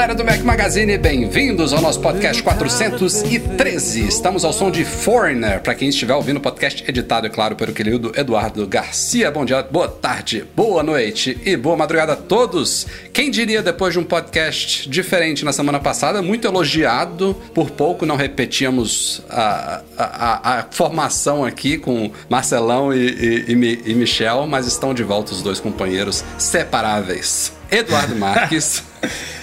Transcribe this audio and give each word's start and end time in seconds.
Galera 0.00 0.14
do 0.14 0.24
Mac 0.24 0.40
Magazine, 0.40 0.96
bem-vindos 0.96 1.74
ao 1.74 1.82
nosso 1.82 2.00
podcast 2.00 2.42
413. 2.42 4.08
Estamos 4.08 4.46
ao 4.46 4.52
som 4.52 4.70
de 4.70 4.82
Foreigner, 4.82 5.60
para 5.60 5.74
quem 5.74 5.90
estiver 5.90 6.14
ouvindo 6.14 6.38
o 6.38 6.40
podcast 6.40 6.82
editado, 6.88 7.26
é 7.26 7.28
claro, 7.28 7.54
pelo 7.54 7.70
querido 7.74 8.10
Eduardo 8.16 8.66
Garcia. 8.66 9.30
Bom 9.30 9.44
dia, 9.44 9.62
boa 9.62 9.88
tarde, 9.88 10.42
boa 10.56 10.82
noite 10.82 11.38
e 11.44 11.54
boa 11.54 11.76
madrugada 11.76 12.14
a 12.14 12.16
todos. 12.16 12.86
Quem 13.12 13.30
diria 13.30 13.60
depois 13.62 13.92
de 13.92 13.98
um 13.98 14.04
podcast 14.04 14.88
diferente 14.88 15.44
na 15.44 15.52
semana 15.52 15.78
passada, 15.78 16.22
muito 16.22 16.48
elogiado, 16.48 17.36
por 17.52 17.70
pouco 17.70 18.06
não 18.06 18.16
repetíamos 18.16 19.20
a, 19.28 19.82
a, 19.98 20.60
a, 20.60 20.66
formação 20.70 21.44
aqui 21.44 21.76
com 21.76 22.10
Marcelão 22.26 22.90
e, 22.90 23.44
e, 23.48 23.52
e, 23.52 23.90
e 23.90 23.94
Michel, 23.94 24.46
mas 24.46 24.66
estão 24.66 24.94
de 24.94 25.02
volta 25.02 25.32
os 25.32 25.42
dois 25.42 25.60
companheiros 25.60 26.24
separáveis. 26.38 27.59
Eduardo 27.70 28.16
Marques. 28.16 28.82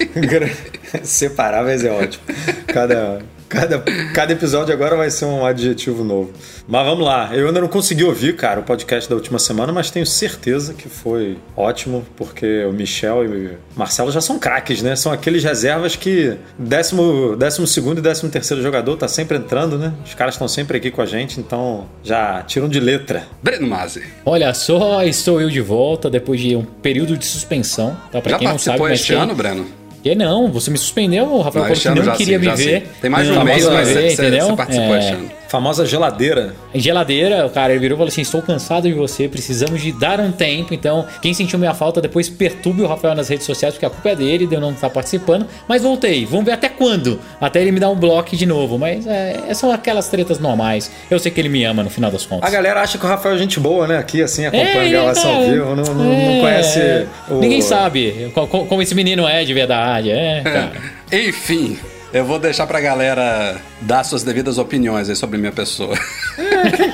Separáveis 1.03 1.83
é 1.83 1.91
ótimo. 1.91 2.23
Cada, 2.67 3.21
cada, 3.49 3.79
cada 4.13 4.33
episódio 4.33 4.73
agora 4.73 4.95
vai 4.95 5.09
ser 5.09 5.25
um 5.25 5.45
adjetivo 5.45 6.03
novo. 6.03 6.31
Mas 6.67 6.85
vamos 6.85 7.05
lá. 7.05 7.29
Eu 7.33 7.47
ainda 7.47 7.61
não 7.61 7.67
consegui 7.67 8.03
ouvir, 8.03 8.35
cara, 8.35 8.59
o 8.59 8.63
podcast 8.63 9.09
da 9.09 9.15
última 9.15 9.39
semana, 9.39 9.71
mas 9.71 9.89
tenho 9.89 10.05
certeza 10.05 10.73
que 10.73 10.89
foi 10.89 11.37
ótimo, 11.55 12.05
porque 12.15 12.65
o 12.65 12.73
Michel 12.73 13.25
e 13.25 13.47
o 13.47 13.57
Marcelo 13.75 14.11
já 14.11 14.19
são 14.21 14.37
craques, 14.37 14.81
né? 14.81 14.95
São 14.95 15.11
aqueles 15.11 15.43
reservas 15.43 15.95
que 15.95 16.35
décimo, 16.57 17.35
décimo 17.37 17.65
segundo 17.65 17.99
e 17.99 18.01
décimo 18.01 18.29
terceiro 18.29 18.61
jogador 18.61 18.97
tá 18.97 19.07
sempre 19.07 19.37
entrando, 19.37 19.77
né? 19.77 19.93
Os 20.05 20.13
caras 20.13 20.35
estão 20.35 20.47
sempre 20.47 20.77
aqui 20.77 20.91
com 20.91 21.01
a 21.01 21.05
gente, 21.05 21.39
então 21.39 21.85
já 22.03 22.41
tiram 22.43 22.67
de 22.67 22.79
letra. 22.79 23.23
Breno 23.41 23.67
Mazzi. 23.67 24.03
Olha 24.25 24.53
só, 24.53 25.03
estou 25.03 25.39
eu 25.39 25.49
de 25.49 25.61
volta 25.61 26.09
depois 26.09 26.39
de 26.39 26.55
um 26.55 26.63
período 26.63 27.17
de 27.17 27.25
suspensão. 27.25 27.95
Tá? 28.11 28.21
Pra 28.21 28.31
já 28.31 28.37
quem 28.39 28.47
não 28.47 28.53
participou 28.53 28.77
sabe, 28.77 28.89
mas 28.91 28.99
este 28.99 29.13
tem- 29.13 29.21
ano, 29.21 29.35
Breno? 29.35 29.65
Que 30.07 30.15
não, 30.15 30.49
você 30.49 30.71
me 30.71 30.77
suspendeu, 30.77 31.25
Rafael 31.41 31.65
Não, 31.67 31.75
falou 31.75 31.93
que 31.95 31.99
não 31.99 32.05
já 32.05 32.15
queria 32.15 32.35
sim, 32.37 32.39
me 32.39 32.45
já 32.45 32.55
ver. 32.55 32.87
Tem 33.01 33.09
mais 33.09 33.29
um 33.29 33.35
Não, 33.35 33.43
mês, 33.43 33.65
mas 33.67 33.89
ver, 33.89 34.11
você, 34.11 34.29
você 34.41 34.55
participou 34.55 34.95
É. 34.95 35.09
ano. 35.09 35.31
Famosa 35.47 35.85
geladeira. 35.85 36.53
Geladeira, 36.75 37.45
o 37.45 37.49
cara 37.49 37.71
ele 37.73 37.79
virou 37.79 37.95
e 37.95 37.99
falou 37.99 38.09
assim: 38.09 38.21
Estou 38.21 38.41
cansado 38.41 38.83
de 38.87 38.93
você, 38.93 39.27
precisamos 39.27 39.81
de 39.81 39.91
dar 39.91 40.19
um 40.19 40.31
tempo. 40.31 40.73
Então, 40.73 41.05
quem 41.21 41.33
sentiu 41.33 41.57
minha 41.57 41.73
falta, 41.73 42.01
depois 42.01 42.29
perturbe 42.29 42.81
o 42.81 42.87
Rafael 42.87 43.15
nas 43.15 43.29
redes 43.29 43.45
sociais, 43.45 43.73
porque 43.73 43.85
a 43.85 43.89
culpa 43.89 44.09
é 44.09 44.15
dele, 44.15 44.45
de 44.45 44.55
eu 44.55 44.61
não 44.61 44.71
estar 44.71 44.89
participando. 44.89 45.45
Mas 45.67 45.81
voltei, 45.83 46.25
vamos 46.25 46.45
ver 46.45 46.51
até 46.51 46.67
quando? 46.69 47.19
Até 47.39 47.61
ele 47.61 47.71
me 47.71 47.79
dar 47.79 47.89
um 47.89 47.95
bloco 47.95 48.35
de 48.35 48.45
novo. 48.45 48.77
Mas 48.77 49.07
é, 49.07 49.53
são 49.53 49.71
aquelas 49.71 50.07
tretas 50.09 50.39
normais. 50.39 50.91
Eu 51.09 51.17
sei 51.19 51.31
que 51.31 51.39
ele 51.39 51.49
me 51.49 51.63
ama 51.63 51.83
no 51.83 51.89
final 51.89 52.11
das 52.11 52.25
A 52.25 52.27
contas. 52.27 52.51
galera 52.51 52.81
acha 52.81 52.97
que 52.97 53.05
o 53.05 53.07
Rafael 53.07 53.35
é 53.35 53.37
gente 53.37 53.59
boa, 53.59 53.87
né? 53.87 53.97
Aqui, 53.97 54.21
assim, 54.21 54.45
acompanha 54.45 54.69
É, 54.69 54.85
a 54.87 54.89
gravação 54.89 55.29
ao 55.31 55.39
cara, 55.41 55.51
vivo, 55.53 55.75
não, 55.75 55.83
não, 55.83 55.93
não 55.95 56.11
é, 56.13 56.39
conhece 56.41 57.07
o... 57.29 57.35
Ninguém 57.39 57.61
sabe 57.61 58.31
co- 58.33 58.47
co- 58.47 58.65
como 58.65 58.81
esse 58.81 58.93
menino 58.93 59.27
é 59.27 59.43
de 59.45 59.53
verdade. 59.53 60.11
É, 60.11 60.41
cara. 60.43 60.71
Enfim, 61.11 61.77
eu 62.17 62.25
vou 62.25 62.39
deixar 62.39 62.65
pra 62.65 62.81
galera 62.81 63.61
dar 63.81 64.03
suas 64.03 64.23
devidas 64.23 64.57
opiniões 64.57 65.07
aí 65.07 65.15
sobre 65.15 65.37
minha 65.37 65.51
pessoa. 65.51 65.95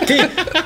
Quem, 0.05 0.17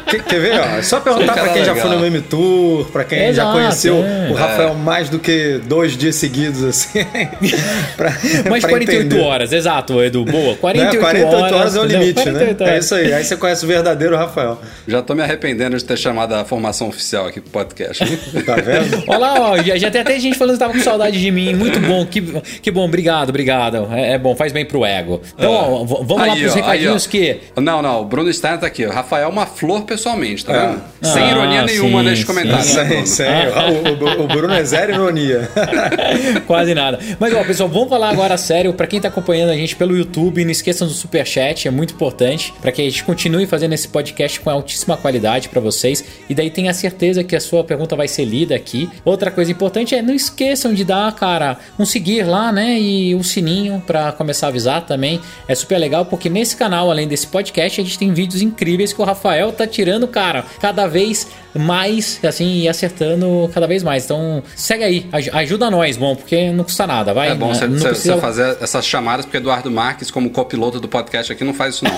quem- 0.09 0.21
quer 0.21 0.39
ver? 0.39 0.59
Ó, 0.59 0.77
é 0.77 0.81
só 0.81 0.99
perguntar 0.99 1.33
pra 1.33 1.49
quem 1.49 1.63
já 1.65 1.73
legal. 1.73 1.87
foi 1.87 1.95
no 1.95 2.01
Meme 2.01 2.21
Tour, 2.21 2.85
pra 2.91 3.03
quem 3.03 3.19
já 3.19 3.27
Exato, 3.29 3.51
conheceu 3.53 3.95
é. 4.03 4.29
o 4.31 4.33
Rafael 4.33 4.73
mais 4.73 5.09
do 5.09 5.19
que 5.19 5.59
dois 5.65 5.95
dias 5.97 6.15
seguidos, 6.15 6.63
assim. 6.63 7.05
pra, 7.95 8.11
Mais 8.49 8.61
pra 8.63 8.69
48 8.71 9.05
entender. 9.05 9.21
horas, 9.21 9.51
exato, 9.53 10.01
Edu. 10.01 10.25
Boa, 10.25 10.55
48, 10.55 10.93
Né? 10.95 10.99
48 11.01 11.55
horas, 11.55 11.75
é 11.75 11.79
o 11.79 11.83
limite, 11.85 12.25
né? 12.25 12.31
48 12.31 12.63
É 12.63 12.67
horas. 12.71 12.85
isso 12.85 12.95
aí. 12.95 13.13
Aí 13.13 13.23
você 13.23 13.35
conhece 13.37 13.65
o 13.65 13.67
verdadeiro 13.67 14.15
Rafael. 14.15 14.59
Já 14.87 15.01
tô 15.01 15.13
me 15.15 15.21
arrependendo 15.21 15.77
de 15.77 15.83
ter 15.83 15.97
chamado 15.97 16.33
a 16.33 16.45
formação 16.45 16.87
oficial 16.89 17.27
aqui 17.27 17.39
pro 17.41 17.51
podcast. 17.51 18.03
Tá 18.47 18.55
vendo? 18.55 19.03
Olha 19.07 19.17
lá, 19.17 19.33
ó, 19.51 19.57
já, 19.61 19.77
já 19.77 19.91
tem 19.91 19.99
até 20.01 20.17
gente 20.19 20.37
falando 20.37 20.53
que 20.55 20.59
tava 20.59 20.71
com 20.73 20.79
saudade 20.79 21.19
de 21.19 21.31
mim. 21.31 21.53
Muito 21.53 21.79
bom, 21.81 22.05
que, 22.05 22.21
que 22.61 22.71
bom, 22.71 22.85
obrigado, 22.85 23.29
obrigado. 23.29 23.87
É, 23.91 24.13
é 24.13 24.17
bom, 24.17 24.35
faz 24.35 24.53
bem 24.53 24.63
pro 24.65 24.85
ego. 24.85 25.21
Então, 25.37 25.51
ó, 25.51 25.83
v- 25.83 26.03
vamos 26.05 26.25
lá 26.27 26.33
Aí, 26.33 26.39
pros 26.41 26.53
ó, 26.53 26.55
recadinhos 26.55 27.03
aí, 27.03 27.07
ó. 27.07 27.11
que. 27.55 27.61
Não, 27.61 27.81
não, 27.81 28.01
o 28.01 28.05
Bruno 28.05 28.31
Stein 28.31 28.57
tá 28.57 28.67
aqui. 28.67 28.86
O 28.87 28.93
Rafael 28.93 29.25
é 29.25 29.27
uma 29.27 29.45
flor 29.45 29.83
pessoalmente, 29.83 30.45
tá 30.45 30.53
É. 30.53 30.67
vendo? 30.67 30.81
Sem 31.13 31.23
Ah, 31.23 31.31
ironia 31.31 31.61
nenhuma 31.63 31.99
sim, 31.99 32.05
neste 32.09 32.21
sim. 32.21 32.27
comentário. 32.27 32.57
né, 32.57 32.63
Sem, 32.73 32.87
Bruno? 32.87 33.07
sem. 33.07 33.27
O, 33.27 34.21
o- 34.21 34.23
o 34.23 34.27
Bruno 34.27 34.53
é 34.53 34.63
zero 34.63 34.93
ironia. 34.93 35.49
Quase 36.45 36.73
nada. 36.73 36.99
Mas, 37.19 37.33
ó, 37.33 37.43
pessoal, 37.43 37.69
vamos 37.69 37.89
falar 37.89 38.09
agora 38.09 38.37
sério. 38.37 38.73
Pra 38.73 38.87
quem 38.87 38.99
tá 38.99 39.07
acompanhando 39.07 39.49
a 39.51 39.55
gente 39.55 39.75
pelo 39.75 39.95
YouTube, 39.95 40.43
não 40.43 40.51
esqueçam 40.51 40.87
do 40.87 40.93
superchat, 40.93 41.67
é 41.67 41.71
muito 41.71 41.93
importante. 41.93 42.53
Pra 42.61 42.71
que 42.71 42.81
a 42.81 42.85
gente 42.85 43.03
continue 43.03 43.45
fazendo 43.45 43.73
esse 43.73 43.87
podcast 43.87 44.39
com 44.39 44.49
altíssima 44.49 44.97
qualidade 44.97 45.49
pra 45.49 45.59
vocês. 45.61 46.03
E 46.29 46.35
daí 46.35 46.49
tenha 46.49 46.73
certeza 46.73 47.23
que 47.23 47.35
a 47.35 47.39
sua 47.39 47.63
pergunta 47.63 47.95
vai 47.95 48.07
ser 48.07 48.25
lida 48.25 48.55
aqui. 48.55 48.89
Outra 49.05 49.31
coisa 49.31 49.51
importante 49.51 49.95
é 49.95 50.01
não 50.01 50.13
esqueçam 50.13 50.73
de 50.73 50.83
dar, 50.83 51.11
cara, 51.13 51.57
um 51.77 51.85
seguir 51.85 52.23
lá, 52.23 52.51
né? 52.51 52.79
E 52.79 53.15
o 53.15 53.23
sininho 53.23 53.81
pra 53.85 54.11
começar 54.11 54.47
a 54.47 54.49
avisar 54.49 54.81
também. 54.85 55.19
É 55.47 55.55
super 55.55 55.77
legal 55.77 56.05
porque 56.05 56.29
nesse 56.29 56.55
canal, 56.55 56.89
além 56.91 57.07
desse 57.07 57.27
podcast, 57.27 57.79
a 57.79 57.83
gente 57.83 57.97
tem 57.99 58.13
vídeos 58.13 58.41
incríveis 58.41 58.76
que 58.93 59.01
o 59.01 59.05
Rafael 59.05 59.51
tá 59.51 59.65
tirando, 59.65 60.07
cara, 60.07 60.45
cada 60.59 60.87
vez 60.87 61.27
mais, 61.57 62.19
assim, 62.23 62.59
e 62.61 62.67
acertando 62.69 63.49
cada 63.53 63.67
vez 63.67 63.83
mais. 63.83 64.05
Então, 64.05 64.43
segue 64.55 64.83
aí, 64.83 65.05
aj- 65.11 65.29
ajuda 65.33 65.69
nós, 65.69 65.97
bom, 65.97 66.15
porque 66.15 66.51
não 66.51 66.63
custa 66.63 66.85
nada, 66.87 67.13
vai. 67.13 67.29
É 67.31 67.35
bom 67.35 67.47
Não- 67.47 67.55
você, 67.55 67.67
não 67.67 67.79
precisa- 67.79 68.17
fazer 68.17 68.57
essas 68.61 68.85
chamadas, 68.85 69.25
porque 69.25 69.37
Eduardo 69.37 69.69
Marques, 69.71 70.09
como 70.11 70.29
copiloto 70.29 70.79
do 70.79 70.87
podcast 70.87 71.31
aqui, 71.31 71.43
não 71.43 71.53
faz 71.53 71.75
isso 71.75 71.85
não. 71.85 71.97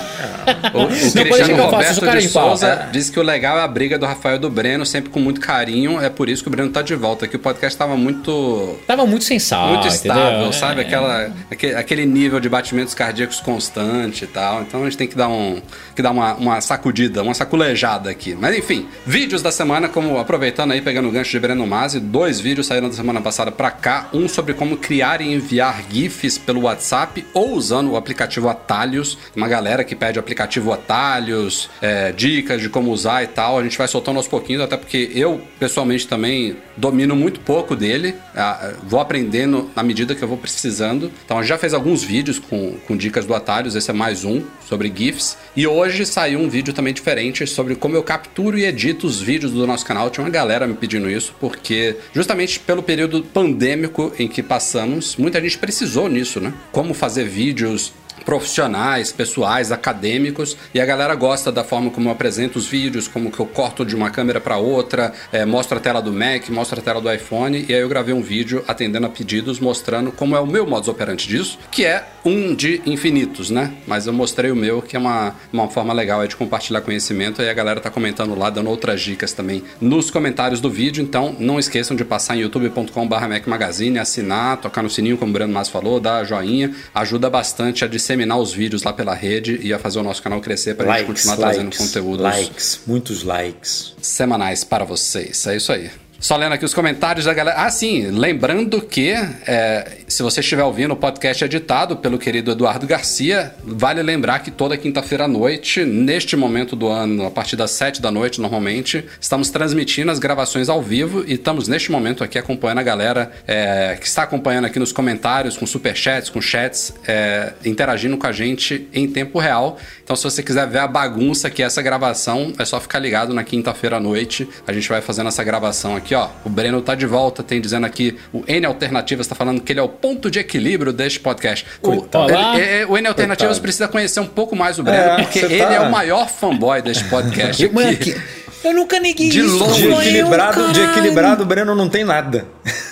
O, 0.74 0.84
o 0.86 0.92
ser 0.92 1.24
Cristiano 1.24 1.64
Roberto 1.64 2.00
cara 2.00 2.20
de 2.20 2.26
de. 2.26 2.32
Souza 2.32 2.66
É. 2.66 2.88
disse 2.92 3.10
que 3.12 3.18
o 3.18 3.22
legal 3.22 3.58
é 3.58 3.62
a 3.62 3.68
briga 3.68 3.98
do 3.98 4.06
Rafael 4.06 4.36
e 4.36 4.38
do 4.38 4.50
Breno, 4.50 4.84
sempre 4.86 5.10
com 5.10 5.18
muito 5.20 5.40
carinho. 5.40 6.00
É 6.00 6.08
por 6.08 6.28
isso 6.28 6.42
que 6.42 6.48
o 6.48 6.50
Breno 6.50 6.70
tá 6.70 6.82
de 6.82 6.94
volta, 6.94 7.26
que 7.26 7.36
o 7.36 7.38
podcast 7.38 7.76
tava 7.78 7.96
muito 7.96 8.78
Tava 8.86 9.06
muito 9.06 9.24
sem 9.24 9.38
sal, 9.38 9.68
muito 9.68 9.86
estável, 9.88 10.30
entendeu? 10.32 10.52
sabe? 10.52 10.80
É. 10.80 10.84
Aquela, 10.84 11.30
aquele, 11.50 11.74
aquele 11.74 12.06
nível 12.06 12.40
de 12.40 12.48
batimentos 12.48 12.94
cardíacos 12.94 13.40
constante 13.40 14.24
e 14.24 14.26
tal. 14.26 14.62
Então 14.62 14.80
a 14.82 14.84
gente 14.84 14.96
tem 14.96 15.06
que 15.08 15.16
dar, 15.16 15.28
um, 15.28 15.60
que 15.94 16.02
dar 16.02 16.10
uma, 16.10 16.34
uma 16.34 16.60
sacudida, 16.60 17.22
uma 17.22 17.34
saculejada 17.34 18.10
aqui. 18.10 18.36
Mas 18.38 18.56
enfim, 18.56 18.86
vídeos 19.06 19.42
da 19.42 19.49
semana, 19.50 19.88
como 19.88 20.18
aproveitando 20.18 20.72
aí, 20.72 20.80
pegando 20.80 21.08
o 21.08 21.10
gancho 21.10 21.30
de 21.30 21.38
Breno 21.38 21.66
Masi, 21.66 22.00
dois 22.00 22.40
vídeos 22.40 22.66
saíram 22.66 22.88
da 22.88 22.94
semana 22.94 23.20
passada 23.20 23.50
pra 23.50 23.70
cá. 23.70 24.08
Um 24.12 24.28
sobre 24.28 24.54
como 24.54 24.76
criar 24.76 25.20
e 25.20 25.32
enviar 25.32 25.82
GIFs 25.90 26.38
pelo 26.38 26.62
WhatsApp 26.62 27.24
ou 27.32 27.52
usando 27.52 27.90
o 27.90 27.96
aplicativo 27.96 28.48
Atalhos. 28.48 29.18
Uma 29.34 29.48
galera 29.48 29.84
que 29.84 29.94
pede 29.94 30.18
o 30.18 30.20
aplicativo 30.20 30.72
Atalhos, 30.72 31.70
é, 31.80 32.12
dicas 32.12 32.60
de 32.60 32.68
como 32.68 32.90
usar 32.90 33.22
e 33.22 33.26
tal. 33.26 33.58
A 33.58 33.62
gente 33.62 33.76
vai 33.78 33.88
soltando 33.88 34.16
aos 34.16 34.28
pouquinhos, 34.28 34.62
até 34.62 34.76
porque 34.76 35.10
eu, 35.14 35.40
pessoalmente, 35.58 36.06
também 36.06 36.56
domino 36.76 37.14
muito 37.14 37.40
pouco 37.40 37.76
dele. 37.76 38.14
Ah, 38.34 38.72
Vou 38.82 39.00
aprendendo 39.00 39.70
na 39.74 39.82
medida 39.82 40.14
que 40.14 40.22
eu 40.22 40.28
vou 40.28 40.36
precisando. 40.38 41.10
Então, 41.24 41.38
a 41.38 41.42
gente 41.42 41.50
já 41.50 41.58
fez 41.58 41.74
alguns 41.74 42.02
vídeos 42.02 42.38
com, 42.38 42.76
com 42.86 42.96
dicas 42.96 43.24
do 43.24 43.34
Atalhos. 43.34 43.74
Esse 43.74 43.90
é 43.90 43.94
mais 43.94 44.24
um 44.24 44.42
sobre 44.66 44.92
GIFs. 44.94 45.36
E 45.56 45.66
hoje 45.66 46.06
saiu 46.06 46.40
um 46.40 46.48
vídeo 46.48 46.72
também 46.72 46.92
diferente 46.92 47.46
sobre 47.46 47.74
como 47.74 47.96
eu 47.96 48.02
capturo 48.02 48.58
e 48.58 48.64
edito 48.64 49.06
os 49.06 49.20
vídeos 49.30 49.52
do 49.52 49.64
nosso 49.64 49.86
canal. 49.86 50.10
Tinha 50.10 50.24
uma 50.24 50.30
galera 50.30 50.66
me 50.66 50.74
pedindo 50.74 51.08
isso, 51.08 51.32
porque 51.38 51.94
justamente 52.12 52.58
pelo 52.58 52.82
período 52.82 53.22
pandêmico 53.22 54.12
em 54.18 54.26
que 54.26 54.42
passamos, 54.42 55.14
muita 55.14 55.40
gente 55.40 55.56
precisou 55.56 56.08
nisso, 56.08 56.40
né? 56.40 56.52
Como 56.72 56.92
fazer 56.92 57.28
vídeos 57.28 57.92
profissionais, 58.24 59.12
pessoais, 59.12 59.72
acadêmicos, 59.72 60.56
e 60.74 60.80
a 60.80 60.86
galera 60.86 61.14
gosta 61.14 61.50
da 61.50 61.64
forma 61.64 61.90
como 61.90 62.08
eu 62.08 62.12
apresento 62.12 62.58
os 62.58 62.66
vídeos, 62.66 63.08
como 63.08 63.30
que 63.30 63.40
eu 63.40 63.46
corto 63.46 63.84
de 63.84 63.94
uma 63.94 64.10
câmera 64.10 64.40
para 64.40 64.56
outra, 64.56 65.12
é, 65.32 65.44
mostro 65.44 65.78
a 65.78 65.80
tela 65.80 66.00
do 66.00 66.12
Mac, 66.12 66.48
mostro 66.50 66.78
a 66.78 66.82
tela 66.82 67.00
do 67.00 67.12
iPhone, 67.12 67.64
e 67.68 67.74
aí 67.74 67.80
eu 67.80 67.88
gravei 67.88 68.14
um 68.14 68.22
vídeo 68.22 68.64
atendendo 68.68 69.06
a 69.06 69.10
pedidos, 69.10 69.58
mostrando 69.58 70.12
como 70.12 70.36
é 70.36 70.40
o 70.40 70.46
meu 70.46 70.66
modus 70.66 70.88
operandi 70.88 71.26
disso, 71.26 71.58
que 71.70 71.84
é 71.84 72.04
um 72.24 72.54
de 72.54 72.82
infinitos, 72.86 73.50
né? 73.50 73.74
Mas 73.86 74.06
eu 74.06 74.12
mostrei 74.12 74.50
o 74.50 74.56
meu, 74.56 74.82
que 74.82 74.96
é 74.96 74.98
uma, 74.98 75.34
uma 75.52 75.68
forma 75.68 75.92
legal 75.92 76.26
de 76.26 76.36
compartilhar 76.36 76.80
conhecimento, 76.82 77.42
e 77.42 77.48
a 77.48 77.54
galera 77.54 77.80
tá 77.80 77.90
comentando 77.90 78.34
lá, 78.34 78.50
dando 78.50 78.68
outras 78.70 79.00
dicas 79.00 79.32
também 79.32 79.62
nos 79.80 80.10
comentários 80.10 80.60
do 80.60 80.70
vídeo, 80.70 81.02
então 81.02 81.34
não 81.38 81.58
esqueçam 81.58 81.96
de 81.96 82.04
passar 82.04 82.36
em 82.36 82.40
youtube.com.br 82.40 83.28
Mac 83.28 83.46
Magazine, 83.46 83.98
assinar, 83.98 84.58
tocar 84.58 84.82
no 84.82 84.90
sininho, 84.90 85.16
como 85.16 85.30
o 85.30 85.32
Breno 85.32 85.52
Mas 85.52 85.68
falou, 85.68 85.98
dar 85.98 86.24
joinha, 86.24 86.74
ajuda 86.94 87.30
bastante 87.30 87.84
a 87.84 87.88
disseminação 87.88 88.09
disseminar 88.10 88.38
os 88.38 88.52
vídeos 88.52 88.82
lá 88.82 88.92
pela 88.92 89.14
rede 89.14 89.60
e 89.62 89.72
a 89.72 89.78
fazer 89.78 90.00
o 90.00 90.02
nosso 90.02 90.22
canal 90.22 90.40
crescer 90.40 90.74
pra 90.74 90.86
gente 90.86 91.06
Likes, 91.06 91.24
continuar 91.24 91.36
trazendo 91.36 91.64
likes, 91.66 91.78
conteúdos 91.78 92.20
likes, 92.22 92.80
muitos 92.86 93.22
likes. 93.22 93.94
semanais 94.02 94.64
para 94.64 94.84
vocês. 94.84 95.46
É 95.46 95.56
isso 95.56 95.72
aí. 95.72 95.90
Só 96.20 96.36
lendo 96.36 96.52
aqui 96.52 96.66
os 96.66 96.74
comentários 96.74 97.24
da 97.24 97.32
galera. 97.32 97.62
Ah, 97.62 97.70
sim, 97.70 98.10
lembrando 98.10 98.82
que 98.82 99.08
é, 99.08 100.00
se 100.06 100.22
você 100.22 100.40
estiver 100.40 100.62
ouvindo 100.62 100.92
o 100.92 100.96
podcast 100.96 101.42
editado 101.42 101.96
pelo 101.96 102.18
querido 102.18 102.50
Eduardo 102.50 102.86
Garcia, 102.86 103.54
vale 103.64 104.02
lembrar 104.02 104.40
que 104.40 104.50
toda 104.50 104.76
quinta-feira 104.76 105.24
à 105.24 105.28
noite, 105.28 105.82
neste 105.82 106.36
momento 106.36 106.76
do 106.76 106.88
ano, 106.88 107.24
a 107.24 107.30
partir 107.30 107.56
das 107.56 107.70
7 107.70 108.02
da 108.02 108.10
noite, 108.10 108.38
normalmente, 108.38 109.02
estamos 109.18 109.48
transmitindo 109.48 110.10
as 110.10 110.18
gravações 110.18 110.68
ao 110.68 110.82
vivo 110.82 111.24
e 111.26 111.34
estamos 111.34 111.68
neste 111.68 111.90
momento 111.90 112.22
aqui 112.22 112.38
acompanhando 112.38 112.80
a 112.80 112.82
galera 112.82 113.32
é, 113.48 113.96
que 113.98 114.06
está 114.06 114.24
acompanhando 114.24 114.66
aqui 114.66 114.78
nos 114.78 114.92
comentários, 114.92 115.56
com 115.56 115.64
superchats, 115.64 116.28
com 116.28 116.40
chats, 116.40 116.92
é, 117.08 117.54
interagindo 117.64 118.18
com 118.18 118.26
a 118.26 118.32
gente 118.32 118.86
em 118.92 119.08
tempo 119.08 119.38
real. 119.38 119.78
Então, 120.04 120.14
se 120.14 120.24
você 120.24 120.42
quiser 120.42 120.66
ver 120.66 120.80
a 120.80 120.88
bagunça 120.88 121.48
que 121.48 121.62
é 121.62 121.66
essa 121.66 121.80
gravação, 121.80 122.52
é 122.58 122.64
só 122.66 122.78
ficar 122.78 122.98
ligado 122.98 123.32
na 123.32 123.42
quinta-feira 123.42 123.96
à 123.96 124.00
noite. 124.00 124.46
A 124.66 124.72
gente 124.72 124.88
vai 124.88 125.00
fazendo 125.00 125.28
essa 125.28 125.42
gravação 125.42 125.96
aqui, 125.96 126.09
ó. 126.14 126.28
O 126.44 126.48
Breno 126.50 126.80
tá 126.82 126.94
de 126.94 127.06
volta, 127.06 127.42
tem 127.42 127.60
dizendo 127.60 127.86
aqui, 127.86 128.18
o 128.32 128.42
N 128.46 128.66
Alternativas 128.66 129.26
tá 129.26 129.34
falando 129.34 129.60
que 129.60 129.72
ele 129.72 129.80
é 129.80 129.82
o 129.82 129.88
ponto 129.88 130.30
de 130.30 130.38
equilíbrio 130.38 130.92
deste 130.92 131.20
podcast. 131.20 131.66
O, 131.82 131.96
Coitado. 131.96 132.30
ele- 132.32 132.62
é- 132.62 132.80
é- 132.82 132.86
o 132.86 132.96
N 132.96 133.06
Alternativas 133.08 133.52
Coitado. 133.52 133.62
precisa 133.62 133.88
conhecer 133.88 134.20
um 134.20 134.26
pouco 134.26 134.54
mais 134.56 134.78
o 134.78 134.82
Breno, 134.82 134.98
É, 134.98 135.16
porque 135.22 135.40
você 135.40 135.46
ele 135.46 135.58
tá- 135.64 135.72
é 135.74 135.80
o 135.80 135.90
maior 135.90 136.28
fanboy 136.28 136.80
deste 136.82 137.04
podcast. 137.04 137.68
Mano, 137.70 137.90
aqui. 137.90 138.12
que- 138.14 138.20
eu 138.62 138.74
nunca 138.74 138.98
neguei 139.00 139.28
De 139.28 139.40
isso. 139.40 139.58
longe. 139.58 139.82
De 139.82 139.88
eu, 139.88 140.00
equilibrado, 140.00 140.72
de 140.72 140.80
equilibrado, 140.80 141.42
o 141.42 141.46
Breno 141.46 141.74
não 141.74 141.88
tem 141.88 142.04
nada. 142.04 142.46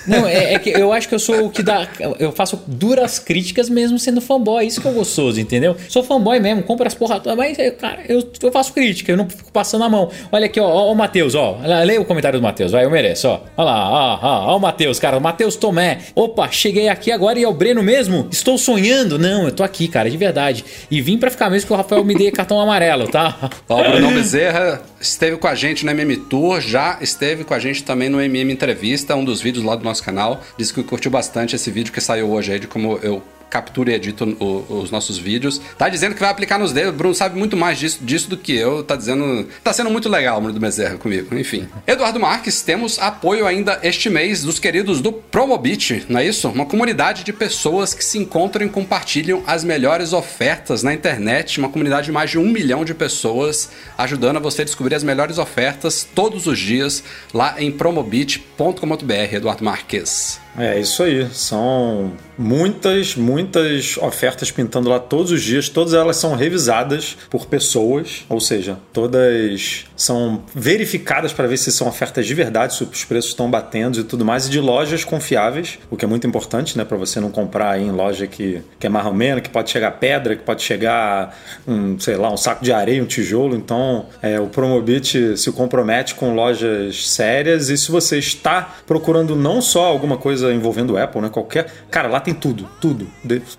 Não, 0.06 0.26
é, 0.26 0.54
é 0.54 0.58
que 0.58 0.70
eu 0.70 0.92
acho 0.92 1.08
que 1.08 1.14
eu 1.14 1.18
sou 1.18 1.46
o 1.46 1.50
que 1.50 1.62
dá. 1.62 1.86
Eu 2.18 2.32
faço 2.32 2.62
duras 2.66 3.18
críticas 3.18 3.68
mesmo 3.68 3.98
sendo 3.98 4.20
fanboy. 4.20 4.66
Isso 4.66 4.80
que 4.80 4.88
é 4.88 4.90
gostoso, 4.90 5.38
entendeu? 5.40 5.76
Sou 5.88 6.02
fanboy 6.02 6.40
mesmo, 6.40 6.62
compro 6.62 6.86
as 6.86 6.94
porra 6.94 7.20
toda, 7.20 7.36
mas, 7.36 7.58
é, 7.58 7.70
cara, 7.70 8.00
eu, 8.08 8.26
eu 8.42 8.52
faço 8.52 8.72
crítica, 8.72 9.12
eu 9.12 9.16
não 9.16 9.28
fico 9.28 9.52
passando 9.52 9.84
a 9.84 9.88
mão. 9.88 10.10
Olha 10.32 10.46
aqui, 10.46 10.58
ó, 10.58 10.66
ó, 10.66 10.92
o 10.92 10.94
Matheus, 10.94 11.34
ó. 11.34 11.58
Leia 11.84 12.00
o 12.00 12.04
comentário 12.04 12.38
do 12.38 12.42
Matheus, 12.42 12.72
vai, 12.72 12.84
eu 12.84 12.90
mereço, 12.90 13.28
ó. 13.28 13.40
Olha 13.56 13.70
lá, 13.70 13.90
ó, 13.90 14.18
ó, 14.22 14.52
ó 14.52 14.56
o 14.56 14.60
Matheus, 14.60 14.98
cara, 14.98 15.16
o 15.18 15.20
Matheus 15.20 15.56
Tomé. 15.56 15.98
Opa, 16.14 16.48
cheguei 16.50 16.88
aqui 16.88 17.12
agora 17.12 17.38
e 17.38 17.44
é 17.44 17.48
o 17.48 17.52
Breno 17.52 17.82
mesmo? 17.82 18.28
Estou 18.30 18.56
sonhando? 18.56 19.18
Não, 19.18 19.44
eu 19.44 19.52
tô 19.52 19.62
aqui, 19.62 19.88
cara, 19.88 20.10
de 20.10 20.16
verdade. 20.16 20.64
E 20.90 21.00
vim 21.02 21.18
pra 21.18 21.30
ficar 21.30 21.50
mesmo 21.50 21.66
que 21.66 21.72
o 21.72 21.76
Rafael 21.76 22.04
me 22.04 22.14
dê 22.14 22.30
cartão 22.30 22.60
amarelo, 22.60 23.08
tá? 23.08 23.50
Ó, 23.68 23.80
o 23.80 23.90
Bruno 23.90 24.10
Bezerra 24.12 24.80
esteve 25.00 25.36
com 25.36 25.46
a 25.46 25.54
gente 25.54 25.84
no 25.84 25.90
MM 25.90 26.16
Tour, 26.16 26.60
já 26.60 26.98
esteve 27.00 27.44
com 27.44 27.54
a 27.54 27.58
gente 27.58 27.82
também 27.84 28.08
no 28.08 28.20
MM 28.20 28.52
Entrevista, 28.52 29.14
um 29.14 29.24
dos 29.24 29.40
vídeos 29.40 29.64
lá 29.64 29.76
do 29.76 29.84
nosso 29.84 30.02
canal. 30.02 30.42
Disse 30.56 30.72
que 30.72 30.82
curtiu 30.82 31.10
bastante 31.10 31.56
esse 31.56 31.70
vídeo 31.70 31.92
que 31.92 32.00
saiu 32.00 32.30
hoje 32.30 32.52
aí, 32.52 32.58
de 32.58 32.66
como 32.66 32.98
eu 33.02 33.22
capturo 33.50 33.90
e 33.90 33.94
edito 33.94 34.24
o- 34.40 34.80
os 34.80 34.90
nossos 34.90 35.18
vídeos. 35.18 35.60
Tá 35.76 35.88
dizendo 35.88 36.14
que 36.14 36.20
vai 36.20 36.30
aplicar 36.30 36.58
nos 36.58 36.72
dedos. 36.72 36.90
O 36.92 36.96
Bruno 36.96 37.14
sabe 37.14 37.38
muito 37.38 37.56
mais 37.56 37.78
disso, 37.78 37.98
disso 38.02 38.28
do 38.28 38.36
que 38.36 38.54
eu. 38.54 38.82
Tá 38.82 38.94
dizendo. 38.96 39.46
Tá 39.64 39.72
sendo 39.72 39.90
muito 39.90 40.08
legal 40.08 40.38
o 40.38 40.40
Bruno 40.40 40.58
Bezerra 40.60 40.96
comigo. 40.98 41.34
Enfim. 41.36 41.68
Eduardo 41.86 42.20
Marques, 42.20 42.62
temos 42.62 42.98
apoio 42.98 43.46
ainda 43.46 43.78
este 43.82 44.10
mês 44.10 44.42
dos 44.42 44.58
queridos 44.58 45.00
do 45.00 45.12
Promobit, 45.12 46.04
não 46.08 46.20
é 46.20 46.26
isso? 46.26 46.48
Uma 46.48 46.66
comunidade 46.66 47.24
de 47.24 47.32
pessoas 47.32 47.94
que 47.94 48.04
se 48.04 48.18
encontram 48.18 48.66
e 48.66 48.68
compartilham 48.68 49.42
as 49.46 49.64
melhores 49.64 50.12
ofertas 50.12 50.82
na 50.82 50.92
internet. 50.92 51.58
Uma 51.58 51.68
comunidade 51.68 52.06
de 52.06 52.12
mais 52.12 52.30
de 52.30 52.38
um 52.38 52.48
milhão 52.48 52.84
de 52.84 52.94
pessoas 52.94 53.70
ajudando 53.96 54.36
a 54.36 54.40
você 54.40 54.64
descobrir 54.64 54.94
as 54.94 55.02
melhores 55.02 55.38
ofertas 55.38 56.06
todos 56.14 56.46
os 56.46 56.58
dias 56.58 57.02
lá 57.32 57.54
em 57.58 57.70
promobit.com.br, 57.70 59.34
Eduardo 59.34 59.64
Marques. 59.64 60.40
É 60.58 60.78
isso 60.78 61.04
aí. 61.04 61.28
São 61.32 62.12
muitas, 62.36 63.14
muitas 63.14 63.96
ofertas 63.98 64.50
pintando 64.50 64.88
lá 64.88 64.98
todos 64.98 65.30
os 65.30 65.42
dias. 65.42 65.68
Todas 65.68 65.94
elas 65.94 66.16
são 66.16 66.34
revisadas 66.34 67.16
por 67.30 67.46
pessoas, 67.46 68.24
ou 68.28 68.40
seja, 68.40 68.76
todas 68.92 69.86
são 69.96 70.42
verificadas 70.54 71.32
para 71.32 71.46
ver 71.46 71.56
se 71.56 71.70
são 71.70 71.88
ofertas 71.88 72.26
de 72.26 72.34
verdade, 72.34 72.74
se 72.74 72.82
os 72.84 73.04
preços 73.04 73.30
estão 73.30 73.50
batendo 73.50 74.00
e 74.00 74.04
tudo 74.04 74.24
mais, 74.24 74.46
e 74.46 74.50
de 74.50 74.60
lojas 74.60 75.04
confiáveis, 75.04 75.78
o 75.90 75.96
que 75.96 76.04
é 76.04 76.08
muito 76.08 76.26
importante, 76.26 76.76
né, 76.76 76.84
para 76.84 76.96
você 76.96 77.20
não 77.20 77.30
comprar 77.30 77.80
em 77.80 77.90
loja 77.90 78.26
que, 78.26 78.62
que 78.78 78.86
é 78.86 78.90
marromeno, 78.90 79.40
que 79.40 79.48
pode 79.48 79.70
chegar 79.70 79.92
pedra, 79.92 80.36
que 80.36 80.42
pode 80.42 80.62
chegar 80.62 81.36
um, 81.66 81.98
sei 81.98 82.16
lá, 82.16 82.32
um 82.32 82.36
saco 82.36 82.64
de 82.64 82.72
areia, 82.72 83.02
um 83.02 83.06
tijolo. 83.06 83.56
Então, 83.56 84.06
é, 84.22 84.40
o 84.40 84.46
Promobit 84.46 85.36
se 85.36 85.52
compromete 85.52 86.14
com 86.14 86.34
lojas 86.34 87.08
sérias 87.08 87.68
e 87.68 87.76
se 87.76 87.90
você 87.90 88.18
está 88.18 88.76
procurando 88.86 89.34
não 89.36 89.60
só 89.60 89.86
alguma 89.86 90.16
coisa 90.16 90.47
envolvendo 90.52 90.94
o 90.94 90.98
Apple, 90.98 91.20
né? 91.20 91.28
Qualquer. 91.28 91.70
Cara, 91.90 92.08
lá 92.08 92.20
tem 92.20 92.34
tudo, 92.34 92.68
tudo. 92.80 93.08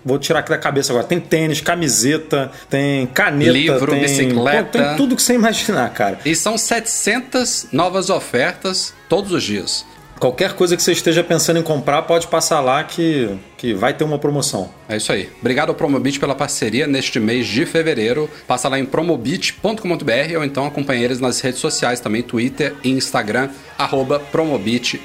Vou 0.04 0.18
tirar 0.18 0.40
aqui 0.40 0.50
da 0.50 0.58
cabeça 0.58 0.92
agora. 0.92 1.06
Tem 1.06 1.20
tênis, 1.20 1.60
camiseta, 1.60 2.50
tem 2.68 3.06
caneta, 3.06 3.52
Livro, 3.52 3.92
tem... 3.92 4.00
bicicleta. 4.00 4.78
Tem 4.78 4.96
tudo 4.96 5.16
que 5.16 5.22
você 5.22 5.34
imaginar, 5.34 5.90
cara. 5.90 6.18
E 6.24 6.34
são 6.34 6.56
700 6.56 7.68
novas 7.72 8.10
ofertas 8.10 8.94
todos 9.08 9.32
os 9.32 9.42
dias. 9.42 9.84
Qualquer 10.20 10.52
coisa 10.52 10.76
que 10.76 10.82
você 10.82 10.92
esteja 10.92 11.24
pensando 11.24 11.58
em 11.58 11.62
comprar, 11.62 12.02
pode 12.02 12.26
passar 12.26 12.60
lá 12.60 12.84
que, 12.84 13.30
que 13.56 13.72
vai 13.72 13.94
ter 13.94 14.04
uma 14.04 14.18
promoção. 14.18 14.68
É 14.86 14.98
isso 14.98 15.10
aí. 15.10 15.30
Obrigado 15.40 15.70
ao 15.70 15.74
Promobit 15.74 16.20
pela 16.20 16.34
parceria 16.34 16.86
neste 16.86 17.18
mês 17.18 17.46
de 17.46 17.64
fevereiro. 17.64 18.28
Passa 18.46 18.68
lá 18.68 18.78
em 18.78 18.84
promobit.com.br 18.84 20.36
ou 20.36 20.44
então 20.44 20.66
acompanhe 20.66 21.02
eles 21.02 21.20
nas 21.20 21.40
redes 21.40 21.58
sociais 21.58 22.00
também, 22.00 22.22
Twitter 22.22 22.74
e 22.84 22.90
Instagram, 22.90 23.48
arroba 23.78 24.20
Promobit. 24.20 25.00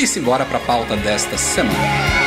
E 0.00 0.06
simbora 0.08 0.44
pra 0.44 0.58
pauta 0.58 0.96
desta 0.96 1.38
semana. 1.38 2.25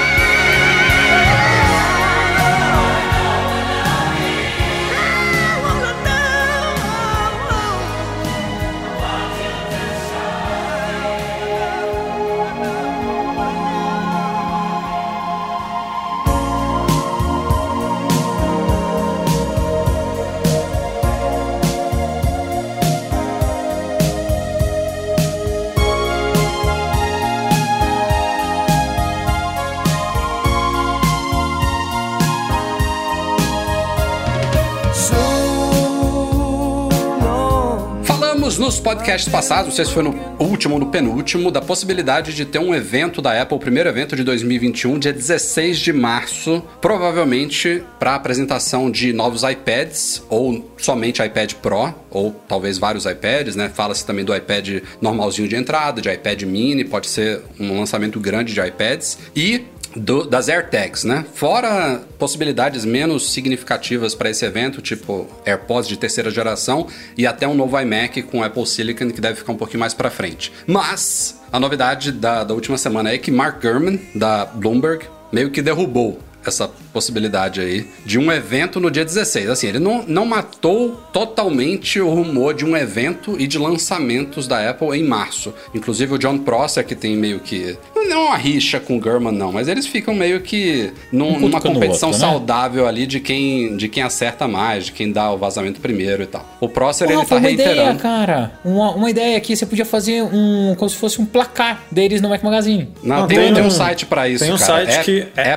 Podcasts 38.89 39.31
passados, 39.31 39.67
não 39.67 39.75
sei 39.75 39.85
se 39.85 39.93
foi 39.93 40.01
no 40.01 40.19
último 40.39 40.73
ou 40.73 40.79
no 40.79 40.87
penúltimo, 40.87 41.51
da 41.51 41.61
possibilidade 41.61 42.33
de 42.33 42.43
ter 42.43 42.57
um 42.57 42.73
evento 42.73 43.21
da 43.21 43.39
Apple, 43.39 43.55
o 43.55 43.59
primeiro 43.59 43.87
evento 43.87 44.15
de 44.15 44.23
2021, 44.23 44.97
dia 44.97 45.13
16 45.13 45.77
de 45.77 45.93
março, 45.93 46.63
provavelmente 46.81 47.83
para 47.99 48.15
apresentação 48.15 48.89
de 48.89 49.13
novos 49.13 49.43
iPads, 49.43 50.23
ou 50.27 50.73
somente 50.75 51.23
iPad 51.23 51.53
Pro, 51.53 51.93
ou 52.09 52.31
talvez 52.47 52.79
vários 52.79 53.05
iPads, 53.05 53.55
né? 53.55 53.69
Fala-se 53.71 54.03
também 54.03 54.25
do 54.25 54.35
iPad 54.35 54.81
normalzinho 54.99 55.47
de 55.47 55.55
entrada, 55.55 56.01
de 56.01 56.11
iPad 56.11 56.41
mini, 56.41 56.83
pode 56.83 57.05
ser 57.09 57.43
um 57.59 57.77
lançamento 57.77 58.19
grande 58.19 58.55
de 58.55 58.59
iPads, 58.59 59.19
e 59.35 59.65
do- 59.95 60.25
das 60.25 60.49
AirTags, 60.49 61.03
né? 61.03 61.25
Fora 61.33 62.01
possibilidades 62.17 62.85
menos 62.85 63.31
significativas 63.31 64.13
para 64.15 64.29
esse 64.29 64.45
evento, 64.45 64.81
tipo 64.81 65.27
AirPods 65.45 65.87
de 65.87 65.97
terceira 65.97 66.29
geração 66.29 66.87
e 67.17 67.25
até 67.25 67.47
um 67.47 67.53
novo 67.55 67.79
iMac 67.79 68.21
com 68.23 68.43
Apple 68.43 68.65
Silicon 68.65 69.09
que 69.11 69.21
deve 69.21 69.35
ficar 69.35 69.51
um 69.53 69.57
pouquinho 69.57 69.79
mais 69.79 69.93
para 69.93 70.09
frente. 70.09 70.51
Mas 70.67 71.39
a 71.51 71.59
novidade 71.59 72.11
da, 72.11 72.43
da 72.43 72.53
última 72.53 72.77
semana 72.77 73.09
é 73.11 73.17
que 73.17 73.31
Mark 73.31 73.61
Gurman 73.61 73.99
da 74.15 74.45
Bloomberg 74.45 75.05
meio 75.31 75.49
que 75.51 75.61
derrubou 75.61 76.19
essa 76.45 76.69
possibilidade 76.93 77.59
aí 77.61 77.85
de 78.05 78.17
um 78.17 78.31
evento 78.31 78.79
no 78.79 78.89
dia 78.89 79.03
16. 79.05 79.49
Assim, 79.49 79.67
ele 79.67 79.79
não, 79.79 80.03
não 80.07 80.25
matou 80.25 80.99
totalmente 81.11 81.99
o 81.99 82.09
rumor 82.09 82.53
de 82.53 82.65
um 82.65 82.75
evento 82.75 83.35
e 83.39 83.45
de 83.47 83.57
lançamentos 83.57 84.47
da 84.47 84.69
Apple 84.69 84.97
em 84.97 85.03
março. 85.03 85.53
Inclusive 85.73 86.13
o 86.13 86.17
John 86.17 86.37
Prosser, 86.39 86.85
que 86.85 86.95
tem 86.95 87.15
meio 87.15 87.39
que. 87.39 87.77
Não 87.95 88.21
é 88.21 88.25
uma 88.29 88.37
rixa 88.37 88.79
com 88.79 88.97
o 88.97 88.99
Gurman, 88.99 89.31
não, 89.33 89.51
mas 89.51 89.67
eles 89.67 89.85
ficam 89.85 90.13
meio 90.15 90.41
que 90.41 90.91
num- 91.11 91.35
Um 91.35 91.39
numa 91.41 91.61
competição 91.61 92.09
outro, 92.09 92.25
né? 92.25 92.31
saudável 92.31 92.87
ali 92.87 93.05
de 93.05 93.19
quem, 93.19 93.77
de 93.77 93.87
quem 93.87 94.01
acerta 94.01 94.47
mais, 94.47 94.85
de 94.85 94.91
quem 94.93 95.11
dá 95.11 95.31
o 95.31 95.37
vazamento 95.37 95.79
primeiro 95.79 96.23
e 96.23 96.25
tal. 96.25 96.43
O 96.59 96.67
Prosser, 96.67 97.07
Porra, 97.07 97.19
ele 97.19 97.27
tá 97.29 97.35
uma 97.35 97.49
ideia, 97.51 97.67
reiterando. 97.69 97.99
cara. 97.99 98.51
Uma, 98.65 98.91
uma 98.95 99.09
ideia 99.09 99.37
aqui, 99.37 99.55
você 99.55 99.65
podia 99.65 99.85
fazer 99.85 100.23
um. 100.23 100.73
como 100.77 100.89
se 100.89 100.95
fosse 100.95 101.21
um 101.21 101.25
placar 101.25 101.83
deles 101.91 102.21
no 102.21 102.29
Mac 102.29 102.41
Magazine. 102.43 102.89
Não, 103.03 103.21
Não, 103.21 103.27
tem, 103.27 103.37
tem 103.37 103.53
tem 103.53 103.63
um 103.63 103.67
um- 103.67 103.71
site 103.71 104.05
pra 104.05 104.27
isso, 104.27 104.43
tem 104.43 104.53
um 104.53 104.57
cara. 104.57 104.85
site 104.91 105.05
que 105.05 105.27
é- 105.35 105.49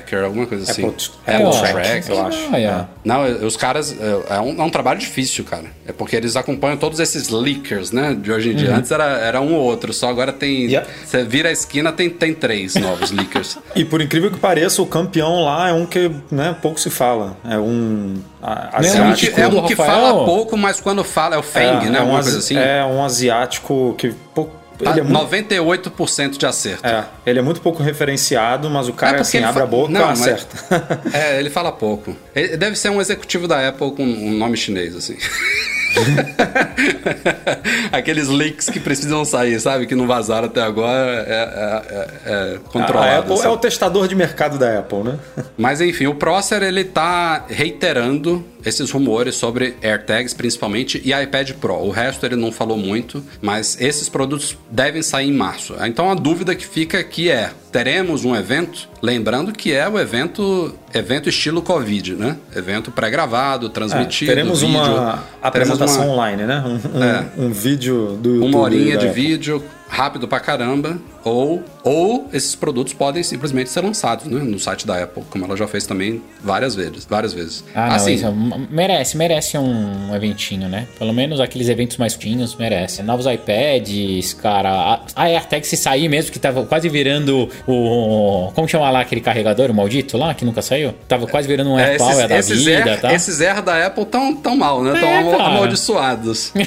Tracker, 0.00 0.24
alguma 0.24 0.46
coisa 0.46 0.70
assim. 0.70 0.84
Apple, 0.86 1.08
É, 1.26 1.34
Apple 1.34 1.46
ó, 1.46 1.50
Track, 1.60 2.10
eu 2.10 2.26
acho. 2.26 2.48
Ah, 2.52 2.60
é. 2.60 2.84
Não, 3.04 3.24
os 3.46 3.56
caras. 3.56 3.96
É 4.00 4.34
é 4.36 4.40
um, 4.40 4.60
é 4.60 4.64
um 4.64 4.70
trabalho 4.70 4.98
difícil, 4.98 5.44
cara. 5.44 5.64
É 5.86 5.92
porque 5.92 6.14
eles 6.16 6.36
acompanham 6.36 6.76
todos 6.76 6.98
esses 7.00 7.28
leakers, 7.28 7.90
né? 7.92 8.16
De 8.20 8.30
hoje 8.32 8.50
em 8.50 8.54
dia. 8.56 8.74
Antes 8.74 8.90
era, 8.90 9.04
era 9.18 9.40
um 9.40 9.54
ou 9.54 9.62
outro, 9.62 9.92
só 9.92 10.08
agora 10.08 10.32
tem. 10.32 10.64
Yeah. 10.66 10.88
Você 11.04 11.24
vira 11.24 11.48
a 11.48 11.52
esquina, 11.52 11.92
tem, 11.92 12.08
tem 12.10 12.34
três 12.34 12.74
novos 12.74 13.10
leakers. 13.10 13.58
E 13.74 13.84
por 13.84 14.00
incrível 14.00 14.30
que 14.30 14.38
pareça, 14.38 14.82
o 14.82 14.86
campeão 14.86 15.44
lá 15.44 15.68
é 15.68 15.72
um 15.72 15.86
que 15.86 16.10
né, 16.30 16.54
pouco 16.60 16.78
se 16.80 16.90
fala. 16.90 17.36
É 17.44 17.56
um 17.56 18.14
a- 18.42 18.80
Não 18.82 18.88
É 18.88 19.02
um 19.02 19.14
que, 19.14 19.26
asiático. 19.28 19.40
é 19.40 19.46
um 19.48 19.66
que 19.66 19.76
fala 19.76 20.24
pouco, 20.24 20.56
mas 20.56 20.80
quando 20.80 21.02
fala 21.04 21.36
é 21.36 21.38
o 21.38 21.42
Feng, 21.42 21.88
né? 21.88 21.98
é 21.98 22.02
um, 22.02 22.10
coisa 22.10 22.38
assim. 22.38 22.56
é 22.56 22.84
um 22.84 23.04
asiático 23.04 23.94
que 23.96 24.12
pouco. 24.34 24.59
Tá 24.84 24.90
ele 24.92 25.00
é 25.00 25.02
muito 25.02 25.26
98% 25.26 26.38
de 26.38 26.46
acerto. 26.46 26.86
É, 26.86 27.04
ele 27.26 27.38
é 27.38 27.42
muito 27.42 27.60
pouco 27.60 27.82
referenciado, 27.82 28.68
mas 28.70 28.88
o 28.88 28.92
cara 28.92 29.18
É 29.18 29.20
assim, 29.20 29.38
abre 29.38 29.54
fa- 29.60 29.62
a 29.64 29.66
boca 29.66 29.92
e 29.92 29.96
acerta. 30.02 31.00
É, 31.12 31.38
ele 31.38 31.50
fala 31.50 31.70
pouco. 31.72 32.14
Ele 32.34 32.56
deve 32.56 32.76
ser 32.76 32.90
um 32.90 33.00
executivo 33.00 33.46
da 33.48 33.68
Apple 33.68 33.92
com 33.92 34.04
um 34.04 34.32
nome 34.32 34.56
chinês, 34.56 34.94
assim. 34.94 35.16
Aqueles 37.92 38.28
leaks 38.28 38.68
que 38.68 38.80
precisam 38.80 39.24
sair, 39.24 39.58
sabe? 39.60 39.86
Que 39.86 39.94
não 39.94 40.06
vazaram 40.06 40.46
até 40.46 40.62
agora 40.62 41.24
é, 41.26 41.32
é, 41.32 41.94
é- 41.94 42.54
é 42.54 42.58
controlado. 42.70 43.10
a 43.10 43.18
Apple 43.18 43.34
assim. 43.34 43.46
é 43.46 43.48
o 43.48 43.56
testador 43.56 44.08
de 44.08 44.14
mercado 44.14 44.58
da 44.58 44.78
Apple, 44.78 45.02
né? 45.02 45.18
Mas 45.56 45.80
enfim, 45.80 46.06
o 46.06 46.14
Prosser 46.14 46.62
ele 46.62 46.84
tá 46.84 47.44
reiterando 47.48 48.44
esses 48.64 48.90
rumores 48.90 49.36
sobre 49.36 49.76
AirTags 49.82 50.34
principalmente 50.34 51.00
e 51.04 51.12
iPad 51.12 51.52
Pro. 51.52 51.74
O 51.76 51.90
resto 51.90 52.24
ele 52.26 52.36
não 52.36 52.52
falou 52.52 52.76
muito, 52.76 53.24
mas 53.40 53.80
esses 53.80 54.08
produtos 54.08 54.56
devem 54.70 55.02
sair 55.02 55.28
em 55.28 55.32
março. 55.32 55.74
Então 55.80 56.10
a 56.10 56.14
dúvida 56.14 56.54
que 56.54 56.66
fica 56.66 56.98
aqui 56.98 57.30
é: 57.30 57.50
teremos 57.70 58.24
um 58.24 58.34
evento? 58.34 58.88
Lembrando 59.02 59.52
que 59.52 59.72
é 59.72 59.88
o 59.88 59.98
evento 59.98 60.74
evento 60.92 61.28
estilo 61.28 61.62
Covid, 61.62 62.14
né? 62.14 62.36
Evento 62.54 62.90
pré-gravado, 62.90 63.66
É, 63.66 63.70
transmitido, 63.70 64.30
teremos 64.30 64.60
vídeo. 64.60 64.74
uma 64.76 65.24
apresentação 65.42 65.86
Teremos 65.86 65.96
uma- 65.96 66.12
online, 66.14 66.42
né? 66.44 66.64
Um, 66.66 66.98
um- 66.98 67.04
É. 67.04 67.24
um 67.38 67.50
vídeo 67.50 68.18
do 68.20 68.30
YouTube. 68.34 68.48
uma 68.54 68.58
horinha 68.60 68.96
da 68.98 69.06
de 69.06 69.08
vídeo 69.12 69.62
rápido 69.92 70.28
pra 70.28 70.38
caramba, 70.38 70.98
ou, 71.24 71.62
ou 71.82 72.28
esses 72.32 72.54
produtos 72.54 72.92
podem 72.94 73.22
simplesmente 73.22 73.68
ser 73.68 73.80
lançados 73.82 74.24
né, 74.26 74.40
no 74.40 74.58
site 74.58 74.86
da 74.86 75.02
Apple, 75.02 75.24
como 75.28 75.44
ela 75.44 75.56
já 75.56 75.66
fez 75.66 75.84
também 75.84 76.22
várias 76.42 76.74
vezes. 76.76 77.04
Várias 77.10 77.34
vezes. 77.34 77.64
Ah, 77.74 77.88
não, 77.88 77.96
assim, 77.96 78.14
isso 78.14 78.26
é- 78.26 78.32
merece, 78.70 79.16
merece 79.16 79.58
um 79.58 80.14
eventinho, 80.14 80.68
né? 80.68 80.86
Pelo 80.98 81.12
menos 81.12 81.40
aqueles 81.40 81.68
eventos 81.68 81.96
mais 81.96 82.14
tinhos 82.14 82.54
merece. 82.54 83.02
Novos 83.02 83.26
iPads, 83.26 84.32
cara. 84.34 85.00
A, 85.14 85.24
AirTag 85.24 85.66
se 85.66 85.76
sair 85.76 86.08
mesmo, 86.08 86.30
que 86.32 86.38
tava 86.38 86.64
quase 86.64 86.88
virando 86.88 87.48
o. 87.66 88.50
Como 88.54 88.68
chama 88.68 88.88
lá 88.90 89.00
aquele 89.00 89.20
carregador, 89.20 89.70
o 89.70 89.74
maldito 89.74 90.16
lá, 90.16 90.32
que 90.34 90.44
nunca 90.44 90.62
saiu? 90.62 90.94
Tava 91.08 91.26
quase 91.26 91.48
virando 91.48 91.70
um 91.72 91.78
é, 91.78 91.90
AirPower 91.90 92.28
da 92.28 92.38
esses, 92.38 92.64
vida, 92.64 92.90
Air, 92.92 93.00
tá? 93.00 93.12
esses 93.12 93.40
Air 93.40 93.60
da 93.60 93.86
Apple 93.86 94.06
tão, 94.06 94.34
tão 94.36 94.56
mal, 94.56 94.82
né? 94.82 94.98
Tão 94.98 95.08
É, 95.08 95.18
amo- 95.18 95.30
cara. 95.32 95.44
amaldiçoados. 95.44 96.52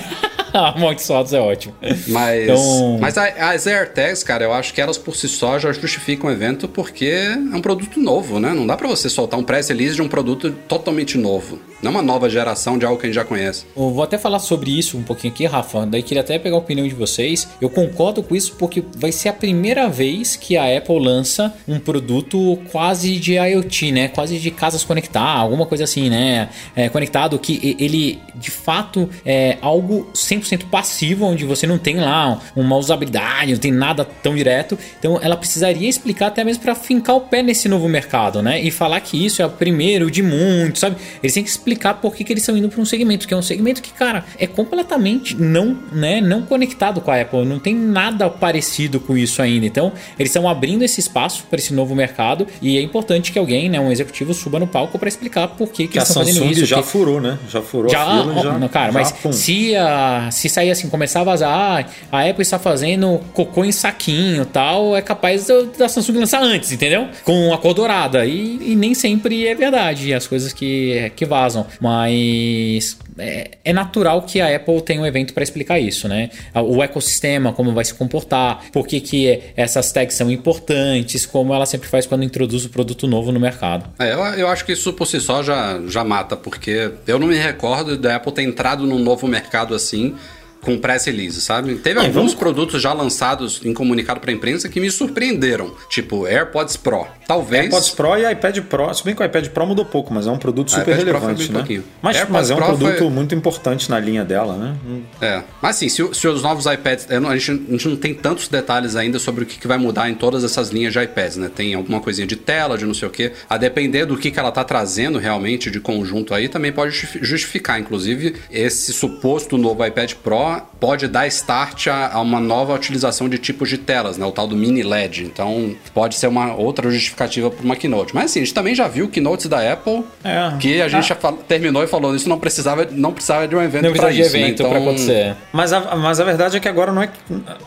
Amaldiçoados 0.76 1.34
é 1.34 1.40
ótimo. 1.40 1.74
Mas, 2.08 2.44
Então- 2.44 2.98
mas 3.00 3.18
as 3.18 3.66
AirTags, 3.68 4.24
cara, 4.24 4.44
eu 4.46 4.54
acho 4.54 4.74
que 4.74 4.80
elas 4.82 4.98
por 4.98 5.16
si 5.16 5.28
só 5.28 5.58
já 5.60 5.72
justificam 5.72 6.30
o 6.30 6.34
evento 6.34 6.68
porque 6.68 7.06
é 7.06 7.36
um 7.56 7.62
produto 7.62 8.00
novo, 8.00 8.40
né? 8.40 8.54
Não 8.54 8.66
dá 8.68 8.78
pra 8.78 8.88
você 8.88 9.10
soltar 9.10 9.40
um 9.40 9.44
press 9.44 9.70
release 9.70 9.96
de 9.96 10.02
um 10.02 10.08
produto 10.08 10.52
totalmente 10.68 11.18
novo. 11.18 11.60
Não 11.84 11.92
uma 11.92 12.02
nova 12.02 12.30
geração 12.30 12.78
de 12.78 12.86
algo 12.86 12.98
que 12.98 13.06
a 13.06 13.10
gente 13.10 13.16
já 13.16 13.26
conhece. 13.26 13.66
Eu 13.76 13.90
vou 13.90 14.06
até 14.06 14.18
falar 14.18 14.40
sobre 14.40 14.72
isso 14.72 14.98
um 14.98 15.04
pouquinho 15.04 15.34
aqui, 15.34 15.46
Rafa. 15.46 15.86
Daí 15.86 16.02
queria 16.02 16.22
até 16.22 16.40
pegar 16.40 16.56
a 16.56 16.60
opinião 16.60 16.88
de 16.88 16.96
vocês. 16.96 17.46
Eu 17.60 17.70
concordo 17.70 18.24
com 18.24 18.34
isso 18.34 18.56
porque 18.58 18.82
vai 18.96 19.12
ser 19.12 19.28
a 19.28 19.34
primeira 19.34 19.90
vez 19.90 20.38
que 20.38 20.56
a 20.56 20.78
Apple 20.78 20.98
lança 20.98 21.54
um 21.68 21.78
produto 21.78 22.58
quase 22.72 23.20
de 23.20 23.34
IoT, 23.34 23.92
né? 23.92 24.08
Quase 24.08 24.40
de 24.40 24.50
casas 24.50 24.86
conectar, 24.86 25.20
alguma 25.20 25.66
coisa 25.66 25.84
assim, 25.84 26.10
né? 26.10 26.48
É, 26.74 26.88
conectado 26.88 27.38
que 27.38 27.76
ele 27.78 28.22
de 28.34 28.50
fato 28.50 29.10
é 29.26 29.58
algo 29.62 30.08
100% 30.14 30.70
passivo, 30.72 31.26
onde 31.26 31.44
você 31.44 31.68
não 31.68 31.78
tem 31.78 31.98
lá 31.98 32.40
uma 32.56 32.78
usabilidade, 32.78 33.52
não 33.52 33.60
tem 33.60 33.74
nada 33.74 34.06
tão 34.06 34.36
direto. 34.36 34.80
Então 34.98 35.20
ela 35.22 35.36
precisaria 35.36 35.90
explicar 35.90 36.28
até 36.28 36.46
mesmo 36.46 36.64
para 36.64 36.76
fincar 36.76 37.18
o 37.18 37.22
pé 37.22 37.44
nesse 37.44 37.68
novo 37.68 37.90
mercado, 37.90 38.42
né? 38.42 38.62
E 38.62 38.72
falar 38.72 39.02
que 39.02 39.26
isso 39.26 39.42
é 39.42 39.46
o 39.46 39.50
primeiro 39.50 40.10
de 40.10 40.24
muitos, 40.24 40.80
sabe? 40.80 40.96
Eles 41.22 41.34
têm 41.34 41.44
que 41.44 41.50
explicar 41.50 41.73
por 42.02 42.16
que, 42.16 42.24
que 42.24 42.34
eles 42.34 42.44
estão 42.44 42.58
indo 42.58 42.70
para 42.70 42.82
um 42.82 42.86
segmento, 42.86 43.28
que 43.28 43.34
é 43.34 43.38
um 43.38 43.42
segmento 43.42 43.82
que, 43.82 43.92
cara, 43.92 44.24
é 44.38 44.48
completamente 44.48 45.36
não, 45.36 45.78
né, 45.92 46.20
não 46.22 46.42
conectado 46.44 47.02
com 47.02 47.12
a 47.12 47.22
Apple, 47.22 47.46
não 47.46 47.60
tem 47.60 47.76
nada 47.76 48.30
parecido 48.30 49.00
com 49.00 49.18
isso 49.18 49.42
ainda. 49.42 49.66
Então, 49.66 49.92
eles 50.18 50.30
estão 50.30 50.48
abrindo 50.48 50.84
esse 50.84 51.00
espaço 51.00 51.44
para 51.50 51.60
esse 51.60 51.74
novo 51.74 51.96
mercado 51.96 52.48
e 52.62 52.78
é 52.78 52.82
importante 52.82 53.32
que 53.32 53.40
alguém, 53.40 53.70
né, 53.70 53.80
um 53.80 53.92
executivo 53.92 54.34
suba 54.34 54.60
no 54.60 54.68
palco 54.68 54.98
para 55.00 55.08
explicar 55.08 55.48
por 55.50 55.68
que, 55.70 55.84
que, 55.84 55.94
Que 55.94 55.98
eles 56.00 56.08
estão 56.10 56.26
fazendo 56.26 56.52
isso. 56.52 56.66
já 56.66 56.78
que- 56.78 56.84
furou, 56.88 57.20
né? 57.22 57.38
Já 57.50 57.62
furou 57.62 57.90
já, 57.92 58.02
a 58.04 58.22
fila. 58.22 58.34
ó, 58.38 58.60
já, 58.60 58.70
cara, 58.70 58.86
já, 58.88 58.92
mas 58.92 59.12
pum. 59.12 59.32
se, 59.32 59.76
a, 59.76 60.30
se 60.32 60.50
sair 60.50 60.72
assim, 60.72 60.90
começar 60.90 61.22
a 61.22 61.24
vazar, 61.24 61.50
ah, 61.52 61.86
a 62.12 62.30
Apple 62.30 62.42
está 62.42 62.58
fazendo 62.60 63.20
cocô 63.34 63.64
em 63.64 63.72
saquinho 63.72 64.46
tal, 64.46 64.96
é 64.96 65.02
capaz 65.02 65.48
da- 65.48 65.62
da 65.78 65.90
Samsung 65.90 66.20
lançar 66.20 66.42
antes, 66.42 66.72
entendeu? 66.72 67.08
Com 67.24 67.54
a 67.54 67.58
cor 67.58 67.74
dourada. 67.74 68.26
E, 68.26 68.60
e 68.72 68.76
nem 68.76 68.94
sempre 68.94 69.48
é 69.48 69.56
verdade 69.56 70.14
as 70.14 70.28
coisas 70.28 70.54
que, 70.54 71.12
que 71.16 71.26
vazam. 71.26 71.63
Mas 71.80 72.98
é, 73.18 73.52
é 73.64 73.74
natural 73.74 74.22
que 74.24 74.42
a 74.42 74.56
Apple 74.56 74.82
tenha 74.82 75.02
um 75.02 75.06
evento 75.06 75.34
para 75.34 75.44
explicar 75.44 75.80
isso, 75.80 76.08
né? 76.08 76.30
O 76.56 76.82
ecossistema, 76.82 77.54
como 77.54 77.74
vai 77.74 77.86
se 77.86 77.94
comportar, 77.94 78.64
por 78.72 78.88
que, 78.88 79.00
que 79.00 79.42
essas 79.56 79.92
tags 79.92 80.16
são 80.16 80.32
importantes, 80.32 81.26
como 81.26 81.54
ela 81.54 81.66
sempre 81.66 81.88
faz 81.88 82.06
quando 82.06 82.24
introduz 82.24 82.66
o 82.66 82.70
produto 82.70 83.08
novo 83.08 83.32
no 83.32 83.40
mercado. 83.40 83.90
É, 84.00 84.14
eu, 84.14 84.20
eu 84.20 84.48
acho 84.48 84.66
que 84.66 84.72
isso 84.74 84.94
por 84.94 85.06
si 85.06 85.20
só 85.20 85.44
já, 85.44 85.80
já 85.88 86.04
mata, 86.04 86.36
porque 86.36 86.92
eu 87.08 87.20
não 87.20 87.28
me 87.28 87.38
recordo 87.38 87.98
da 87.98 88.16
Apple 88.16 88.32
ter 88.32 88.44
entrado 88.44 88.86
num 88.86 89.00
novo 89.00 89.28
mercado 89.28 89.74
assim 89.76 90.16
com 90.64 90.78
press 90.78 91.06
release, 91.06 91.40
sabe? 91.42 91.76
Teve 91.76 92.00
alguns 92.00 92.14
vamos- 92.16 92.34
produtos 92.36 92.82
já 92.82 92.94
lançados 92.94 93.62
em 93.64 93.74
comunicado 93.74 94.20
pra 94.20 94.32
imprensa 94.32 94.68
que 94.70 94.80
me 94.80 94.90
surpreenderam, 94.90 95.74
tipo 95.90 96.26
AirPods 96.26 96.78
Pro. 96.78 97.06
Talvez 97.28 97.64
AirPods 97.64 97.90
Pro 97.92 98.18
e 98.18 98.32
iPad 98.32 98.60
Pro. 98.62 98.94
Se 98.94 99.04
bem 99.04 99.16
que 99.16 99.22
o 99.22 99.26
iPad 99.26 99.48
Pro 99.50 99.66
mudou 99.66 99.86
pouco, 99.86 100.14
mas 100.14 100.28
é 100.28 100.32
um 100.32 100.38
produto 100.38 100.74
Ah, 100.76 100.80
super 100.80 100.96
relevante, 100.96 101.52
né? 101.52 101.60
pouquinho. 101.60 101.84
Mas, 102.02 102.16
AirPods 102.18 102.34
mas 102.34 102.50
é 102.50 102.54
um 102.54 102.58
Pro 102.58 102.66
produto 102.68 102.98
foi- 102.98 103.10
muito 103.10 103.36
importante 103.36 103.90
na 103.90 104.00
linha 104.00 104.24
dela, 104.26 104.58
né? 104.58 104.76
Hum. 104.86 105.02
É, 105.22 105.44
mas 105.62 105.76
assim, 105.78 105.90
se, 105.90 106.14
se 106.14 106.28
os 106.28 106.42
novos 106.42 106.66
iPads. 106.66 107.08
não- 107.22 107.30
a, 107.30 107.38
gente, 107.38 107.66
a 107.68 107.72
gente 107.72 107.88
não 107.88 107.96
tem 107.96 108.14
tantos 108.14 108.48
detalhes 108.48 108.96
ainda 108.96 109.20
sobre 109.20 109.44
o 109.44 109.46
que, 109.48 109.58
que 109.60 109.68
vai 109.68 109.78
mudar 109.78 110.10
em 110.10 110.16
todas 110.16 110.44
essas 110.44 110.70
linhas 110.70 110.92
de 110.94 111.00
iPads, 111.00 111.38
né? 111.38 111.50
Tem 111.54 111.74
alguma 111.74 112.00
coisinha 112.00 112.26
de 112.28 112.36
tela, 112.36 112.78
de 112.78 112.86
não 112.86 112.94
sei 112.94 113.08
o 113.08 113.12
quê. 113.12 113.32
A 113.50 113.58
depender 113.58 114.06
do 114.06 114.18
que, 114.18 114.32
que 114.32 114.40
ela 114.40 114.52
tá 114.52 114.64
trazendo 114.64 115.18
realmente 115.20 115.70
de 115.72 115.80
conjunto 115.80 116.34
aí, 116.34 116.48
também 116.50 116.72
pode 116.72 116.92
justi- 116.96 117.20
justificar. 117.22 117.80
Inclusive, 117.80 118.36
esse 118.52 118.94
suposto 118.94 119.58
novo 119.58 119.86
iPad 119.86 120.14
Pro 120.16 120.53
no? 120.58 120.73
Pode 120.84 121.08
dar 121.08 121.26
start 121.28 121.88
a, 121.88 122.12
a 122.16 122.20
uma 122.22 122.42
nova 122.42 122.74
utilização 122.74 123.30
de 123.30 123.38
tipos 123.38 123.70
de 123.70 123.78
telas, 123.78 124.18
né? 124.18 124.26
O 124.26 124.34
tal 124.34 124.46
do 124.46 124.54
mini 124.54 124.84
LED. 124.84 125.24
Então, 125.24 125.74
pode 125.94 126.16
ser 126.16 126.28
uma 126.28 126.54
outra 126.56 126.92
justificativa 126.92 127.50
para 127.50 127.64
uma 127.64 127.74
keynote. 127.78 128.14
Mas 128.14 128.26
assim, 128.26 128.42
a 128.42 128.44
gente 128.44 128.54
também 128.54 128.76
já 128.76 128.86
viu 128.86 129.08
keynotes 129.08 129.46
da 129.48 129.72
Apple 129.72 130.04
É. 130.26 130.52
que 130.60 130.82
a 130.82 130.90
gente 130.90 131.08
já 131.08 131.16
fal- 131.16 131.38
terminou 131.48 131.82
e 131.82 131.88
falou 131.88 132.14
isso 132.14 132.28
não 132.28 132.38
precisava, 132.38 132.86
não 132.92 133.14
precisava 133.14 133.48
de 133.48 133.56
um 133.56 133.62
evento 133.62 133.84
para 133.84 133.92
precisa 133.92 134.12
de 134.14 134.22
isso. 134.22 134.34
né? 134.34 134.40
evento 134.44 134.64
para 134.68 134.80
acontecer. 134.80 135.36
Mas 135.54 135.72
a, 135.72 135.96
mas 135.96 136.20
a 136.20 136.24
verdade 136.26 136.58
é 136.58 136.60
que 136.60 136.68
agora 136.68 136.92
não 136.92 137.02
é. 137.02 137.10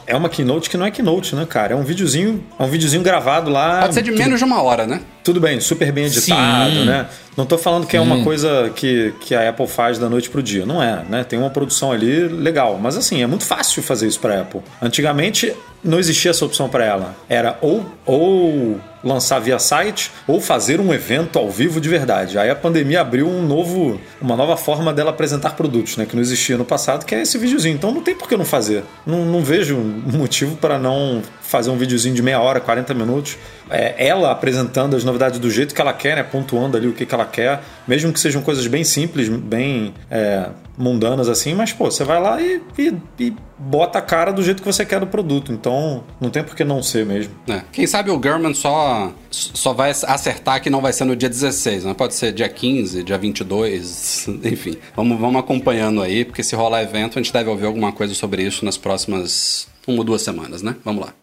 É 0.06 0.14
uma 0.14 0.28
keynote 0.28 0.68
que 0.68 0.76
não 0.76 0.84
é 0.84 0.90
keynote, 0.90 1.34
né, 1.34 1.46
cara? 1.48 1.72
É 1.72 1.76
um 1.76 1.84
videozinho, 1.84 2.44
é 2.58 2.62
um 2.62 2.68
videozinho 2.68 3.02
gravado 3.02 3.50
lá. 3.50 3.80
Pode 3.80 3.94
ser 3.94 4.02
de 4.02 4.10
tudo- 4.10 4.18
menos 4.22 4.38
de 4.38 4.44
uma 4.44 4.62
hora, 4.62 4.86
né? 4.86 5.00
Tudo 5.24 5.40
bem, 5.40 5.58
super 5.58 5.90
bem 5.90 6.04
editado, 6.04 6.70
Sim. 6.70 6.84
né? 6.84 7.06
Não 7.36 7.44
tô 7.44 7.58
falando 7.58 7.86
que 7.86 7.94
é 7.96 8.00
uma 8.00 8.22
coisa 8.24 8.70
que, 8.74 9.12
que 9.20 9.34
a 9.34 9.50
Apple 9.50 9.66
faz 9.66 9.98
da 9.98 10.08
noite 10.08 10.30
pro 10.30 10.42
dia. 10.42 10.64
Não 10.64 10.82
é, 10.82 11.04
né? 11.06 11.22
Tem 11.22 11.38
uma 11.38 11.50
produção 11.50 11.92
ali 11.92 12.26
legal. 12.28 12.78
Mas 12.80 12.96
assim, 12.96 13.05
é 13.14 13.26
muito 13.26 13.44
fácil 13.44 13.82
fazer 13.82 14.06
isso 14.06 14.20
pra 14.20 14.40
Apple. 14.40 14.60
Antigamente 14.80 15.54
não 15.82 15.98
existia 15.98 16.30
essa 16.30 16.44
opção 16.44 16.68
para 16.68 16.84
ela. 16.84 17.16
Era 17.28 17.58
ou, 17.60 17.84
ou 18.04 18.80
lançar 19.02 19.38
via 19.38 19.58
site 19.58 20.10
ou 20.26 20.40
fazer 20.40 20.80
um 20.80 20.92
evento 20.92 21.38
ao 21.38 21.50
vivo 21.50 21.80
de 21.80 21.88
verdade. 21.88 22.38
Aí 22.38 22.50
a 22.50 22.56
pandemia 22.56 23.00
abriu 23.00 23.28
um 23.28 23.46
novo, 23.46 24.00
uma 24.20 24.36
nova 24.36 24.56
forma 24.56 24.92
dela 24.92 25.10
apresentar 25.10 25.50
produtos, 25.54 25.96
né? 25.96 26.06
Que 26.06 26.14
não 26.14 26.22
existia 26.22 26.56
no 26.56 26.64
passado, 26.64 27.04
que 27.04 27.14
é 27.14 27.22
esse 27.22 27.38
videozinho. 27.38 27.74
Então 27.74 27.92
não 27.92 28.02
tem 28.02 28.14
por 28.14 28.28
que 28.28 28.36
não 28.36 28.44
fazer. 28.44 28.84
Não, 29.06 29.24
não 29.24 29.42
vejo 29.42 29.76
motivo 29.76 30.56
para 30.56 30.78
não 30.78 31.22
fazer 31.40 31.70
um 31.70 31.76
videozinho 31.76 32.14
de 32.14 32.22
meia 32.22 32.40
hora, 32.40 32.60
40 32.60 32.92
minutos. 32.94 33.36
É, 33.70 34.06
ela 34.06 34.30
apresentando 34.30 34.96
as 34.96 35.04
novidades 35.04 35.38
do 35.38 35.50
jeito 35.50 35.74
que 35.74 35.80
ela 35.80 35.92
quer, 35.92 36.16
né? 36.16 36.22
Pontuando 36.22 36.76
ali 36.76 36.88
o 36.88 36.92
que, 36.92 37.06
que 37.06 37.14
ela 37.14 37.24
quer. 37.24 37.62
Mesmo 37.86 38.12
que 38.12 38.20
sejam 38.20 38.42
coisas 38.42 38.66
bem 38.66 38.84
simples, 38.84 39.28
bem 39.28 39.94
é, 40.10 40.48
mundanas 40.76 41.28
assim. 41.28 41.54
Mas, 41.54 41.72
pô, 41.72 41.90
você 41.90 42.04
vai 42.04 42.20
lá 42.20 42.40
e, 42.40 42.60
e, 42.78 42.94
e 43.18 43.36
bota 43.58 43.98
a 43.98 44.02
cara 44.02 44.32
do 44.32 44.42
jeito 44.42 44.62
que 44.62 44.66
você 44.66 44.84
quer 44.84 45.00
do 45.00 45.06
produto. 45.06 45.52
Então 45.52 46.04
não 46.20 46.30
tem 46.30 46.42
por 46.42 46.54
que 46.54 46.64
não 46.64 46.82
ser 46.82 47.06
mesmo. 47.06 47.34
É. 47.48 47.62
Quem 47.72 47.86
sabe 47.86 48.10
o 48.10 48.18
Gurman 48.18 48.54
só, 48.54 49.12
só 49.30 49.72
vai 49.72 49.90
acertar 49.90 50.62
que 50.62 50.70
não 50.70 50.80
vai 50.80 50.92
ser 50.92 51.04
no 51.04 51.16
dia 51.16 51.28
16, 51.28 51.84
né? 51.84 51.94
Pode 51.94 52.14
ser 52.14 52.32
dia 52.32 52.48
15, 52.48 53.02
dia 53.02 53.18
22, 53.18 54.28
enfim. 54.44 54.76
Vamos, 54.94 55.18
vamos 55.18 55.40
acompanhando 55.40 56.02
aí, 56.02 56.24
porque 56.24 56.42
se 56.42 56.54
rolar 56.54 56.82
evento, 56.82 57.18
a 57.18 57.22
gente 57.22 57.32
deve 57.32 57.48
ouvir 57.50 57.66
alguma 57.66 57.92
coisa 57.92 58.14
sobre 58.14 58.42
isso 58.42 58.64
nas 58.64 58.76
próximas 58.76 59.68
uma 59.86 59.98
ou 59.98 60.04
duas 60.04 60.22
semanas, 60.22 60.62
né? 60.62 60.76
Vamos 60.84 61.04
lá. 61.04 61.14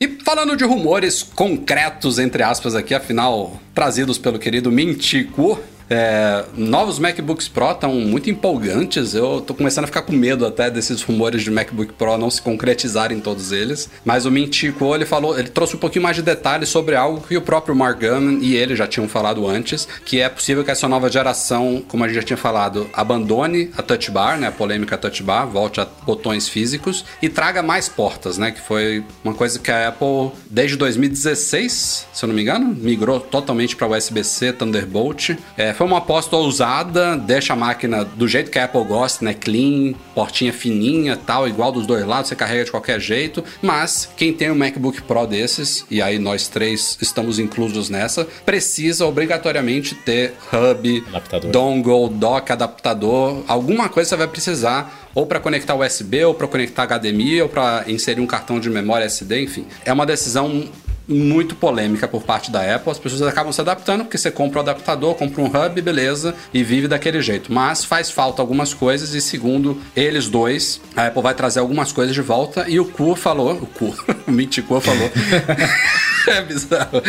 E 0.00 0.08
falando 0.24 0.56
de 0.56 0.64
rumores 0.64 1.22
concretos, 1.22 2.18
entre 2.18 2.42
aspas, 2.42 2.74
aqui, 2.74 2.94
afinal, 2.94 3.60
trazidos 3.74 4.16
pelo 4.16 4.38
querido 4.38 4.70
Mintico, 4.70 5.60
é, 5.90 6.44
novos 6.56 7.00
MacBooks 7.00 7.48
Pro 7.48 7.72
estão 7.72 7.92
muito 7.94 8.30
empolgantes. 8.30 9.12
Eu 9.12 9.40
tô 9.40 9.52
começando 9.52 9.84
a 9.84 9.86
ficar 9.88 10.02
com 10.02 10.12
medo 10.12 10.46
até 10.46 10.70
desses 10.70 11.02
rumores 11.02 11.42
de 11.42 11.50
MacBook 11.50 11.94
Pro 11.94 12.16
não 12.16 12.30
se 12.30 12.40
concretizarem 12.40 13.18
todos 13.18 13.50
eles. 13.50 13.90
Mas 14.04 14.24
o 14.24 14.30
Mintico, 14.30 14.94
ele 14.94 15.04
falou, 15.04 15.36
ele 15.36 15.48
trouxe 15.48 15.74
um 15.74 15.80
pouquinho 15.80 16.04
mais 16.04 16.14
de 16.14 16.22
detalhes 16.22 16.68
sobre 16.68 16.94
algo 16.94 17.20
que 17.20 17.36
o 17.36 17.42
próprio 17.42 17.74
Mark 17.74 17.98
Gurman 17.98 18.38
e 18.40 18.54
ele 18.54 18.76
já 18.76 18.86
tinham 18.86 19.08
falado 19.08 19.48
antes, 19.48 19.88
que 20.04 20.20
é 20.20 20.28
possível 20.28 20.62
que 20.62 20.70
essa 20.70 20.86
nova 20.86 21.10
geração, 21.10 21.82
como 21.88 22.04
a 22.04 22.06
gente 22.06 22.16
já 22.16 22.22
tinha 22.22 22.36
falado, 22.36 22.88
abandone 22.92 23.70
a 23.76 23.82
Touch 23.82 24.10
Bar, 24.12 24.38
né, 24.38 24.46
a 24.46 24.52
polêmica 24.52 24.96
Touch 24.96 25.22
Bar, 25.24 25.46
volte 25.46 25.80
a 25.80 25.88
botões 26.06 26.48
físicos 26.48 27.04
e 27.20 27.28
traga 27.28 27.62
mais 27.62 27.88
portas, 27.88 28.38
né, 28.38 28.52
que 28.52 28.60
foi 28.60 29.02
uma 29.24 29.34
coisa 29.34 29.58
que 29.58 29.70
a 29.72 29.88
Apple 29.88 30.30
desde 30.48 30.76
2016, 30.76 32.06
se 32.12 32.24
eu 32.24 32.28
não 32.28 32.34
me 32.34 32.42
engano, 32.42 32.66
migrou 32.66 33.18
totalmente 33.18 33.74
para 33.74 33.88
USB-C, 33.88 34.52
Thunderbolt. 34.52 35.30
É, 35.56 35.72
foi 35.80 35.86
uma 35.86 35.96
aposta 35.96 36.36
ousada, 36.36 37.16
deixa 37.16 37.54
a 37.54 37.56
máquina 37.56 38.04
do 38.04 38.28
jeito 38.28 38.50
que 38.50 38.58
a 38.58 38.66
Apple 38.66 38.84
gosta, 38.84 39.24
né? 39.24 39.32
Clean, 39.32 39.94
portinha 40.14 40.52
fininha 40.52 41.16
tal, 41.16 41.48
igual 41.48 41.72
dos 41.72 41.86
dois 41.86 42.04
lados, 42.04 42.28
você 42.28 42.36
carrega 42.36 42.66
de 42.66 42.70
qualquer 42.70 43.00
jeito. 43.00 43.42
Mas 43.62 44.06
quem 44.14 44.30
tem 44.30 44.50
um 44.50 44.54
MacBook 44.54 45.00
Pro 45.00 45.26
desses, 45.26 45.86
e 45.90 46.02
aí 46.02 46.18
nós 46.18 46.48
três 46.48 46.98
estamos 47.00 47.38
inclusos 47.38 47.88
nessa, 47.88 48.28
precisa 48.44 49.06
obrigatoriamente 49.06 49.94
ter 49.94 50.34
hub, 50.52 51.02
Adaptador. 51.08 51.50
dongle, 51.50 52.10
dock, 52.10 52.52
adaptador, 52.52 53.42
alguma 53.48 53.88
coisa 53.88 54.10
você 54.10 54.16
vai 54.16 54.28
precisar 54.28 55.08
ou 55.14 55.24
para 55.24 55.40
conectar 55.40 55.74
USB, 55.74 56.22
ou 56.24 56.34
para 56.34 56.46
conectar 56.46 56.86
HDMI, 56.86 57.40
ou 57.40 57.48
para 57.48 57.84
inserir 57.88 58.20
um 58.20 58.26
cartão 58.26 58.60
de 58.60 58.68
memória 58.68 59.06
SD, 59.06 59.44
enfim. 59.44 59.66
É 59.82 59.92
uma 59.92 60.04
decisão 60.04 60.68
muito 61.10 61.54
polêmica 61.54 62.06
por 62.06 62.22
parte 62.22 62.50
da 62.50 62.74
Apple. 62.74 62.90
As 62.90 62.98
pessoas 62.98 63.22
acabam 63.22 63.52
se 63.52 63.60
adaptando, 63.60 64.04
porque 64.04 64.18
você 64.18 64.30
compra 64.30 64.60
o 64.60 64.62
adaptador, 64.62 65.14
compra 65.14 65.42
um 65.42 65.46
hub, 65.46 65.82
beleza, 65.82 66.34
e 66.54 66.62
vive 66.62 66.88
daquele 66.88 67.20
jeito. 67.20 67.52
Mas 67.52 67.84
faz 67.84 68.10
falta 68.10 68.40
algumas 68.40 68.72
coisas, 68.72 69.14
e 69.14 69.20
segundo 69.20 69.80
eles 69.94 70.28
dois, 70.28 70.80
a 70.96 71.06
Apple 71.06 71.22
vai 71.22 71.34
trazer 71.34 71.60
algumas 71.60 71.92
coisas 71.92 72.14
de 72.14 72.22
volta. 72.22 72.64
E 72.68 72.78
o 72.78 72.84
Ku 72.84 73.14
falou, 73.14 73.52
o 73.52 73.66
Ku, 73.66 73.94
o 74.26 74.30
Mintico 74.30 74.80
falou. 74.80 75.10
é 76.28 76.42
bizarro. 76.42 77.02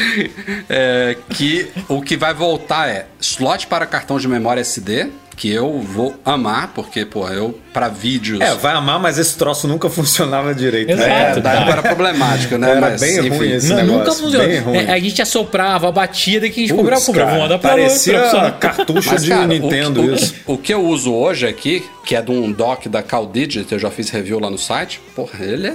É, 0.69 1.17
que 1.29 1.69
o 1.87 2.01
que 2.01 2.17
vai 2.17 2.33
voltar 2.33 2.89
é 2.89 3.07
slot 3.19 3.67
para 3.67 3.85
cartão 3.85 4.17
de 4.17 4.27
memória 4.27 4.61
SD, 4.61 5.11
que 5.35 5.49
eu 5.51 5.79
vou 5.79 6.15
amar, 6.23 6.71
porque, 6.75 7.05
pô, 7.05 7.27
eu, 7.29 7.57
para 7.73 7.87
vídeos. 7.87 8.39
É, 8.41 8.53
vai 8.55 8.73
amar, 8.73 8.99
mas 8.99 9.17
esse 9.17 9.35
troço 9.37 9.67
nunca 9.67 9.89
funcionava 9.91 10.53
direito. 10.53 10.91
Exato. 10.91 11.07
né? 11.09 11.31
É, 11.37 11.39
da 11.39 11.53
época 11.53 11.71
era 11.71 11.81
problemático, 11.81 12.57
né? 12.57 12.71
Era 12.71 12.81
Mas, 12.81 13.01
bem 13.01 13.17
enfim. 13.19 13.29
ruim 13.29 13.51
esse 13.51 13.69
Não, 13.69 13.75
negócio. 13.77 13.97
nunca 13.99 14.11
funcionou. 14.13 14.61
Ruim. 14.61 14.77
É, 14.77 14.91
a 14.93 14.99
gente 14.99 15.21
assoprava, 15.21 15.91
batia, 15.91 16.39
daí 16.39 16.49
que 16.51 16.63
a 16.63 16.67
gente 16.67 16.75
comprava, 16.75 17.01
comprava 17.05 17.29
cara, 17.31 17.41
um 17.41 17.45
adaptador. 17.45 17.77
parecia 17.79 18.13
profissional. 18.19 18.51
cartucho 18.59 19.09
Mas, 19.11 19.23
de 19.23 19.29
cara, 19.29 19.43
o 19.43 19.47
Nintendo 19.47 20.03
que- 20.03 20.09
o, 20.09 20.13
isso. 20.15 20.35
O 20.45 20.57
que 20.57 20.73
eu 20.73 20.85
uso 20.85 21.13
hoje 21.13 21.47
aqui, 21.47 21.83
que 22.05 22.15
é 22.15 22.21
de 22.21 22.31
um 22.31 22.51
dock 22.51 22.87
da 22.89 23.01
CalDigit, 23.01 23.71
eu 23.71 23.79
já 23.79 23.89
fiz 23.89 24.09
review 24.09 24.39
lá 24.39 24.49
no 24.49 24.57
site, 24.57 24.99
porra, 25.15 25.43
ele 25.43 25.67
é 25.67 25.71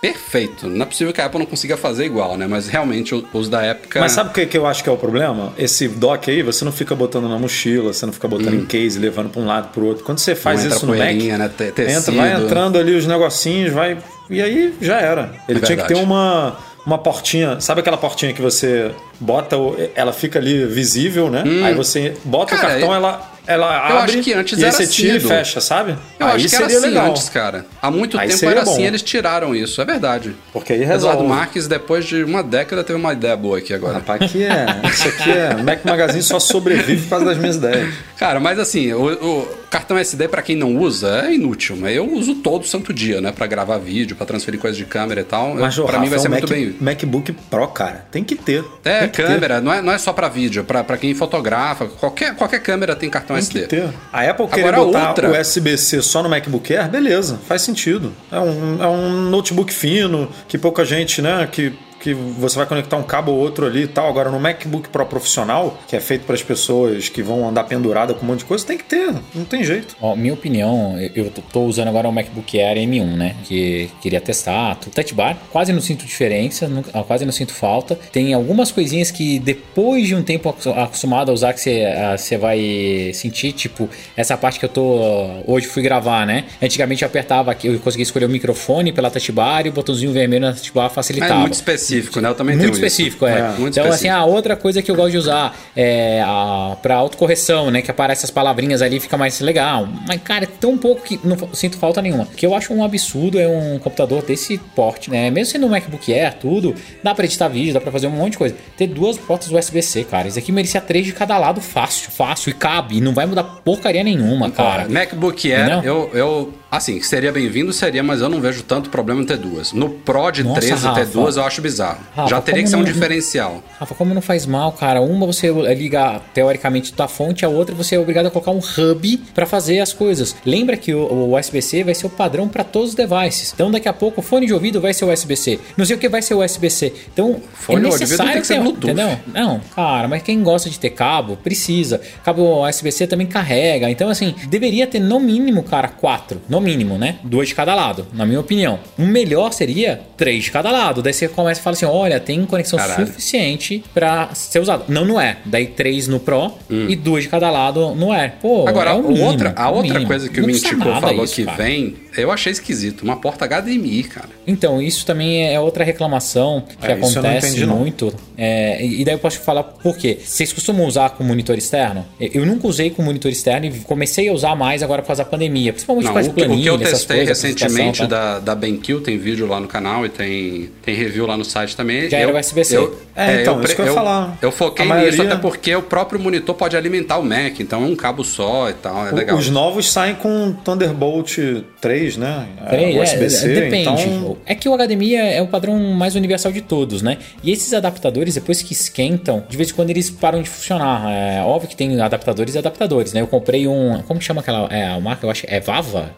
perfeito. 0.00 0.66
Não 0.68 0.82
é 0.82 0.86
possível 0.86 1.12
que 1.12 1.20
a 1.20 1.26
Apple 1.26 1.38
não 1.40 1.46
consiga 1.46 1.76
fazer 1.76 2.04
igual, 2.04 2.36
né? 2.36 2.46
Mas 2.46 2.68
realmente 2.68 3.14
os 3.32 3.48
da 3.48 3.62
época. 3.62 4.00
Mas 4.00 4.12
sabe 4.12 4.30
o 4.30 4.32
que, 4.32 4.46
que 4.46 4.56
eu 4.56 4.66
acho 4.66 4.82
que 4.82 4.88
é 4.88 4.92
o 4.92 4.96
problema? 4.96 5.52
Esse 5.58 5.88
dock 5.88 6.30
aí, 6.30 6.42
você 6.42 6.64
não 6.64 6.72
fica 6.72 6.94
botando 6.94 7.28
na 7.28 7.38
mochila, 7.38 7.92
você 7.92 8.06
não 8.06 8.12
fica 8.12 8.28
botando 8.28 8.54
em 8.54 8.64
case, 8.64 8.98
levando 8.98 9.30
para 9.30 9.40
um 9.42 9.46
lado 9.46 9.68
para 9.72 9.82
o 9.82 9.86
outro. 9.86 10.04
Quando 10.04 10.18
você 10.18 10.34
faz 10.34 10.60
Hum. 10.64 10.68
Não 10.68 10.76
isso 10.76 10.86
no 10.86 10.96
Mac, 10.96 11.08
né? 11.14 11.48
Te- 11.48 11.64
entra, 11.64 11.72
tecido. 11.72 12.16
vai 12.16 12.32
entrando 12.32 12.78
ali 12.78 12.94
os 12.94 13.06
negocinhos, 13.06 13.72
vai 13.72 13.98
e 14.30 14.40
aí 14.42 14.74
já 14.80 15.00
era. 15.00 15.32
Ele 15.48 15.58
É 15.58 15.62
tinha 15.62 15.78
que 15.78 15.88
ter 15.88 15.96
uma 15.96 16.56
uma 16.86 16.96
portinha, 16.96 17.60
sabe 17.60 17.80
aquela 17.80 17.98
portinha 17.98 18.32
que 18.32 18.40
você 18.40 18.90
bota, 19.20 19.56
ela 19.94 20.10
fica 20.10 20.38
ali 20.38 20.64
visível, 20.64 21.28
né? 21.30 21.42
Aí 21.64 21.74
você 21.74 22.14
bota 22.24 22.54
Hum. 22.54 22.58
Cara, 22.58 22.68
o 22.68 22.70
cartão, 22.72 22.88
eu- 22.90 22.94
ela 22.94 23.30
ela 23.48 23.88
eu 23.90 23.98
abre 23.98 24.12
acho 24.12 24.22
que 24.22 24.32
antes 24.34 24.62
era 24.62 24.70
você 24.70 24.82
assim, 24.84 24.92
tira 24.92 25.16
e 25.16 25.20
fecha, 25.20 25.60
sabe? 25.60 25.96
Eu 26.20 26.26
aí 26.26 26.36
acho 26.36 26.48
que 26.48 26.54
era 26.56 26.66
assim 26.66 26.78
legal. 26.80 27.10
antes, 27.10 27.28
cara. 27.28 27.66
Há 27.80 27.90
muito 27.90 28.18
Aí 28.18 28.28
tempo 28.28 28.44
era 28.46 28.62
assim, 28.62 28.76
bom. 28.76 28.80
eles 28.82 29.02
tiraram 29.02 29.54
isso, 29.56 29.80
é 29.80 29.84
verdade. 29.84 30.36
Porque 30.52 30.72
aí 30.74 30.82
Eduardo 30.82 31.06
resolve. 31.06 31.26
Marques, 31.28 31.66
depois 31.66 32.04
de 32.04 32.22
uma 32.22 32.42
década, 32.42 32.84
teve 32.84 32.98
uma 32.98 33.12
ideia 33.12 33.36
boa 33.36 33.58
aqui 33.58 33.72
agora. 33.72 33.94
Rapaz, 33.94 34.20
aqui 34.22 34.44
é, 34.44 34.66
isso 34.92 35.08
aqui 35.08 35.30
é 35.30 35.54
Mac 35.56 35.84
Magazine 35.84 36.22
só 36.22 36.38
sobrevive 36.38 37.02
por 37.02 37.08
causa 37.10 37.24
das 37.24 37.38
minhas 37.38 37.56
ideias. 37.56 37.94
Cara, 38.18 38.40
mas 38.40 38.58
assim, 38.58 38.92
o, 38.92 39.12
o 39.12 39.48
cartão 39.70 39.96
SD 39.96 40.28
pra 40.28 40.42
quem 40.42 40.56
não 40.56 40.76
usa 40.76 41.22
é 41.26 41.34
inútil, 41.34 41.76
mas 41.76 41.94
eu 41.94 42.04
uso 42.12 42.34
todo 42.36 42.66
santo 42.66 42.92
dia, 42.92 43.20
né, 43.20 43.30
Pra 43.32 43.46
gravar 43.46 43.78
vídeo, 43.78 44.16
pra 44.16 44.26
transferir 44.26 44.58
coisas 44.58 44.76
de 44.76 44.84
câmera 44.84 45.20
e 45.20 45.24
tal. 45.24 45.54
Mas, 45.54 45.76
para 45.78 45.98
mim 46.00 46.08
vai 46.08 46.18
é 46.18 46.22
ser 46.22 46.28
um 46.28 46.30
muito 46.32 46.42
Mac, 46.48 46.50
bem. 46.50 46.76
MacBook 46.80 47.32
Pro, 47.48 47.68
cara. 47.68 48.06
Tem 48.10 48.24
que 48.24 48.34
ter. 48.34 48.64
É, 48.84 49.06
que 49.06 49.16
ter. 49.18 49.26
câmera, 49.26 49.60
não 49.60 49.72
é, 49.72 49.80
não 49.80 49.92
é 49.92 49.98
só 49.98 50.12
pra 50.12 50.28
vídeo, 50.28 50.64
pra 50.64 50.96
quem 50.96 51.14
fotografa, 51.14 51.86
qualquer, 51.86 52.34
qualquer 52.34 52.60
câmera 52.60 52.96
tem 52.96 53.08
cartão 53.08 53.36
Tem 53.36 53.42
SD. 53.42 53.60
que 53.62 53.66
ter. 53.68 53.88
A 54.12 54.22
Apple 54.28 54.48
querer 54.48 54.68
Agora, 54.68 54.84
botar 54.84 55.08
outra- 55.10 55.30
o 55.30 55.40
USB-C 55.40 56.02
só 56.02 56.22
no 56.22 56.28
MacBook 56.28 56.74
Air, 56.74 56.88
beleza, 56.88 57.38
faz 57.46 57.62
sentido. 57.62 58.12
É 58.32 58.38
um, 58.40 58.82
é 58.82 58.86
um 58.88 59.30
notebook 59.30 59.72
fino, 59.72 60.28
que 60.48 60.58
pouca 60.58 60.84
gente, 60.84 61.22
né, 61.22 61.48
que, 61.50 61.72
que 62.14 62.40
você 62.40 62.56
vai 62.56 62.66
conectar 62.66 62.96
um 62.96 63.02
cabo 63.02 63.32
ou 63.32 63.38
outro 63.38 63.66
ali 63.66 63.82
e 63.82 63.86
tal. 63.86 64.08
Agora, 64.08 64.30
no 64.30 64.38
MacBook 64.40 64.88
Pro 64.88 65.04
profissional, 65.06 65.78
que 65.86 65.96
é 65.96 66.00
feito 66.00 66.24
para 66.24 66.34
as 66.34 66.42
pessoas 66.42 67.08
que 67.08 67.22
vão 67.22 67.48
andar 67.48 67.64
pendurada 67.64 68.14
com 68.14 68.24
um 68.24 68.28
monte 68.28 68.40
de 68.40 68.44
coisa, 68.44 68.64
tem 68.66 68.78
que 68.78 68.84
ter, 68.84 69.12
não 69.34 69.44
tem 69.44 69.62
jeito. 69.64 69.96
Ó, 70.00 70.14
minha 70.16 70.34
opinião, 70.34 70.96
eu 71.14 71.30
tô- 71.52 71.62
usando 71.68 71.88
agora 71.88 72.08
o 72.08 72.12
MacBook 72.12 72.58
Air 72.58 72.78
M1, 72.78 73.16
né? 73.16 73.36
Que 73.44 73.90
queria 74.00 74.20
testar. 74.20 74.78
O 74.86 74.90
Touch 74.90 75.12
Bar, 75.14 75.36
quase 75.50 75.72
não 75.72 75.80
sinto 75.80 76.06
diferença, 76.06 76.70
quase 77.06 77.24
não 77.24 77.32
sinto 77.32 77.52
falta. 77.52 77.94
Tem 78.12 78.32
algumas 78.32 78.70
coisinhas 78.70 79.10
que 79.10 79.38
depois 79.38 80.06
de 80.06 80.14
um 80.14 80.22
tempo 80.22 80.48
acos- 80.48 80.66
acostumado 80.66 81.30
a 81.30 81.34
usar 81.34 81.52
que 81.52 81.60
você 81.60 81.84
você 82.16 82.36
vai 82.36 83.10
sentir, 83.14 83.52
tipo, 83.52 83.88
essa 84.16 84.36
parte 84.36 84.58
que 84.58 84.64
eu 84.64 84.68
tô. 84.68 84.98
Hoje 85.46 85.66
fui 85.66 85.82
gravar, 85.82 86.26
né? 86.26 86.44
Antigamente 86.62 87.02
eu 87.02 87.06
apertava 87.08 87.50
aqui, 87.50 87.66
eu 87.68 87.78
conseguia 87.80 88.02
escolher 88.02 88.26
o 88.26 88.28
microfone 88.28 88.92
pela 88.92 89.10
Touch 89.10 89.30
Bar 89.32 89.66
e 89.66 89.68
o 89.68 89.72
botãozinho 89.72 90.12
vermelho 90.12 90.42
na 90.46 90.52
Touch 90.52 90.72
Bar 90.72 90.88
facilitava. 90.90 91.34
é 91.34 91.36
muito 91.38 91.54
específico, 91.54 91.97
né? 92.20 92.28
Eu 92.28 92.34
também 92.34 92.56
Muito 92.56 92.72
tenho 92.72 92.74
específico, 92.74 93.26
isso. 93.26 93.34
é. 93.36 93.42
Muito 93.58 93.78
então, 93.78 93.84
assim, 93.84 94.06
específico. 94.06 94.14
a 94.16 94.24
outra 94.24 94.56
coisa 94.56 94.82
que 94.82 94.90
eu 94.90 94.94
gosto 94.94 95.10
de 95.12 95.18
usar 95.18 95.56
é 95.76 96.22
a, 96.24 96.76
pra 96.82 96.96
autocorreção, 96.96 97.70
né? 97.70 97.82
Que 97.82 97.90
aparece 97.90 98.24
as 98.24 98.30
palavrinhas 98.30 98.82
ali 98.82 99.00
fica 99.00 99.16
mais 99.16 99.40
legal. 99.40 99.88
Mas, 100.06 100.20
cara, 100.22 100.44
é 100.44 100.48
tão 100.48 100.76
pouco 100.78 101.02
que 101.02 101.18
não 101.24 101.36
sinto 101.52 101.76
falta 101.78 102.00
nenhuma. 102.00 102.24
O 102.24 102.26
que 102.26 102.46
eu 102.46 102.54
acho 102.54 102.72
um 102.72 102.84
absurdo 102.84 103.38
é 103.38 103.46
um 103.48 103.78
computador 103.78 104.22
desse 104.22 104.58
porte, 104.74 105.10
né? 105.10 105.30
Mesmo 105.30 105.52
sendo 105.52 105.66
um 105.66 105.70
MacBook 105.70 106.12
Air, 106.12 106.34
tudo, 106.34 106.74
dá 107.02 107.14
pra 107.14 107.24
editar 107.24 107.48
vídeo, 107.48 107.74
dá 107.74 107.80
pra 107.80 107.90
fazer 107.92 108.06
um 108.06 108.10
monte 108.10 108.32
de 108.32 108.38
coisa. 108.38 108.54
Ter 108.76 108.86
duas 108.86 109.16
portas 109.18 109.50
USB-C, 109.50 110.04
cara. 110.04 110.28
Isso 110.28 110.38
aqui 110.38 110.52
merecia 110.52 110.80
três 110.80 111.04
de 111.06 111.12
cada 111.12 111.36
lado 111.38 111.60
fácil, 111.60 112.10
fácil. 112.10 112.50
E 112.50 112.52
cabe. 112.52 112.96
E 112.98 113.00
não 113.00 113.12
vai 113.14 113.26
mudar 113.26 113.44
porcaria 113.44 114.02
nenhuma, 114.04 114.50
cara. 114.50 114.86
Ó, 114.88 114.92
MacBook 114.92 115.52
Air, 115.52 115.66
Entendeu? 115.66 115.82
eu, 115.82 116.10
eu. 116.18 116.54
Assim, 116.70 117.00
seria 117.00 117.32
bem-vindo, 117.32 117.72
seria, 117.72 118.02
mas 118.02 118.20
eu 118.20 118.28
não 118.28 118.42
vejo 118.42 118.62
tanto 118.62 118.90
problema 118.90 119.22
em 119.22 119.24
ter 119.24 119.38
duas. 119.38 119.72
No 119.72 119.88
Pro 119.88 120.30
de 120.30 120.44
Nossa, 120.44 120.60
13 120.60 120.82
ter 120.82 120.88
Rafa. 120.88 121.04
duas 121.06 121.36
eu 121.38 121.44
acho 121.44 121.62
bizarro. 121.62 121.77
Rafa, 121.84 122.28
Já 122.28 122.40
teria 122.40 122.62
que 122.62 122.68
ser 122.68 122.76
um 122.76 122.80
não- 122.80 122.84
diferencial. 122.86 123.62
Rafa, 123.78 123.94
como 123.94 124.14
não 124.14 124.22
faz 124.22 124.46
mal, 124.46 124.72
cara? 124.72 125.00
Uma 125.00 125.26
você 125.26 125.50
liga 125.74 126.20
teoricamente 126.34 126.92
da 126.94 127.06
fonte, 127.08 127.44
a 127.44 127.48
outra 127.48 127.74
você 127.74 127.94
é 127.94 127.98
obrigado 127.98 128.26
a 128.26 128.30
colocar 128.30 128.50
um 128.50 128.58
hub 128.60 129.16
pra 129.34 129.46
fazer 129.46 129.80
as 129.80 129.92
coisas. 129.92 130.34
Lembra 130.44 130.76
que 130.76 130.92
o, 130.94 131.00
o 131.00 131.36
USB-C 131.38 131.84
vai 131.84 131.94
ser 131.94 132.06
o 132.06 132.10
padrão 132.10 132.48
pra 132.48 132.64
todos 132.64 132.90
os 132.90 132.94
devices. 132.94 133.52
Então 133.54 133.70
daqui 133.70 133.88
a 133.88 133.92
pouco 133.92 134.20
o 134.20 134.22
fone 134.22 134.46
de 134.46 134.52
ouvido 134.54 134.80
vai 134.80 134.92
ser 134.94 135.04
USB-C. 135.04 135.58
Não 135.76 135.84
sei 135.84 135.96
o 135.96 135.98
que 135.98 136.08
vai 136.08 136.22
ser 136.22 136.34
USB-C. 136.34 136.92
Então 137.12 137.40
Fone 137.54 137.86
é 137.86 137.90
necessário 137.90 138.32
tem 138.32 138.40
que 138.40 138.46
ser 138.46 138.60
Bluetooth. 138.60 138.90
entendeu? 138.92 139.18
Não, 139.32 139.60
cara, 139.74 140.08
mas 140.08 140.22
quem 140.22 140.42
gosta 140.42 140.68
de 140.70 140.78
ter 140.78 140.90
cabo 140.90 141.36
precisa. 141.36 142.00
Cabo 142.24 142.66
USB-C 142.66 143.06
também 143.06 143.26
carrega. 143.26 143.90
Então 143.90 144.08
assim, 144.08 144.34
deveria 144.48 144.86
ter 144.86 145.00
no 145.00 145.20
mínimo, 145.20 145.62
cara, 145.62 145.88
quatro, 145.88 146.40
no 146.48 146.60
mínimo, 146.60 146.98
né? 146.98 147.18
Dois 147.22 147.48
de 147.48 147.54
cada 147.54 147.74
lado, 147.74 148.06
na 148.12 148.24
minha 148.26 148.40
opinião. 148.40 148.78
O 148.98 149.02
melhor 149.06 149.52
seria 149.52 150.00
três 150.16 150.44
de 150.44 150.50
cada 150.50 150.70
lado. 150.70 151.02
Daí 151.02 151.12
você 151.12 151.28
começa 151.28 151.60
e 151.60 151.62
fala 151.68 151.76
assim, 151.76 151.86
olha, 151.86 152.20
tem 152.20 152.44
conexão 152.44 152.78
Caralho. 152.78 153.06
suficiente 153.06 153.82
pra 153.94 154.30
ser 154.34 154.60
usado. 154.60 154.84
Não 154.88 155.04
no 155.04 155.18
Air. 155.18 155.38
Daí 155.44 155.66
três 155.66 156.08
no 156.08 156.18
Pro 156.20 156.52
e 156.70 156.94
duas 156.96 157.24
de 157.24 157.28
cada 157.28 157.50
lado 157.50 157.94
no 157.94 158.12
Air. 158.12 158.34
Pô, 158.40 158.64
Hum. 158.64 158.68
Agora, 158.68 158.90
é 158.90 158.94
o 158.94 159.02
mínimo, 159.02 159.24
outra, 159.26 159.52
a 159.56 159.70
o 159.70 159.74
outra 159.76 159.92
mínimo. 159.92 160.06
coisa 160.06 160.28
que 160.28 160.40
Não 160.40 160.44
o 160.44 160.46
Mintico 160.52 160.80
falou 161.00 161.24
isso, 161.24 161.34
que 161.34 161.44
cara. 161.44 161.56
vem, 161.62 161.94
eu 162.16 162.30
achei 162.32 162.52
esquisito. 162.52 163.02
Uma 163.02 163.16
porta 163.16 163.44
HDMI, 163.46 164.04
cara. 164.04 164.28
Então, 164.46 164.80
isso 164.82 165.04
também 165.06 165.46
é 165.52 165.60
outra 165.60 165.84
reclamação 165.84 166.62
que 166.80 166.86
É, 166.86 166.96
não 166.96 167.06
acontece 167.08 167.48
entendi, 167.48 167.66
não. 167.66 167.76
muito. 167.76 168.12
É, 168.36 168.84
e 168.84 169.04
daí 169.04 169.14
eu 169.14 169.18
posso 169.18 169.40
falar 169.40 169.62
por 169.62 169.96
quê. 169.96 170.18
Vocês 170.24 170.52
costumam 170.52 170.86
usar 170.86 171.10
com 171.10 171.24
monitor 171.24 171.56
externo? 171.58 172.04
Eu 172.20 172.46
nunca 172.46 172.66
usei 172.66 172.90
com 172.90 173.02
monitor 173.02 173.30
externo 173.30 173.66
e 173.66 173.70
comecei 173.80 174.28
a 174.28 174.32
usar 174.32 174.54
mais 174.56 174.82
agora 174.82 175.02
por 175.02 175.08
causa 175.08 175.24
da 175.24 175.28
pandemia. 175.30 175.72
Principalmente 175.72 176.04
Não, 176.04 176.12
por 176.12 176.14
causa 176.14 176.30
o, 176.30 176.34
que- 176.34 176.40
o 176.42 176.44
planilha, 176.46 176.62
que 176.62 176.68
eu 176.70 176.78
testei 176.78 177.16
coisas, 177.18 177.42
recentemente 177.42 177.98
tá? 178.00 178.06
da, 178.06 178.38
da 178.38 178.54
BenQ, 178.54 179.00
tem 179.00 179.18
vídeo 179.18 179.46
lá 179.46 179.60
no 179.60 179.66
canal 179.68 180.06
e 180.06 180.08
tem, 180.08 180.70
tem 180.82 180.94
review 180.94 181.26
lá 181.26 181.36
no 181.36 181.44
site. 181.44 181.57
Site 181.58 181.76
também. 181.76 182.08
Já 182.08 182.18
era 182.18 182.36
USB-C. 182.38 182.76
Eu, 182.76 182.98
É, 183.16 183.42
então, 183.42 183.60
isso 183.62 183.74
que 183.74 183.80
eu 183.82 183.86
ia 183.86 183.92
falar. 183.92 184.38
Eu 184.40 184.52
foquei 184.52 184.86
maioria- 184.86 185.10
nisso 185.10 185.22
até 185.22 185.36
porque 185.36 185.74
o 185.74 185.82
próprio 185.82 186.20
monitor 186.20 186.54
pode 186.54 186.76
alimentar 186.76 187.18
o 187.18 187.24
Mac, 187.24 187.58
então 187.58 187.82
é 187.82 187.86
um 187.86 187.96
cabo 187.96 188.22
só 188.22 188.68
e 188.70 188.74
tal, 188.74 189.08
é 189.08 189.10
legal. 189.12 189.36
Os 189.36 189.50
novos 189.50 189.90
saem 189.90 190.14
com 190.14 190.52
Thunderbolt 190.64 191.36
3, 191.80 192.16
né? 192.16 192.46
É, 192.64 192.70
Peraí, 192.70 192.96
é, 192.96 193.02
USB-C, 193.02 193.48
depende. 193.48 193.88
então... 194.02 194.36
É 194.46 194.54
que 194.54 194.68
o 194.68 194.74
HDMI 194.76 195.16
é, 195.16 195.36
é 195.38 195.42
o 195.42 195.48
padrão 195.48 195.76
mais 195.94 196.14
universal 196.14 196.52
de 196.52 196.60
todos, 196.60 197.02
né? 197.02 197.18
E 197.42 197.50
esses 197.50 197.72
adaptadores, 197.74 198.34
depois 198.34 198.62
que 198.62 198.72
esquentam, 198.72 199.42
de 199.48 199.56
vez 199.56 199.70
em 199.70 199.74
quando 199.74 199.90
eles 199.90 200.10
param 200.10 200.40
de 200.42 200.48
funcionar. 200.48 201.10
É 201.10 201.42
óbvio 201.42 201.68
que 201.68 201.76
tem 201.76 202.00
adaptadores 202.00 202.54
e 202.54 202.58
adaptadores, 202.58 203.12
né? 203.12 203.20
Eu 203.20 203.26
comprei 203.26 203.66
um. 203.66 204.00
Como 204.06 204.20
que 204.20 204.26
chama 204.26 204.40
aquela. 204.40 204.68
É 204.70 204.86
a 204.86 205.00
marca? 205.00 205.26
Eu 205.26 205.30
acho 205.30 205.44
é 205.48 205.60
Vava? 205.60 206.10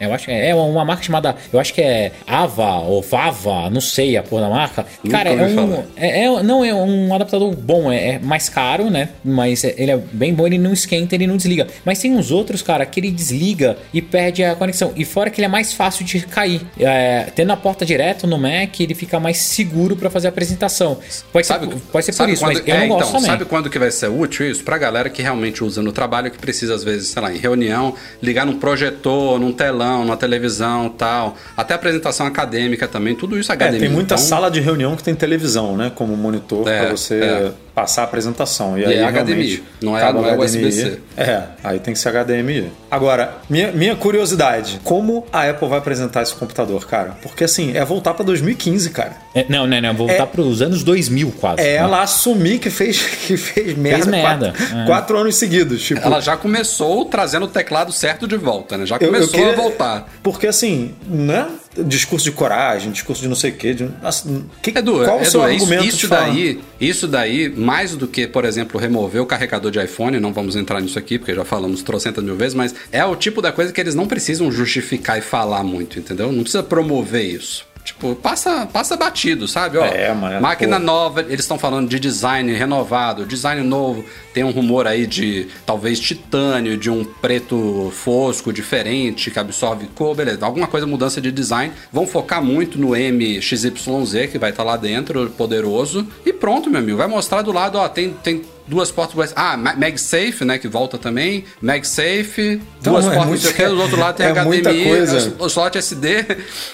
Eu 0.00 0.14
acho 0.14 0.24
que 0.24 0.30
é, 0.32 0.48
é 0.48 0.54
uma 0.54 0.84
marca 0.84 1.02
chamada. 1.02 1.36
Eu 1.52 1.60
acho 1.60 1.74
que 1.74 1.80
é 1.82 2.12
Ava 2.26 2.78
ou 2.80 3.02
Vava, 3.02 3.68
não 3.68 3.82
sei 3.82 4.16
a 4.16 4.22
porra 4.22 4.42
da 4.42 4.48
marca. 4.48 4.79
Cara, 5.10 5.30
é 5.30 5.34
um. 5.46 5.82
É, 5.96 6.24
é- 6.24 6.42
não 6.42 6.64
é 6.64 6.72
um 6.74 7.14
adaptador 7.14 7.54
bom, 7.54 7.90
é, 7.90 8.14
é 8.14 8.18
mais 8.18 8.48
caro, 8.48 8.90
né? 8.90 9.10
Mas 9.24 9.64
é- 9.64 9.74
ele 9.76 9.90
é 9.90 9.96
bem 10.12 10.32
bom, 10.34 10.46
ele 10.46 10.58
não 10.58 10.72
esquenta, 10.72 11.14
ele 11.14 11.26
não 11.26 11.36
desliga. 11.36 11.66
Mas 11.84 11.98
tem 11.98 12.12
uns 12.14 12.30
outros, 12.30 12.62
cara, 12.62 12.84
que 12.86 13.00
ele 13.00 13.10
desliga 13.10 13.76
e 13.92 14.00
perde 14.02 14.42
a 14.44 14.54
conexão. 14.54 14.92
E 14.96 15.04
fora 15.04 15.30
que 15.30 15.40
ele 15.40 15.46
é 15.46 15.48
mais 15.48 15.72
fácil 15.72 16.04
de 16.04 16.20
cair. 16.20 16.60
É, 16.78 17.26
tendo 17.34 17.52
a 17.52 17.56
porta 17.56 17.84
direto 17.84 18.26
no 18.26 18.38
Mac, 18.38 18.78
ele 18.80 18.94
fica 18.94 19.18
mais 19.20 19.38
seguro 19.38 19.96
pra 19.96 20.10
fazer 20.10 20.28
a 20.28 20.30
apresentação. 20.30 20.98
Pode 21.32 21.46
ser, 21.46 21.58
pode 21.92 22.04
ser 22.04 22.12
por 22.12 22.16
sabe 22.18 22.32
isso, 22.32 22.42
quando- 22.44 22.54
mas 22.58 22.68
eu 22.68 22.74
é, 22.74 22.80
não 22.80 22.88
gosto 22.88 23.00
então, 23.08 23.12
também. 23.20 23.30
Sabe 23.30 23.44
quando 23.44 23.70
que 23.70 23.78
vai 23.78 23.90
ser 23.90 24.08
útil 24.08 24.50
isso? 24.50 24.62
Pra 24.64 24.78
galera 24.78 25.08
que 25.10 25.22
realmente 25.22 25.62
usa 25.64 25.82
no 25.82 25.92
trabalho, 25.92 26.30
que 26.30 26.38
precisa, 26.38 26.74
às 26.74 26.82
vezes, 26.84 27.08
sei 27.08 27.22
lá, 27.22 27.32
em 27.32 27.38
reunião, 27.38 27.94
ligar 28.22 28.44
num 28.46 28.58
projetor, 28.58 29.38
num 29.38 29.52
telão, 29.52 30.04
numa 30.04 30.16
televisão 30.16 30.88
tal. 30.88 31.36
Até 31.56 31.74
apresentação 31.74 32.26
acadêmica 32.26 32.86
também, 32.88 33.14
tudo 33.14 33.38
isso 33.38 33.50
É, 33.52 33.54
HDMI. 33.56 33.80
tem 33.80 33.88
muita 33.88 34.14
então, 34.14 34.18
sala 34.18 34.50
de 34.50 34.60
reunião 34.70 34.96
que 34.96 35.02
tem 35.02 35.14
televisão, 35.14 35.76
né? 35.76 35.90
Como 35.94 36.16
monitor 36.16 36.66
É, 36.68 36.80
para 36.80 36.96
você 36.96 37.14
é. 37.22 37.50
passar 37.74 38.02
a 38.02 38.04
apresentação. 38.04 38.76
E, 38.78 38.82
E 38.82 38.86
aí, 38.86 38.94
é 38.98 39.04
HDMI, 39.04 39.62
não 39.82 39.96
é- 39.98 40.12
não 40.12 40.24
é 40.26 40.30
HDMI. 40.32 40.44
USB-C. 40.44 40.98
É, 41.16 41.42
aí 41.62 41.78
tem 41.78 41.92
que 41.94 42.00
ser 42.00 42.08
HDMI. 42.10 42.70
Agora, 42.90 43.34
minha, 43.48 43.70
minha 43.72 43.94
curiosidade, 43.96 44.80
como 44.84 45.26
a 45.32 45.48
Apple 45.48 45.68
vai 45.68 45.78
apresentar 45.78 46.22
esse 46.22 46.34
computador, 46.34 46.86
cara? 46.86 47.16
Porque 47.22 47.44
assim, 47.44 47.76
é 47.76 47.84
voltar 47.84 48.14
para 48.14 48.24
2015, 48.24 48.90
cara. 48.90 49.12
É, 49.34 49.46
não, 49.48 49.66
não, 49.66 49.80
não. 49.80 49.94
Voltar 49.94 50.26
pros 50.26 50.60
anos 50.62 50.82
2000 50.82 51.32
quase. 51.40 51.60
É 51.60 51.64
né? 51.64 51.74
ela 51.76 52.02
assumir 52.02 52.58
que 52.58 52.70
fez, 52.70 52.98
que 53.26 53.36
fez 53.36 53.76
merda, 53.76 54.06
merda, 54.10 54.52
Quatro, 54.56 54.78
é. 54.78 54.86
quatro 54.86 55.18
anos 55.18 55.36
seguidos. 55.36 55.82
Tipo, 55.82 56.00
Ela 56.00 56.20
já 56.20 56.36
começou 56.36 57.04
trazendo 57.04 57.44
o 57.46 57.48
teclado 57.48 57.92
certo 57.92 58.26
de 58.26 58.36
volta, 58.36 58.76
né? 58.76 58.86
Já 58.86 58.96
eu- 58.96 59.00
eu 59.02 59.12
começou 59.12 59.32
queria- 59.38 59.52
a 59.52 59.56
voltar. 59.56 60.08
Porque 60.22 60.46
assim, 60.46 60.94
né? 61.08 61.46
Discurso 61.76 62.24
de 62.24 62.32
coragem, 62.32 62.90
discurso 62.90 63.22
de 63.22 63.28
não 63.28 63.36
sei 63.36 63.52
o 63.52 63.54
quê. 63.54 63.74
De, 63.74 63.88
assim, 64.02 64.44
que, 64.60 64.70
Edu, 64.70 65.04
qual 65.04 65.20
o 65.20 65.24
seu 65.24 65.40
Edu, 65.42 65.50
é 65.50 65.54
isso, 65.54 65.64
argumento 65.64 65.88
isso 65.88 66.08
falar? 66.08 66.26
daí, 66.26 66.60
isso 66.80 67.08
daí, 67.08 67.48
mais 67.48 67.94
do 67.94 68.08
que, 68.08 68.26
por 68.26 68.44
exemplo, 68.44 68.80
remover 68.80 69.22
o 69.22 69.26
carregador 69.26 69.70
de 69.70 69.82
iPhone, 69.82 70.18
não 70.18 70.32
vamos 70.32 70.56
entrar 70.56 70.80
nisso 70.80 70.98
aqui, 70.98 71.18
porque 71.18 71.34
já 71.34 71.44
falamos 71.44 71.82
trocentas 71.82 72.24
mil 72.24 72.34
vezes, 72.34 72.54
mas 72.54 72.74
é 72.90 73.04
o 73.04 73.14
tipo 73.14 73.40
da 73.40 73.52
coisa 73.52 73.72
que 73.72 73.80
eles 73.80 73.94
não 73.94 74.08
precisam 74.08 74.50
justificar 74.50 75.18
e 75.18 75.20
falar 75.20 75.62
muito, 75.62 75.98
entendeu? 75.98 76.32
Não 76.32 76.42
precisa 76.42 76.62
promover 76.62 77.24
isso. 77.24 77.69
Tipo, 77.90 78.14
passa, 78.14 78.66
passa 78.66 78.96
batido, 78.96 79.48
sabe? 79.48 79.76
Ó, 79.76 79.84
É, 79.84 80.14
mas, 80.14 80.40
máquina 80.40 80.78
pô. 80.78 80.86
nova, 80.86 81.20
eles 81.22 81.40
estão 81.40 81.58
falando 81.58 81.88
de 81.88 81.98
design 81.98 82.52
renovado, 82.52 83.26
design 83.26 83.62
novo. 83.62 84.04
Tem 84.32 84.44
um 84.44 84.50
rumor 84.50 84.86
aí 84.86 85.06
de 85.08 85.48
talvez 85.66 85.98
titânio, 85.98 86.76
de 86.76 86.88
um 86.88 87.04
preto 87.04 87.92
fosco 87.94 88.52
diferente 88.52 89.30
que 89.30 89.38
absorve 89.38 89.86
cor, 89.94 90.14
beleza. 90.14 90.46
Alguma 90.46 90.66
coisa, 90.68 90.86
mudança 90.86 91.20
de 91.20 91.32
design. 91.32 91.72
Vão 91.92 92.06
focar 92.06 92.42
muito 92.42 92.78
no 92.78 92.90
MXYZ, 92.90 94.30
que 94.30 94.38
vai 94.38 94.50
estar 94.50 94.62
lá 94.62 94.76
dentro, 94.76 95.28
poderoso. 95.30 96.06
E 96.24 96.32
pronto, 96.32 96.70
meu 96.70 96.78
amigo. 96.80 96.96
Vai 96.96 97.08
mostrar 97.08 97.42
do 97.42 97.52
lado, 97.52 97.76
ó, 97.76 97.88
tem. 97.88 98.12
tem 98.22 98.42
Duas 98.66 98.90
portas 98.92 99.16
USB. 99.16 99.32
Ah, 99.36 99.56
Ma- 99.56 99.74
MagSafe, 99.74 100.44
né? 100.44 100.58
Que 100.58 100.68
volta 100.68 100.96
também. 100.96 101.44
MagSafe, 101.60 102.60
Então, 102.80 102.92
duas 102.92 103.06
é 103.06 103.10
portas, 103.10 103.26
muito- 103.26 103.52
que. 103.54 103.66
Do 103.66 103.80
outro 103.82 103.98
lado 103.98 104.16
tem 104.16 104.26
é 104.26 104.30
HDMI, 104.30 104.44
muita 104.46 104.72
coisa. 104.72 105.34
o 105.38 105.46
slot 105.46 105.76
SD. 105.78 106.24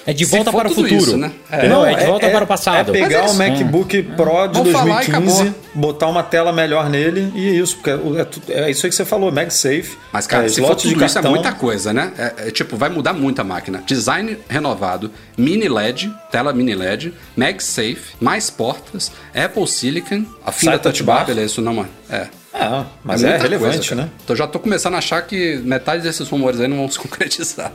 É 0.06 0.12
de 0.12 0.24
volta 0.24 0.52
para 0.52 0.68
o 0.68 0.74
futuro. 0.74 0.94
isso, 0.94 1.16
né? 1.16 1.32
É. 1.50 1.68
Não, 1.68 1.86
é 1.86 1.94
de 1.94 2.04
volta 2.04 2.28
para 2.28 2.44
o 2.44 2.46
passado. 2.46 2.90
É 2.90 2.92
pegar 2.92 3.22
Mas 3.22 3.30
é 3.30 3.32
o. 3.32 3.34
MacBook 3.34 4.02
Pro 4.02 4.46
de 4.48 4.58
Vamos 4.58 4.72
falar 4.72 5.04
e 5.04 5.10
2015, 5.10 5.40
acabou. 5.42 5.54
Botar 5.76 6.08
uma 6.08 6.22
tela 6.22 6.52
melhor 6.52 6.88
nele 6.88 7.32
e 7.34 7.48
é 7.48 7.52
isso. 7.52 7.76
Porque 7.76 7.90
é, 7.90 8.62
é 8.62 8.70
isso 8.70 8.86
aí 8.86 8.90
que 8.90 8.96
você 8.96 9.04
falou, 9.04 9.30
MagSafe. 9.30 9.96
Mas, 10.12 10.26
cara, 10.26 10.46
é, 10.46 10.48
se 10.48 10.60
for 10.60 10.74
de 10.74 10.82
tudo 10.82 11.04
isso, 11.04 11.18
é 11.18 11.22
cartão. 11.22 11.30
muita 11.30 11.52
coisa, 11.52 11.92
né? 11.92 12.12
É, 12.18 12.48
é, 12.48 12.50
tipo, 12.50 12.76
vai 12.76 12.88
mudar 12.88 13.12
muito 13.12 13.40
a 13.40 13.44
máquina. 13.44 13.82
Design 13.86 14.38
renovado, 14.48 15.10
mini 15.36 15.68
LED, 15.68 16.12
tela 16.30 16.52
mini 16.52 16.74
LED, 16.74 17.12
MagSafe, 17.36 18.16
mais 18.20 18.50
portas, 18.50 19.12
Apple 19.34 19.66
Silicon, 19.66 20.24
a 20.44 20.50
fim 20.50 20.66
da 20.66 20.78
Touch 20.78 21.02
Bar, 21.02 21.26
beleza, 21.26 21.46
isso 21.46 21.62
não 21.62 21.82
é. 21.82 21.86
É. 22.08 22.28
É, 22.58 22.86
mas 23.04 23.22
é, 23.22 23.28
muita 23.28 23.42
relevante, 23.42 23.88
coisa, 23.88 23.94
né? 23.94 24.10
Então 24.24 24.34
já 24.34 24.46
tô 24.46 24.58
começando 24.58 24.94
a 24.94 24.98
achar 24.98 25.20
que 25.26 25.58
metade 25.58 26.02
desses 26.02 26.26
rumores 26.26 26.58
aí 26.58 26.66
não 26.66 26.78
vão 26.78 26.90
se 26.90 26.96
concretizar. 26.98 27.70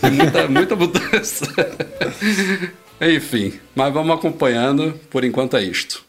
Tem 0.00 0.10
muita, 0.10 0.48
muita 0.48 0.74
mudança. 0.74 1.46
Enfim, 2.98 3.52
mas 3.74 3.92
vamos 3.92 4.16
acompanhando. 4.16 4.98
Por 5.10 5.22
enquanto 5.22 5.56
é 5.56 5.62
isto. 5.62 6.02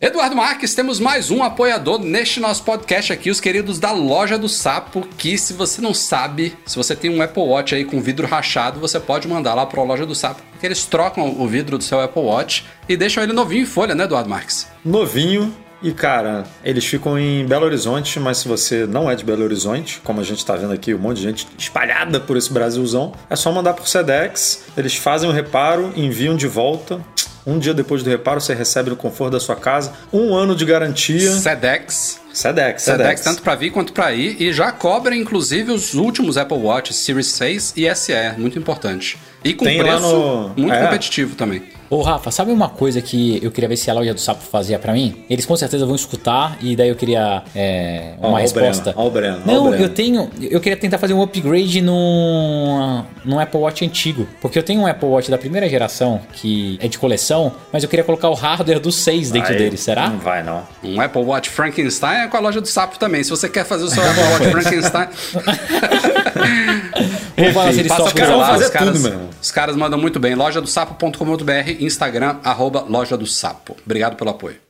Eduardo 0.00 0.34
Marques, 0.34 0.74
temos 0.74 0.98
mais 0.98 1.30
um 1.30 1.40
apoiador 1.40 2.00
neste 2.00 2.40
nosso 2.40 2.64
podcast 2.64 3.12
aqui, 3.12 3.30
os 3.30 3.40
queridos 3.40 3.78
da 3.78 3.92
Loja 3.92 4.36
do 4.36 4.48
Sapo, 4.48 5.06
que 5.16 5.38
se 5.38 5.52
você 5.52 5.80
não 5.80 5.94
sabe, 5.94 6.52
se 6.66 6.76
você 6.76 6.96
tem 6.96 7.16
um 7.16 7.22
Apple 7.22 7.40
Watch 7.44 7.76
aí 7.76 7.84
com 7.84 8.02
vidro 8.02 8.26
rachado, 8.26 8.80
você 8.80 8.98
pode 8.98 9.28
mandar 9.28 9.54
lá 9.54 9.64
para 9.64 9.80
a 9.80 9.84
Loja 9.84 10.04
do 10.04 10.12
Sapo, 10.12 10.42
porque 10.50 10.66
eles 10.66 10.84
trocam 10.84 11.40
o 11.40 11.46
vidro 11.46 11.78
do 11.78 11.84
seu 11.84 12.00
Apple 12.00 12.22
Watch 12.22 12.66
e 12.88 12.96
deixam 12.96 13.22
ele 13.22 13.32
novinho 13.32 13.62
em 13.62 13.66
folha, 13.66 13.94
né, 13.94 14.02
Eduardo 14.02 14.28
Marques? 14.28 14.66
Novinho. 14.84 15.54
E, 15.80 15.92
cara, 15.92 16.44
eles 16.64 16.84
ficam 16.84 17.16
em 17.16 17.46
Belo 17.46 17.64
Horizonte, 17.64 18.18
mas 18.18 18.38
se 18.38 18.48
você 18.48 18.86
não 18.86 19.08
é 19.08 19.14
de 19.14 19.24
Belo 19.24 19.44
Horizonte, 19.44 20.00
como 20.02 20.20
a 20.20 20.24
gente 20.24 20.44
tá 20.44 20.56
vendo 20.56 20.72
aqui, 20.72 20.92
um 20.92 20.98
monte 20.98 21.18
de 21.18 21.22
gente 21.22 21.46
espalhada 21.56 22.18
por 22.18 22.36
esse 22.36 22.52
Brasilzão, 22.52 23.12
é 23.30 23.36
só 23.36 23.52
mandar 23.52 23.74
por 23.74 23.86
Sedex, 23.86 24.64
eles 24.76 24.96
fazem 24.96 25.30
o 25.30 25.32
reparo, 25.32 25.92
enviam 25.94 26.36
de 26.36 26.48
volta. 26.48 27.00
Um 27.46 27.58
dia 27.58 27.74
depois 27.74 28.02
do 28.02 28.08
reparo, 28.10 28.40
você 28.40 28.54
recebe 28.54 28.90
no 28.90 28.96
conforto 28.96 29.32
da 29.32 29.40
sua 29.40 29.56
casa. 29.56 29.92
Um 30.12 30.34
ano 30.34 30.54
de 30.56 30.64
garantia. 30.64 31.30
Sedex. 31.32 32.20
Sedex, 32.32 32.82
Sedex, 32.82 32.82
Sedex. 32.82 33.20
tanto 33.20 33.42
para 33.42 33.54
vir 33.54 33.70
quanto 33.70 33.92
para 33.92 34.12
ir, 34.12 34.42
e 34.42 34.52
já 34.52 34.72
cobra 34.72 35.14
inclusive 35.14 35.70
os 35.70 35.94
últimos 35.94 36.36
Apple 36.36 36.58
Watch 36.58 36.92
Series 36.92 37.28
6 37.28 37.74
e 37.76 37.94
SE, 37.94 38.12
muito 38.38 38.58
importante. 38.58 39.16
E 39.44 39.54
com 39.54 39.64
Tem 39.64 39.78
preço 39.78 40.00
no- 40.00 40.48
muito 40.56 40.72
é. 40.72 40.82
competitivo 40.82 41.36
também. 41.36 41.62
Ô, 41.88 42.00
Rafa, 42.02 42.32
sabe 42.32 42.50
uma 42.50 42.68
coisa 42.68 43.00
que 43.00 43.38
eu 43.40 43.52
queria 43.52 43.68
ver 43.68 43.76
se 43.76 43.88
a 43.88 43.94
loja 43.94 44.12
do 44.12 44.18
Sapo 44.20 44.42
fazia 44.42 44.80
pra 44.80 44.92
mim? 44.92 45.22
Eles 45.30 45.46
com 45.46 45.54
certeza 45.54 45.86
vão 45.86 45.94
escutar 45.94 46.58
e 46.60 46.74
daí 46.74 46.88
eu 46.88 46.96
queria 46.96 47.44
é, 47.54 48.14
Ó, 48.20 48.28
uma 48.30 48.36
ó 48.38 48.38
o 48.38 48.42
resposta. 48.42 48.82
Breno, 48.92 48.98
ó 49.00 49.06
o 49.06 49.10
Breno, 49.12 49.36
ó 49.46 49.50
o 49.50 49.54
Não, 49.54 49.68
Breno. 49.68 49.84
eu 49.84 49.88
tenho. 49.90 50.30
Eu 50.50 50.60
queria 50.60 50.76
tentar 50.78 50.98
fazer 50.98 51.12
um 51.14 51.22
upgrade 51.22 51.80
num, 51.82 53.04
num 53.24 53.38
Apple 53.38 53.60
Watch 53.60 53.84
antigo. 53.84 54.26
Porque 54.40 54.58
eu 54.58 54.62
tenho 54.62 54.80
um 54.80 54.86
Apple 54.86 55.08
Watch 55.08 55.30
da 55.30 55.38
primeira 55.38 55.68
geração 55.68 56.20
que 56.32 56.78
é 56.80 56.88
de 56.88 56.98
coleção, 56.98 57.33
mas 57.72 57.82
eu 57.82 57.88
queria 57.88 58.04
colocar 58.04 58.28
o 58.28 58.34
hardware 58.34 58.80
do 58.80 58.92
6 58.92 59.30
dentro 59.30 59.52
Aí, 59.52 59.58
dele, 59.58 59.76
será? 59.76 60.08
Não 60.08 60.18
vai, 60.18 60.42
não. 60.42 60.62
Um 60.82 61.00
Apple 61.00 61.22
Watch 61.22 61.50
Frankenstein 61.50 62.24
é 62.24 62.28
com 62.28 62.36
a 62.36 62.40
loja 62.40 62.60
do 62.60 62.68
Sapo 62.68 62.98
também. 62.98 63.22
Se 63.22 63.30
você 63.30 63.48
quer 63.48 63.64
fazer 63.64 63.84
o 63.84 63.88
seu 63.88 64.02
Apple 64.08 64.22
Watch 64.24 64.50
Frankenstein, 64.50 65.08
Vou 67.36 67.52
falar 67.52 67.72
se 67.72 67.80
eles 67.80 67.92
passa 67.92 68.04
topam 68.04 68.20
por 68.22 68.26
vão 68.26 68.38
lá. 68.38 68.46
fazer 68.48 68.64
Os 68.64 68.70
caras, 68.70 69.02
tudo, 69.02 69.20
os 69.42 69.50
caras 69.50 69.76
mandam 69.76 69.98
muito 69.98 70.20
bem. 70.20 70.34
Loja 70.34 70.60
do 70.60 70.66
Sapo.com.br, 70.68 71.70
Instagram, 71.80 72.36
arroba 72.44 72.84
Loja 72.88 73.16
do 73.16 73.26
Sapo. 73.26 73.76
Obrigado 73.84 74.16
pelo 74.16 74.30
apoio. 74.30 74.63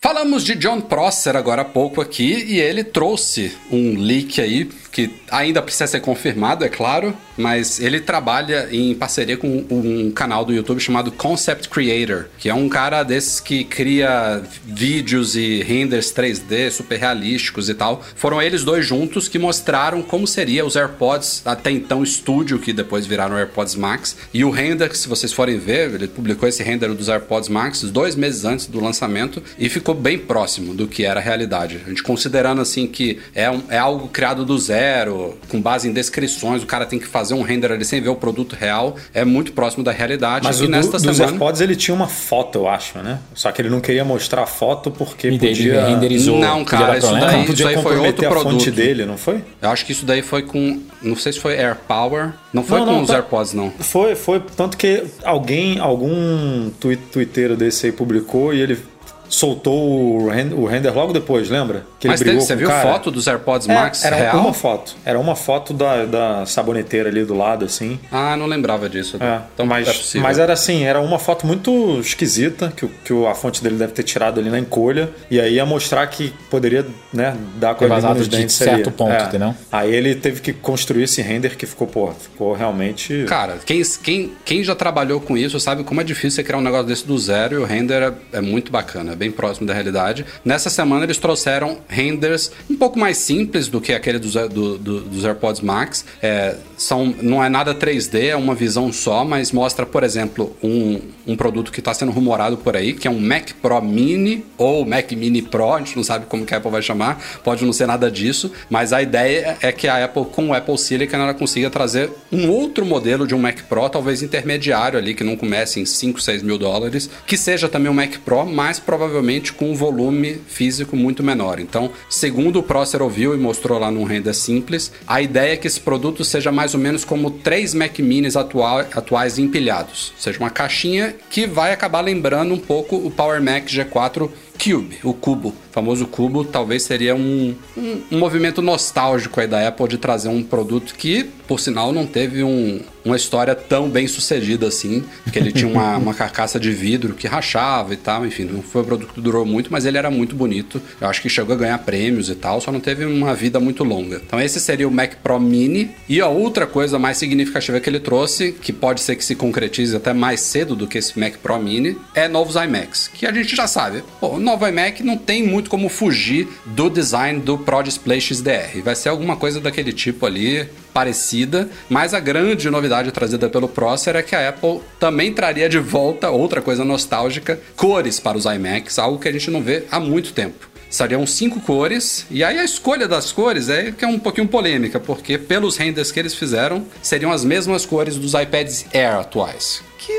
Falamos 0.00 0.44
de 0.44 0.54
John 0.54 0.80
Prosser 0.80 1.34
agora 1.34 1.62
há 1.62 1.64
pouco 1.64 2.00
aqui 2.00 2.44
e 2.46 2.60
ele 2.60 2.84
trouxe 2.84 3.52
um 3.68 3.98
leak 3.98 4.40
aí 4.40 4.70
que 4.92 5.10
ainda 5.30 5.62
precisa 5.62 5.86
ser 5.86 6.00
confirmado, 6.00 6.64
é 6.64 6.68
claro, 6.68 7.16
mas 7.36 7.78
ele 7.78 8.00
trabalha 8.00 8.68
em 8.72 8.94
parceria 8.94 9.36
com 9.36 9.64
um 9.70 10.10
canal 10.10 10.44
do 10.44 10.52
YouTube 10.52 10.80
chamado 10.80 11.12
Concept 11.12 11.68
Creator, 11.68 12.26
que 12.38 12.48
é 12.48 12.54
um 12.54 12.68
cara 12.68 13.02
desses 13.02 13.38
que 13.38 13.62
cria 13.64 14.42
vídeos 14.64 15.36
e 15.36 15.62
renders 15.62 16.12
3D 16.12 16.70
super 16.70 16.98
realísticos 16.98 17.68
e 17.68 17.74
tal. 17.74 18.02
Foram 18.16 18.42
eles 18.42 18.64
dois 18.64 18.84
juntos 18.84 19.28
que 19.28 19.38
mostraram 19.38 20.02
como 20.02 20.26
seria 20.26 20.64
os 20.64 20.74
AirPods 20.74 21.42
até 21.44 21.70
então 21.70 22.04
Studio, 22.04 22.58
que 22.58 22.72
depois 22.72 23.06
viraram 23.06 23.36
AirPods 23.36 23.76
Max. 23.76 24.16
E 24.34 24.44
o 24.44 24.50
render, 24.50 24.88
que 24.88 24.98
se 24.98 25.08
vocês 25.08 25.32
forem 25.32 25.58
ver, 25.58 25.94
ele 25.94 26.08
publicou 26.08 26.48
esse 26.48 26.62
render 26.62 26.88
dos 26.94 27.08
AirPods 27.08 27.48
Max 27.48 27.82
dois 27.82 28.16
meses 28.16 28.44
antes 28.44 28.66
do 28.66 28.80
lançamento 28.80 29.42
e 29.58 29.68
ficou 29.68 29.87
bem 29.94 30.18
próximo 30.18 30.74
do 30.74 30.86
que 30.86 31.04
era 31.04 31.20
a 31.20 31.22
realidade. 31.22 31.80
A 31.84 31.88
gente 31.88 32.02
considerando 32.02 32.60
assim 32.60 32.86
que 32.86 33.18
é, 33.34 33.50
um- 33.50 33.62
é 33.68 33.78
algo 33.78 34.08
criado 34.08 34.44
do 34.44 34.58
zero, 34.58 35.36
com 35.48 35.60
base 35.60 35.88
em 35.88 35.92
descrições, 35.92 36.62
o 36.62 36.66
cara 36.66 36.86
tem 36.86 36.98
que 36.98 37.06
fazer 37.06 37.34
um 37.34 37.42
render 37.42 37.72
ali 37.72 37.84
sem 37.84 38.00
ver 38.00 38.08
o 38.08 38.16
produto 38.16 38.54
real, 38.58 38.96
é 39.14 39.24
muito 39.24 39.52
próximo 39.52 39.82
da 39.84 39.92
realidade. 39.92 40.44
Mas 40.44 40.60
e 40.60 40.64
o 40.64 40.68
nesta 40.68 40.98
do, 40.98 41.04
dos 41.04 41.16
semana. 41.16 41.32
AirPods 41.32 41.60
ele 41.60 41.76
tinha 41.76 41.94
uma 41.94 42.08
foto, 42.08 42.58
eu 42.58 42.68
acho, 42.68 42.98
né? 42.98 43.18
Só 43.34 43.50
que 43.52 43.62
ele 43.62 43.68
não 43.70 43.80
queria 43.80 44.04
mostrar 44.04 44.42
a 44.42 44.46
foto 44.46 44.90
porque 44.90 45.28
E 45.28 45.38
podia... 45.38 45.86
renderizou. 45.86 46.38
Não, 46.38 46.64
cara, 46.64 46.96
isso 46.98 47.06
problema. 47.06 47.26
daí- 47.30 47.38
Não, 47.40 47.46
podia 47.46 47.68
aí 47.68 47.82
foi 47.82 47.96
outro 47.98 48.26
a 48.26 48.30
fonte 48.30 48.42
produto. 48.48 48.70
dele, 48.72 49.04
não 49.06 49.16
foi? 49.16 49.42
Eu 49.60 49.70
acho 49.70 49.84
que 49.84 49.92
isso 49.92 50.04
daí 50.06 50.22
foi 50.22 50.42
com. 50.42 50.80
Não 51.02 51.14
sei 51.16 51.32
se 51.32 51.40
foi 51.40 51.56
AirPower. 51.58 52.32
Não 52.52 52.62
foi 52.64 52.78
Não, 52.80 52.86
com 52.86 52.92
não, 52.92 53.02
os 53.02 53.08
tá- 53.08 53.14
AirPods, 53.14 53.52
não. 53.52 53.70
Foi, 53.78 54.14
foi. 54.14 54.40
Tanto 54.56 54.76
que 54.76 55.04
alguém, 55.24 55.78
algum 55.78 56.70
twi- 56.80 56.96
twitteiro 56.96 57.56
desse 57.56 57.86
aí 57.86 57.92
publicou 57.92 58.52
e 58.52 58.60
ele 58.60 58.78
soltou 59.28 60.22
o, 60.22 60.28
ren- 60.28 60.52
o 60.54 60.64
render 60.66 60.90
logo 60.90 61.12
depois, 61.12 61.48
lembra? 61.48 61.84
Que 62.00 62.08
Mas 62.08 62.20
ele 62.20 62.30
teve, 62.30 62.38
brigou 62.38 62.46
você 62.46 62.52
com 62.54 62.58
viu 62.58 62.68
cara. 62.68 62.88
foto 62.92 63.10
dos 63.10 63.26
AirPods 63.26 63.68
É, 63.68 63.74
Max 63.74 64.04
era 64.04 64.16
real? 64.16 64.38
uma 64.40 64.52
foto. 64.52 64.96
Era 65.04 65.18
uma 65.18 65.36
foto 65.36 65.72
da, 65.74 66.04
da 66.04 66.46
saboneteira 66.46 67.08
ali 67.08 67.24
do 67.24 67.34
lado, 67.34 67.64
assim. 67.64 67.98
Ah, 68.10 68.36
não 68.36 68.46
lembrava 68.46 68.88
disso. 68.88 69.16
É, 69.20 69.40
então 69.54 69.66
mas, 69.66 70.14
é 70.14 70.18
mas 70.20 70.38
era 70.38 70.52
assim, 70.52 70.84
era 70.84 71.00
uma 71.00 71.18
foto 71.18 71.46
muito 71.46 71.98
esquisita 72.00 72.72
que, 72.74 72.86
que 73.04 73.26
a 73.26 73.34
fonte 73.34 73.62
dele 73.62 73.76
deve 73.76 73.92
ter 73.92 74.02
tirado 74.02 74.40
ali 74.40 74.50
na 74.50 74.58
encolha. 74.58 75.10
E 75.30 75.40
aí 75.40 75.54
ia 75.54 75.66
mostrar 75.66 76.06
que 76.06 76.32
poderia 76.50 76.86
né, 77.12 77.36
dar 77.56 77.74
com 77.74 77.84
a 77.84 77.88
nos 78.14 78.28
de 78.28 78.36
dentes 78.36 78.54
certo 78.56 78.88
ali. 78.88 78.96
ponto, 78.96 79.12
É. 79.12 79.22
entendeu? 79.24 79.54
Aí 79.70 79.94
ele 79.94 80.14
teve 80.14 80.40
que 80.40 80.52
construir 80.52 81.04
esse 81.04 81.20
render 81.22 81.56
que 81.56 81.66
ficou, 81.66 81.86
pô, 81.86 82.10
ficou 82.12 82.54
realmente. 82.54 83.24
Cara, 83.26 83.58
quem, 83.64 83.82
quem, 84.02 84.32
quem 84.44 84.62
já 84.64 84.74
trabalhou 84.74 85.20
com 85.20 85.36
isso 85.36 85.58
sabe 85.60 85.84
como 85.84 86.00
é 86.00 86.04
difícil 86.04 86.30
você 86.32 86.42
criar 86.44 86.58
um 86.58 86.62
negócio 86.62 86.86
desse 86.86 87.06
do 87.06 87.18
zero 87.18 87.54
e 87.56 87.58
o 87.58 87.64
render 87.64 88.02
é, 88.02 88.38
é 88.38 88.40
muito 88.40 88.70
bacana, 88.70 89.14
bem 89.18 89.30
próximo 89.30 89.66
da 89.66 89.74
realidade. 89.74 90.24
Nessa 90.44 90.70
semana 90.70 91.04
eles 91.04 91.18
trouxeram 91.18 91.78
renders 91.88 92.50
um 92.70 92.76
pouco 92.76 92.98
mais 92.98 93.18
simples 93.18 93.68
do 93.68 93.80
que 93.80 93.92
aquele 93.92 94.18
dos, 94.18 94.34
do- 94.34 94.78
do- 94.78 95.00
dos 95.02 95.24
AirPods 95.24 95.60
Max. 95.60 96.04
É, 96.22 96.56
são, 96.76 97.12
não 97.20 97.42
é 97.42 97.48
nada 97.48 97.74
3D, 97.74 98.28
é 98.28 98.36
uma 98.36 98.54
visão 98.54 98.92
só, 98.92 99.24
mas 99.24 99.50
mostra, 99.50 99.84
por 99.84 100.04
exemplo, 100.04 100.56
um, 100.62 101.00
um 101.26 101.36
produto 101.36 101.72
que 101.72 101.80
está 101.80 101.92
sendo 101.92 102.12
rumorado 102.12 102.56
por 102.56 102.76
aí, 102.76 102.92
que 102.92 103.08
é 103.08 103.10
um 103.10 103.18
Mac 103.18 103.50
Pro 103.60 103.82
Mini 103.82 104.44
ou 104.56 104.86
Mac 104.86 105.10
Mini 105.12 105.42
Pro, 105.42 105.74
a 105.74 105.78
gente 105.80 105.96
não 105.96 106.04
sabe 106.04 106.26
como 106.26 106.46
que 106.46 106.54
a 106.54 106.58
Apple 106.58 106.70
vai 106.70 106.80
chamar, 106.82 107.20
pode 107.42 107.64
não 107.64 107.72
ser 107.72 107.86
nada 107.86 108.08
disso, 108.10 108.52
mas 108.70 108.92
a 108.92 109.02
ideia 109.02 109.56
é 109.60 109.72
que 109.72 109.88
a 109.88 110.04
Apple, 110.04 110.26
com 110.26 110.48
o 110.50 110.54
Apple 110.54 110.78
Silicon, 110.78 111.16
ela 111.16 111.34
consiga 111.34 111.68
trazer 111.68 112.10
um 112.30 112.48
outro 112.48 112.86
modelo 112.86 113.26
de 113.26 113.34
um 113.34 113.38
Mac 113.38 113.62
Pro, 113.68 113.88
talvez 113.88 114.22
intermediário 114.22 114.98
ali, 114.98 115.14
que 115.14 115.24
não 115.24 115.36
comece 115.36 115.80
em 115.80 115.84
5, 115.84 116.20
6 116.20 116.42
mil 116.44 116.58
dólares, 116.58 117.10
que 117.26 117.36
seja 117.36 117.68
também 117.68 117.90
um 117.90 117.94
Mac 117.94 118.18
Pro, 118.24 118.46
mas 118.46 118.78
provavelmente 119.08 119.54
com 119.54 119.70
um 119.70 119.74
volume 119.74 120.38
físico 120.46 120.94
muito 120.94 121.22
menor. 121.22 121.58
Então, 121.58 121.90
segundo 122.10 122.58
o 122.58 122.62
Prosser 122.62 123.02
ouviu 123.02 123.34
e 123.34 123.38
mostrou 123.38 123.78
lá 123.78 123.90
num 123.90 124.04
render 124.04 124.34
simples, 124.34 124.92
a 125.06 125.22
ideia 125.22 125.54
é 125.54 125.56
que 125.56 125.66
esse 125.66 125.80
produto 125.80 126.24
seja 126.24 126.52
mais 126.52 126.74
ou 126.74 126.80
menos 126.80 127.04
como 127.04 127.30
três 127.30 127.72
Mac 127.72 127.98
Minis 127.98 128.36
atual, 128.36 128.80
atuais 128.80 129.38
empilhados, 129.38 130.12
ou 130.14 130.22
seja, 130.22 130.38
uma 130.38 130.50
caixinha 130.50 131.16
que 131.30 131.46
vai 131.46 131.72
acabar 131.72 132.02
lembrando 132.02 132.52
um 132.52 132.58
pouco 132.58 132.96
o 132.96 133.10
Power 133.10 133.42
Mac 133.42 133.64
G4 133.64 134.30
Cube, 134.62 134.98
o 135.04 135.12
cubo. 135.14 135.48
O 135.50 135.54
famoso 135.72 136.06
cubo 136.06 136.44
talvez 136.44 136.82
seria 136.82 137.14
um, 137.14 137.54
um, 137.76 138.00
um 138.12 138.18
movimento 138.18 138.60
nostálgico 138.60 139.40
aí 139.40 139.46
da 139.46 139.66
Apple 139.68 139.86
de 139.88 139.98
trazer 139.98 140.28
um 140.28 140.42
produto 140.42 140.94
que, 140.96 141.24
por 141.46 141.60
sinal, 141.60 141.92
não 141.92 142.04
teve 142.06 142.42
um- 142.42 142.80
uma 143.04 143.16
história 143.16 143.54
tão 143.54 143.88
bem 143.88 144.06
sucedida 144.08 144.66
assim, 144.66 145.02
porque 145.22 145.38
ele 145.38 145.52
tinha 145.52 145.70
uma, 145.70 145.96
uma 145.98 146.12
carcaça 146.12 146.58
de 146.58 146.70
vidro 146.72 147.14
que 147.14 147.26
rachava 147.28 147.94
e 147.94 147.96
tal, 147.96 148.26
enfim, 148.26 148.44
não 148.44 148.60
foi 148.62 148.82
um 148.82 148.84
produto 148.84 149.14
que 149.14 149.20
durou 149.20 149.46
muito, 149.46 149.70
mas 149.70 149.86
ele 149.86 149.96
era 149.96 150.10
muito 150.10 150.34
bonito. 150.34 150.82
Eu 151.00 151.06
acho 151.08 151.22
que 151.22 151.28
chegou 151.28 151.54
a 151.54 151.58
ganhar 151.58 151.78
prêmios 151.78 152.28
e 152.28 152.34
tal, 152.34 152.60
só 152.60 152.72
não 152.72 152.80
teve 152.80 153.04
uma 153.06 153.34
vida 153.34 153.60
muito 153.60 153.84
longa. 153.84 154.20
Então 154.26 154.40
esse 154.40 154.60
seria 154.60 154.88
o 154.88 154.90
Mac 154.90 155.14
Pro 155.22 155.38
Mini. 155.40 155.90
E 156.08 156.20
a 156.20 156.26
outra 156.28 156.66
coisa 156.66 156.98
mais 156.98 157.16
significativa 157.16 157.78
que 157.80 157.88
ele 157.88 158.00
trouxe, 158.00 158.52
que 158.52 158.72
pode 158.72 159.00
ser 159.00 159.14
que 159.16 159.24
se 159.24 159.34
concretize 159.36 159.94
até 159.96 160.12
mais 160.12 160.40
cedo 160.40 160.74
do 160.74 160.86
que 160.88 160.98
esse 160.98 161.18
Mac 161.18 161.34
Pro 161.36 161.58
Mini, 161.58 161.96
é 162.14 162.26
novos 162.28 162.56
iMacs, 162.56 163.08
que 163.14 163.24
a 163.24 163.32
gente 163.32 163.54
já 163.54 163.66
sabe. 163.68 164.02
Pô, 164.20 164.38
novo 164.48 164.66
iMac 164.66 165.02
não 165.02 165.18
tem 165.18 165.42
muito 165.42 165.68
como 165.68 165.90
fugir 165.90 166.48
do 166.64 166.88
design 166.88 167.38
do 167.38 167.58
Pro 167.58 167.82
Display 167.82 168.18
XDR. 168.18 168.80
Vai 168.82 168.96
ser 168.96 169.10
alguma 169.10 169.36
coisa 169.36 169.60
daquele 169.60 169.92
tipo 169.92 170.24
ali, 170.24 170.66
parecida, 170.90 171.68
mas 171.86 172.14
a 172.14 172.20
grande 172.20 172.70
novidade 172.70 173.12
trazida 173.12 173.50
pelo 173.50 173.68
Prosser 173.68 174.16
é 174.16 174.22
que 174.22 174.34
a 174.34 174.48
Apple 174.48 174.80
também 174.98 175.34
traria 175.34 175.68
de 175.68 175.78
volta 175.78 176.30
outra 176.30 176.62
coisa 176.62 176.82
nostálgica, 176.82 177.60
cores 177.76 178.18
para 178.18 178.38
os 178.38 178.46
iMacs, 178.46 178.98
algo 178.98 179.18
que 179.18 179.28
a 179.28 179.32
gente 179.32 179.50
não 179.50 179.60
vê 179.60 179.84
há 179.90 180.00
muito 180.00 180.32
tempo. 180.32 180.66
Seriam 180.88 181.26
cinco 181.26 181.60
cores, 181.60 182.24
e 182.30 182.42
aí 182.42 182.58
a 182.58 182.64
escolha 182.64 183.06
das 183.06 183.30
cores 183.30 183.68
é 183.68 183.92
que 183.92 184.02
é 184.02 184.08
um 184.08 184.18
pouquinho 184.18 184.48
polêmica, 184.48 184.98
porque 184.98 185.36
pelos 185.36 185.76
renders 185.76 186.10
que 186.10 186.18
eles 186.18 186.34
fizeram, 186.34 186.86
seriam 187.02 187.30
as 187.30 187.44
mesmas 187.44 187.84
cores 187.84 188.16
dos 188.16 188.32
iPads 188.32 188.86
Air 188.94 189.16
atuais. 189.16 189.82
Que 189.98 190.12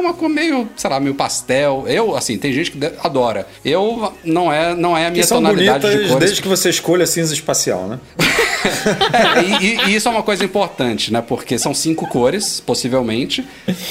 uma 0.00 0.14
cor 0.14 0.28
meio, 0.28 0.68
sei 0.76 0.90
lá, 0.90 0.98
meio 1.00 1.14
pastel. 1.14 1.84
Eu, 1.86 2.16
assim, 2.16 2.36
tem 2.38 2.52
gente 2.52 2.70
que 2.72 2.78
adora. 3.02 3.46
Eu, 3.64 4.12
não 4.24 4.52
é, 4.52 4.74
não 4.74 4.96
é 4.96 5.06
a 5.06 5.10
minha 5.10 5.22
Que 5.22 5.28
são 5.28 5.38
tonalidade 5.38 5.80
bonitas 5.80 6.02
de 6.02 6.08
cores. 6.08 6.24
desde 6.26 6.42
que 6.42 6.48
você 6.48 6.70
escolha 6.70 7.06
cinza 7.06 7.32
espacial, 7.34 7.86
né? 7.86 7.98
É, 9.12 9.42
e, 9.42 9.64
e- 9.64 9.80
e 9.90 9.94
isso 9.94 10.06
é 10.06 10.10
uma 10.10 10.22
coisa 10.22 10.44
importante, 10.44 11.10
né? 11.12 11.22
Porque 11.26 11.58
são 11.58 11.72
cinco 11.72 12.06
cores, 12.06 12.60
possivelmente. 12.60 13.42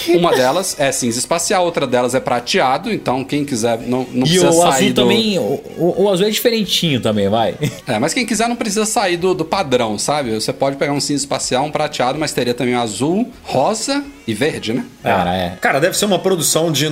Uma 0.10 0.32
delas 0.32 0.76
é 0.80 0.92
cinza 0.92 1.18
espacial, 1.18 1.66
outra 1.66 1.88
delas 1.88 2.14
é 2.14 2.20
prateado. 2.20 2.92
Então, 2.94 3.24
quem 3.24 3.44
quiser 3.44 3.80
não, 3.80 4.06
não 4.12 4.26
E 4.28 4.30
precisa 4.30 4.50
o 4.50 4.54
sair 4.54 4.68
azul 4.68 4.90
do... 4.90 5.02
também, 5.02 5.40
o, 5.40 5.42
o- 5.78 6.04
o 6.04 6.10
azul 6.10 6.28
é 6.28 6.30
diferentinho 6.30 7.02
também, 7.02 7.28
vai. 7.30 7.56
É, 7.88 7.98
mas 7.98 8.14
quem 8.14 8.26
quiser 8.26 8.48
não 8.48 8.56
precisa 8.56 8.86
sair 8.86 9.18
do, 9.18 9.34
do 9.34 9.44
padrão, 9.44 9.98
sabe? 9.98 10.34
Você 10.36 10.54
pode 10.54 10.76
pegar 10.78 10.94
um 10.94 11.00
cinza 11.02 11.24
espacial, 11.24 11.66
um 11.66 11.72
prateado, 11.72 12.20
mas 12.20 12.32
teria 12.32 12.54
também 12.54 12.76
azul, 12.76 13.28
rosa 13.44 14.04
e 14.28 14.34
verde, 14.34 14.74
né? 14.74 14.86
Cara, 15.04 15.36
é. 15.36 15.50
Cara, 15.62 15.80
deve 15.80 15.98
ser 15.98 16.06
uma 16.06 16.20
produção 16.20 16.72
de 16.72 16.88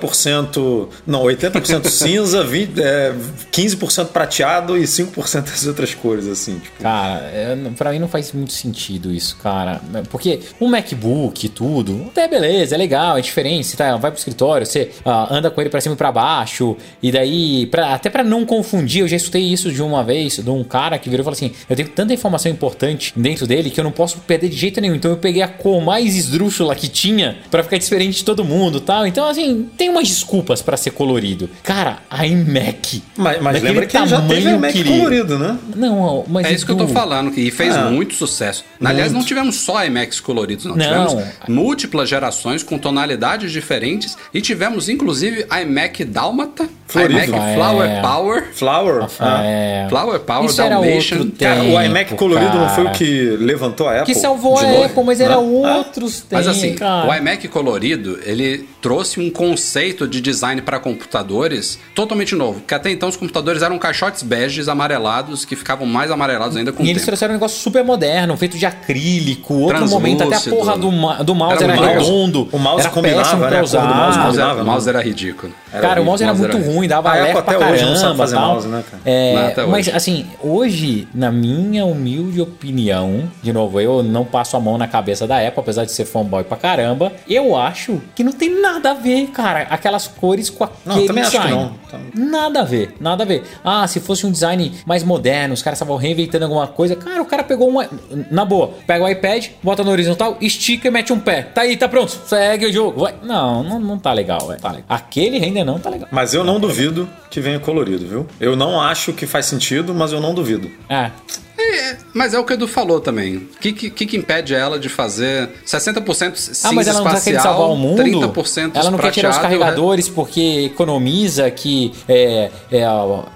90%, 0.00 0.88
não, 1.06 1.22
80% 1.24 1.88
cinza, 1.88 2.44
20, 2.44 2.80
é, 2.80 3.14
15% 3.52 4.06
prateado 4.08 4.76
e 4.76 4.82
5% 4.82 5.42
das 5.42 5.66
outras 5.66 5.94
cores, 5.94 6.26
assim. 6.26 6.58
Tipo. 6.58 6.82
Cara, 6.82 7.20
é, 7.32 7.54
não- 7.56 7.72
pra 7.72 7.90
mim 7.92 7.98
não 7.98 8.08
faz 8.08 8.32
muito 8.32 8.52
sentido 8.52 9.12
isso, 9.12 9.36
cara. 9.42 9.80
Porque 10.10 10.40
um 10.60 10.68
MacBook 10.68 11.46
e 11.46 11.48
tudo, 11.48 12.06
até 12.08 12.28
beleza, 12.28 12.74
é 12.74 12.78
legal, 12.78 13.16
é 13.18 13.20
diferente. 13.20 13.66
Você 13.66 13.76
tá, 13.76 13.96
vai 13.96 14.10
pro 14.10 14.18
escritório, 14.18 14.66
você 14.66 14.90
ah, 15.04 15.28
anda 15.30 15.50
com 15.50 15.60
ele 15.60 15.70
pra 15.70 15.80
cima 15.80 15.94
e 15.94 15.98
pra 15.98 16.12
baixo, 16.12 16.76
e 17.02 17.10
daí, 17.10 17.66
pra- 17.66 17.94
até 17.94 18.10
pra 18.10 18.22
não 18.24 18.44
confundir, 18.44 19.00
eu 19.02 19.08
já 19.08 19.16
escutei 19.16 19.42
isso 19.42 19.70
de 19.72 19.82
uma 19.82 20.02
vez, 20.04 20.36
de 20.38 20.50
um 20.50 20.62
cara 20.64 20.98
que 20.98 21.08
virou 21.08 21.22
e 21.22 21.24
falou 21.24 21.36
assim: 21.36 21.52
Eu 21.68 21.76
tenho 21.76 21.88
tanta 21.88 22.12
informação 22.12 22.50
importante 22.50 23.12
dentro 23.16 23.46
dele 23.46 23.70
que 23.70 23.80
eu 23.80 23.84
não 23.84 23.92
posso 23.92 24.18
perder 24.18 24.48
de 24.48 24.56
jeito 24.56 24.80
nenhum. 24.80 24.94
Então 24.94 25.10
eu 25.10 25.16
peguei 25.16 25.42
a 25.42 25.48
cor 25.48 25.80
mais 25.82 26.16
esdrúxula 26.16 26.74
que 26.76 26.88
tinha 26.88 27.38
pra 27.50 27.62
ficar 27.62 27.78
diferente 27.78 28.18
de 28.18 28.24
todo 28.24 28.44
mundo 28.44 28.80
tal. 28.80 29.06
Então, 29.06 29.26
assim, 29.28 29.68
tem 29.76 29.88
umas 29.88 30.06
desculpas 30.08 30.62
pra 30.62 30.76
ser 30.76 30.90
colorido. 30.90 31.48
Cara, 31.62 31.98
a 32.10 32.26
iMac. 32.26 33.02
Mas, 33.16 33.40
mas 33.42 33.62
lembra 33.62 33.86
que 33.86 33.96
ele 33.96 34.06
já 34.06 34.20
teve 34.22 34.42
tamanho 34.42 34.60
Mac 34.60 34.72
querido. 34.72 34.96
colorido, 34.98 35.38
né? 35.38 35.58
Não, 35.74 36.24
mas. 36.28 36.46
É 36.46 36.52
isso 36.52 36.64
que 36.64 36.72
eu 36.72 36.76
tô 36.76 36.84
Edu, 36.84 36.92
falando, 36.92 37.32
e 37.38 37.50
fez 37.50 37.74
Ah, 37.74 37.90
muito 37.90 38.14
sucesso. 38.14 38.64
Aliás, 38.84 39.12
não 39.12 39.24
tivemos 39.24 39.56
só 39.56 39.84
iMacs 39.84 40.20
coloridos, 40.20 40.64
não. 40.64 40.76
Não. 40.76 40.84
Tivemos 40.86 41.24
múltiplas 41.48 42.08
gerações 42.08 42.62
com 42.62 42.78
tonalidades 42.78 43.50
diferentes 43.50 44.16
e 44.32 44.40
tivemos, 44.40 44.88
inclusive, 44.88 45.46
iMac 45.62 46.04
Dálmata, 46.04 46.68
Florido. 46.88 47.20
iMac. 47.34 47.54
Flower 47.54 48.02
Power, 48.02 48.44
Flower. 48.52 49.06
ah. 49.20 49.42
É. 49.44 49.86
Flower 49.88 50.20
Power 50.20 50.44
Isso 50.44 50.60
era 50.62 50.76
Dalmatian. 50.76 51.30
Cara, 51.38 51.60
o 51.62 51.64
tempo, 51.64 51.82
iMac 51.82 52.14
colorido 52.14 52.58
não 52.58 52.68
foi 52.70 52.82
o 52.84 52.86
cara. 52.86 52.98
que 52.98 53.36
levantou 53.40 53.88
a 53.88 53.92
Apple? 54.00 54.14
Que 54.14 54.14
salvou 54.14 54.58
a 54.58 54.62
novo, 54.62 54.84
Apple, 54.84 55.04
mas 55.04 55.20
era 55.20 55.36
né? 55.40 55.76
outros 55.76 56.20
tempos. 56.20 56.46
Mas 56.46 56.48
assim, 56.48 56.74
cara. 56.74 57.08
o 57.10 57.14
iMac 57.14 57.48
colorido, 57.48 58.18
ele 58.24 58.68
trouxe 58.80 59.20
um 59.20 59.30
conceito 59.30 60.06
de 60.06 60.20
design 60.20 60.62
para 60.62 60.78
computadores 60.78 61.78
totalmente 61.94 62.34
novo. 62.34 62.60
Porque 62.60 62.74
até 62.74 62.90
então 62.90 63.08
os 63.08 63.16
computadores 63.16 63.62
eram 63.62 63.78
caixotes 63.78 64.22
beges 64.22 64.68
amarelados 64.68 65.44
que 65.44 65.56
ficavam 65.56 65.86
mais 65.86 66.10
amarelados 66.10 66.56
ainda 66.56 66.72
com 66.72 66.82
E 66.82 66.86
o 66.86 66.88
eles 66.90 66.96
tempo. 67.02 67.06
trouxeram 67.06 67.34
um 67.34 67.36
negócio 67.36 67.58
super 67.58 67.84
moderno, 67.84 68.36
feito 68.36 68.56
de 68.56 68.66
acrílico. 68.66 69.54
Outro 69.54 69.88
momento, 69.88 70.22
até 70.22 70.36
a 70.36 70.40
porra 70.40 70.76
do, 70.76 70.90
do 71.24 71.34
mouse 71.34 71.62
Era 71.62 71.72
era, 71.74 71.86
redondo. 71.98 72.48
O 72.52 72.58
mouse 72.58 72.82
era 72.82 72.90
combinava, 72.90 73.22
péssimo 73.22 73.40
né? 73.50 73.62
usar. 73.62 73.80
mouse 73.82 73.96
O 73.96 73.96
mouse, 73.96 74.18
combinava, 74.18 74.54
o 74.60 74.64
né? 74.64 74.70
mouse 74.70 74.88
era 74.88 75.00
ridículo. 75.02 75.52
Cara, 75.80 76.00
o 76.00 76.04
mouse 76.04 76.22
era 76.22 76.34
muito 76.34 76.56
ruim, 76.58 76.88
dava 76.88 77.10
A 77.10 77.14
leve 77.14 77.30
Apple 77.30 77.42
pra 77.42 77.52
até 77.52 77.58
caramba. 77.58 77.72
hoje 77.74 77.84
não 77.84 77.96
sabe 77.96 78.16
fazer 78.16 78.36
tal. 78.36 78.48
mouse, 78.52 78.68
né, 78.68 78.84
cara? 78.90 79.02
É, 79.04 79.34
Não, 79.34 79.46
até 79.48 79.66
mas 79.66 79.86
hoje. 79.88 79.96
assim, 79.96 80.26
hoje, 80.42 81.08
na 81.14 81.30
minha 81.32 81.84
humilde 81.84 82.40
opinião, 82.40 83.24
de 83.42 83.52
novo, 83.52 83.80
eu 83.80 84.02
não 84.02 84.24
passo 84.24 84.56
a 84.56 84.60
mão 84.60 84.76
na 84.78 84.88
cabeça 84.88 85.26
da 85.26 85.38
Apple, 85.38 85.60
apesar 85.60 85.84
de 85.84 85.92
ser 85.92 86.04
fanboy 86.04 86.44
pra 86.44 86.56
caramba, 86.56 87.12
eu 87.28 87.56
acho 87.56 88.00
que 88.14 88.22
não 88.24 88.32
tem 88.32 88.60
nada 88.60 88.90
a 88.90 88.94
ver, 88.94 89.26
cara, 89.28 89.62
aquelas 89.70 90.06
cores 90.08 90.50
com 90.50 90.64
aquele 90.64 91.00
Não, 91.00 91.06
também 91.06 91.22
acho 91.22 91.32
que 91.32 91.38
design. 91.38 91.62
não. 91.62 91.86
Nada 92.14 92.60
a 92.60 92.64
ver, 92.64 92.94
nada 93.00 93.22
a 93.22 93.26
ver. 93.26 93.44
Ah, 93.64 93.86
se 93.86 94.00
fosse 94.00 94.26
um 94.26 94.30
design 94.30 94.72
mais 94.84 95.02
moderno, 95.02 95.54
os 95.54 95.62
caras 95.62 95.78
estavam 95.78 95.96
reinventando 95.96 96.44
alguma 96.44 96.66
coisa. 96.66 96.94
Cara, 96.96 97.22
o 97.22 97.24
cara 97.24 97.42
pegou 97.42 97.68
uma. 97.68 97.88
Na 98.30 98.44
boa, 98.44 98.70
pega 98.86 99.04
o 99.04 99.08
iPad, 99.08 99.46
bota 99.62 99.82
no 99.82 99.90
horizontal, 99.90 100.36
estica 100.40 100.88
e 100.88 100.90
mete 100.90 101.12
um 101.12 101.18
pé. 101.20 101.42
Tá 101.42 101.62
aí, 101.62 101.76
tá 101.76 101.88
pronto. 101.88 102.10
Segue 102.26 102.66
o 102.66 102.72
jogo. 102.72 103.00
Vai. 103.00 103.14
Não, 103.22 103.62
não, 103.62 103.78
não 103.80 103.98
tá 103.98 104.12
legal, 104.12 104.52
é. 104.52 104.56
Tá 104.56 104.68
legal. 104.70 104.84
Aquele 104.88 105.38
render 105.38 105.64
não 105.66 105.78
tá 105.78 105.90
legal. 105.90 106.08
Mas 106.10 106.32
eu 106.32 106.42
não 106.44 106.58
duvido 106.60 107.08
que 107.30 107.40
venha 107.40 107.58
colorido, 107.60 108.06
viu? 108.06 108.26
Eu 108.40 108.54
não 108.56 108.80
acho 108.80 109.12
que 109.12 109.26
faz 109.26 109.46
sentido, 109.46 109.94
mas 109.94 110.12
eu 110.12 110.20
não 110.20 110.32
duvido. 110.34 110.70
É. 110.88 111.10
É, 111.58 111.96
mas 112.12 112.34
é 112.34 112.38
o 112.38 112.44
que 112.44 112.52
o 112.52 112.54
Edu 112.54 112.68
falou 112.68 113.00
também. 113.00 113.36
O 113.38 113.46
que, 113.58 113.72
que, 113.72 114.06
que 114.06 114.16
impede 114.16 114.54
ela 114.54 114.78
de 114.78 114.88
fazer 114.90 115.48
60% 115.66 116.36
cinza 116.36 116.68
Ah, 116.68 116.72
mas 116.72 116.86
ela 116.86 116.98
não 116.98 117.04
tá 117.04 117.18
querendo 117.18 117.36
espacial, 117.38 117.42
salvar 117.54 117.68
o 117.70 117.76
mundo? 117.76 118.02
30% 118.02 118.70
ela 118.74 118.90
não 118.90 118.98
quer 118.98 119.10
tirar 119.10 119.30
os 119.30 119.36
prateado, 119.38 119.42
carregadores 119.60 120.06
porque 120.08 120.66
economiza, 120.66 121.50
que 121.50 121.92
é, 122.08 122.50
é, 122.70 122.84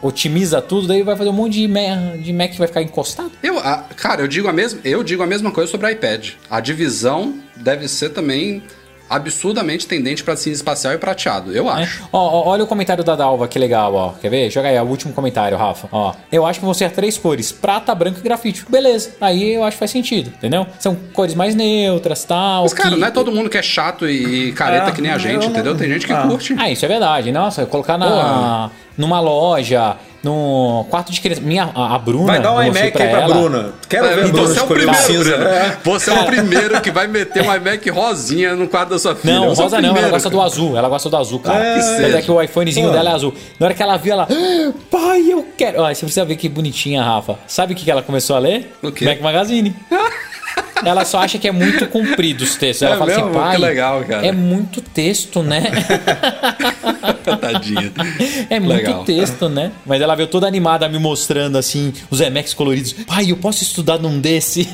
otimiza 0.02 0.60
tudo, 0.60 0.86
daí 0.86 1.02
vai 1.02 1.16
fazer 1.16 1.30
um 1.30 1.34
monte 1.34 1.54
de, 1.54 1.66
Mac, 1.68 2.18
de 2.22 2.32
Mac 2.32 2.50
que 2.52 2.58
vai 2.58 2.68
ficar 2.68 2.82
encostado. 2.82 3.32
Eu, 3.42 3.58
a- 3.58 3.84
cara, 3.96 4.20
eu 4.20 4.28
digo, 4.28 4.48
a 4.48 4.52
mesma, 4.52 4.80
eu 4.84 5.02
digo 5.02 5.22
a 5.22 5.26
mesma 5.26 5.50
coisa 5.50 5.70
sobre 5.70 5.86
o 5.86 5.90
iPad. 5.90 6.30
A 6.50 6.60
divisão 6.60 7.34
deve 7.56 7.88
ser 7.88 8.10
também 8.10 8.62
absurdamente 9.10 9.86
tendente 9.86 10.22
para 10.22 10.36
cinza 10.36 10.56
espacial 10.56 10.94
e 10.94 10.98
prateado, 10.98 11.52
eu 11.52 11.64
né? 11.64 11.82
acho. 11.82 12.04
Ó, 12.12 12.18
ó, 12.18 12.48
olha 12.48 12.62
o 12.62 12.66
comentário 12.66 13.02
da 13.02 13.16
Dalva, 13.16 13.48
que 13.48 13.58
legal, 13.58 13.92
ó. 13.94 14.12
Quer 14.12 14.30
ver? 14.30 14.48
Joga 14.50 14.68
aí, 14.68 14.78
ó, 14.78 14.84
o 14.84 14.88
último 14.88 15.12
comentário, 15.12 15.58
Rafa. 15.58 15.88
Ó, 15.90 16.14
eu 16.30 16.46
acho 16.46 16.60
que 16.60 16.64
vão 16.64 16.72
ser 16.72 16.90
três 16.92 17.18
cores: 17.18 17.50
prata, 17.50 17.92
branco 17.94 18.20
e 18.20 18.22
grafite. 18.22 18.64
Beleza, 18.70 19.16
aí 19.20 19.54
eu 19.54 19.64
acho 19.64 19.72
que 19.74 19.78
faz 19.80 19.90
sentido, 19.90 20.28
entendeu? 20.28 20.64
São 20.78 20.94
cores 21.12 21.34
mais 21.34 21.54
neutras 21.56 22.24
tal. 22.24 22.62
Mas, 22.62 22.72
cara, 22.72 22.90
que- 22.90 22.96
não 22.96 23.06
é 23.08 23.10
todo 23.10 23.32
mundo 23.32 23.50
que 23.50 23.58
é 23.58 23.62
chato 23.62 24.08
e 24.08 24.52
careta 24.52 24.90
É, 24.90 24.92
que 24.92 25.02
nem 25.02 25.10
a 25.10 25.18
gente, 25.18 25.42
não- 25.42 25.50
entendeu? 25.50 25.76
Tem 25.76 25.88
gente 25.90 26.06
que 26.06 26.12
Ah. 26.12 26.22
curte. 26.28 26.54
Ah, 26.56 26.70
isso 26.70 26.84
é 26.84 26.88
verdade. 26.88 27.32
Nossa, 27.32 27.66
colocar 27.66 27.98
na, 27.98 28.70
numa 28.96 29.18
loja, 29.20 29.96
no 30.22 30.86
quarto 30.90 31.10
de 31.12 31.20
criança. 31.20 31.40
Minha, 31.40 31.70
a, 31.74 31.98
Bruna. 31.98 32.26
Vai 32.26 32.40
dar 32.40 32.52
um 32.52 32.62
iMac 32.62 32.80
aí 32.84 32.90
pra 32.90 33.04
ela. 33.20 33.34
Bruna. 33.34 33.72
Quero 33.88 34.08
ver 34.08 34.24
a 34.24 34.28
Bruna 34.28 34.48
Você 34.48 34.58
é 34.58 34.62
o 34.62 34.66
primeiro, 34.66 34.94
cinza. 35.02 35.34
É. 35.34 35.76
Você 35.82 36.10
é 36.10 36.20
o 36.20 36.24
primeiro 36.26 36.80
que 36.80 36.90
vai 36.90 37.06
meter 37.06 37.42
um 37.42 37.54
iMac 37.54 37.90
rosinha 37.90 38.54
no 38.54 38.68
quadro 38.68 38.90
da 38.94 38.98
sua 38.98 39.14
filha. 39.16 39.34
Não, 39.34 39.48
Você 39.48 39.60
é 39.60 39.64
rosa 39.64 39.80
não, 39.80 39.96
ela 39.96 40.08
gosta 40.08 40.30
do 40.30 40.40
azul. 40.40 40.76
Ela 40.76 40.88
gosta 40.88 41.08
do 41.08 41.16
azul, 41.16 41.40
cara. 41.40 41.64
É, 41.64 41.78
é 41.78 41.82
seja. 41.82 42.22
que 42.22 42.30
o 42.30 42.42
iPhonezinho 42.42 42.88
Pô. 42.88 42.92
dela 42.92 43.10
é 43.10 43.14
azul. 43.14 43.34
Na 43.58 43.66
hora 43.66 43.74
que 43.74 43.82
ela 43.82 43.96
viu, 43.96 44.12
ela. 44.12 44.28
"Ah, 44.30 44.72
Pai, 44.90 45.24
eu 45.28 45.46
quero. 45.56 45.80
Olha, 45.82 45.94
você 45.94 46.04
precisa 46.04 46.24
ver 46.24 46.36
que 46.36 46.48
bonitinha, 46.48 47.02
Rafa. 47.02 47.36
Sabe 47.46 47.72
o 47.72 47.76
que 47.76 47.84
que 47.84 47.90
ela 47.90 48.02
começou 48.02 48.36
a 48.36 48.38
ler? 48.38 48.74
O 48.82 48.92
quê? 48.92 49.04
Mac 49.04 49.20
Magazine. 49.20 49.74
ela 50.84 51.04
só 51.04 51.18
acha 51.18 51.38
que 51.38 51.46
é 51.48 51.52
muito 51.52 51.86
comprido 51.88 52.42
os 52.42 52.56
textos. 52.56 52.82
Ela 52.86 52.94
É 52.94 52.98
fala 52.98 53.12
assim, 53.12 53.22
mesmo? 53.22 53.34
pai. 53.38 53.56
Que 53.56 53.62
legal, 53.62 54.04
cara." 54.04 54.26
É 54.26 54.32
muito 54.32 54.80
texto, 54.80 55.42
né? 55.42 55.62
Tadinha. 57.40 57.92
É 58.48 58.58
muito 58.58 58.76
Legal. 58.76 59.04
texto, 59.04 59.48
né? 59.48 59.72
Mas 59.86 60.00
ela 60.00 60.14
veio 60.14 60.28
toda 60.28 60.46
animada 60.46 60.88
me 60.88 60.98
mostrando 60.98 61.56
assim 61.58 61.92
os 62.10 62.20
Emacs 62.20 62.54
coloridos. 62.54 62.92
Pai, 62.92 63.30
eu 63.30 63.36
posso 63.36 63.62
estudar 63.62 63.98
num 63.98 64.18
desse? 64.20 64.68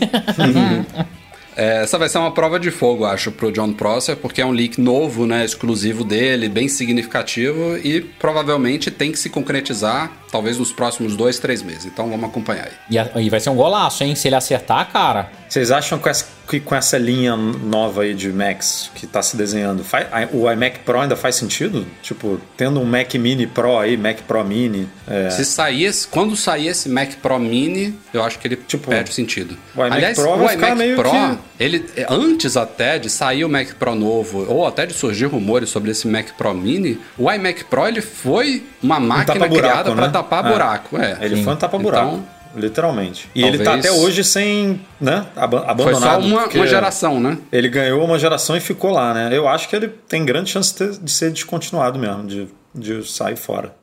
É, 1.57 1.83
essa 1.85 1.97
vai 1.97 2.07
ser 2.09 2.19
uma 2.19 2.31
prova 2.33 2.61
de 2.61 2.71
fogo, 2.71 3.07
acho, 3.07 3.33
pro 3.33 3.51
John 3.51 3.73
Prosser, 3.73 4.15
porque 4.17 4.43
é 4.43 4.47
um 4.47 4.51
leak 4.51 4.79
novo, 4.79 5.25
né, 5.27 5.43
exclusivo 5.43 6.05
dele, 6.05 6.51
bem 6.51 6.69
significativo 6.69 7.79
e 7.79 8.03
provavelmente 8.03 8.91
tem 8.91 9.11
que 9.11 9.19
se 9.19 9.31
concretizar, 9.31 10.13
talvez 10.37 10.59
nos 10.59 10.71
próximos 10.73 11.17
dois, 11.17 11.39
três 11.39 11.63
meses. 11.63 11.87
Então 11.87 12.11
vamos 12.11 12.29
acompanhar 12.29 12.67
aí. 12.67 12.73
e, 12.91 12.99
a- 12.99 13.11
e 13.17 13.31
vai 13.31 13.41
ser 13.41 13.49
um 13.51 13.57
golaço, 13.57 14.05
hein? 14.05 14.15
Se 14.15 14.29
ele 14.29 14.37
acertar, 14.37 14.91
cara. 14.93 15.31
Vocês 15.49 15.71
acham 15.71 15.99
que, 15.99 16.09
essa- 16.09 16.27
que 16.49 16.59
com 16.61 16.75
essa 16.75 16.99
linha 16.99 17.37
nova 17.37 18.03
aí 18.03 18.13
de 18.15 18.29
Macs 18.33 18.91
que 18.95 19.07
tá 19.07 19.23
se 19.23 19.37
desenhando, 19.37 19.83
faz- 19.85 20.07
a- 20.13 20.29
o 20.33 20.51
iMac 20.51 20.81
Pro 20.81 21.01
ainda 21.01 21.17
faz 21.17 21.37
sentido? 21.37 21.87
Tipo, 22.03 22.39
tendo 22.57 22.81
um 22.81 22.85
Mac 22.85 23.15
Mini 23.15 23.47
Pro 23.47 23.79
aí, 23.79 23.97
Mac 23.97 24.19
Pro 24.27 24.45
Mini, 24.45 24.89
é, 25.09 25.31
Se 25.31 25.45
sair 25.45 25.85
esse, 25.85 26.07
quando 26.07 26.37
sair 26.37 26.67
esse 26.69 26.89
Mac 26.89 27.11
Pro 27.23 27.39
Mini, 27.39 27.95
eu 28.13 28.23
acho 28.25 28.39
que 28.39 28.47
ele 28.49 28.57
Tipo, 28.57 28.91
perde 28.91 29.11
o 29.11 29.15
sentido. 29.15 29.57
o 29.75 29.81
iMac 29.81 29.93
Aliás, 29.97 30.19
Pro 30.19 30.31
o 30.31 30.51
iMac 30.53 30.75
meio 30.77 30.97
Pro, 30.97 31.11
que- 31.11 31.39
ele 31.61 31.85
é, 31.97 32.07
antes 32.11 32.57
até 32.57 32.99
de 32.99 33.09
sair 33.09 33.45
o 33.45 33.49
Mac 33.49 33.69
Pro 33.79 33.95
novo, 33.95 34.45
ou 34.49 34.67
até 34.67 34.85
de 34.85 34.93
surgir 34.95 35.27
rumores 35.27 35.71
sobre 35.71 35.91
esse 35.93 36.07
Mac 36.09 36.27
Pro 36.37 36.53
Mini, 36.53 36.99
o 37.17 37.31
iMac 37.33 37.65
Pro 37.65 37.87
ele 37.87 38.01
foi 38.03 38.65
uma 38.83 38.99
máquina 39.01 39.35
tapa-buraco, 39.39 39.57
criada 39.69 39.93
para 39.93 40.07
né? 40.07 40.13
Tapar 40.27 40.47
É. 40.47 40.53
buraco. 40.53 40.97
É. 40.99 41.19
ele 41.21 41.43
foi 41.43 41.53
um 41.53 41.57
tapa-buraco. 41.57 42.07
Então, 42.17 42.37
Literalmente. 42.57 43.29
E 43.35 43.43
ele 43.45 43.59
tá 43.59 43.65
Talvez- 43.73 43.85
até 43.87 43.95
hoje 44.01 44.25
sem, 44.25 44.81
né, 44.99 45.27
aba- 45.37 45.61
foi 45.61 45.71
abandonado. 45.71 46.23
só 46.23 46.27
uma, 46.27 46.47
uma 46.47 46.67
geração, 46.67 47.21
né? 47.21 47.37
Ele 47.53 47.69
ganhou 47.69 48.03
uma 48.03 48.19
geração 48.19 48.57
e 48.57 48.61
ficou 48.61 48.91
lá, 48.93 49.13
né? 49.13 49.29
Eu 49.31 49.47
acho 49.47 49.69
que 49.69 49.77
ele 49.77 49.89
tem 50.09 50.25
grande 50.25 50.49
chance 50.51 50.73
de, 50.73 50.79
ter- 50.79 50.99
de 50.99 51.11
ser 51.13 51.31
descontinuado 51.33 51.99
mesmo, 51.99 52.27
de, 52.27 52.49
de 52.75 53.07
sair 53.07 53.37
fora. 53.37 53.75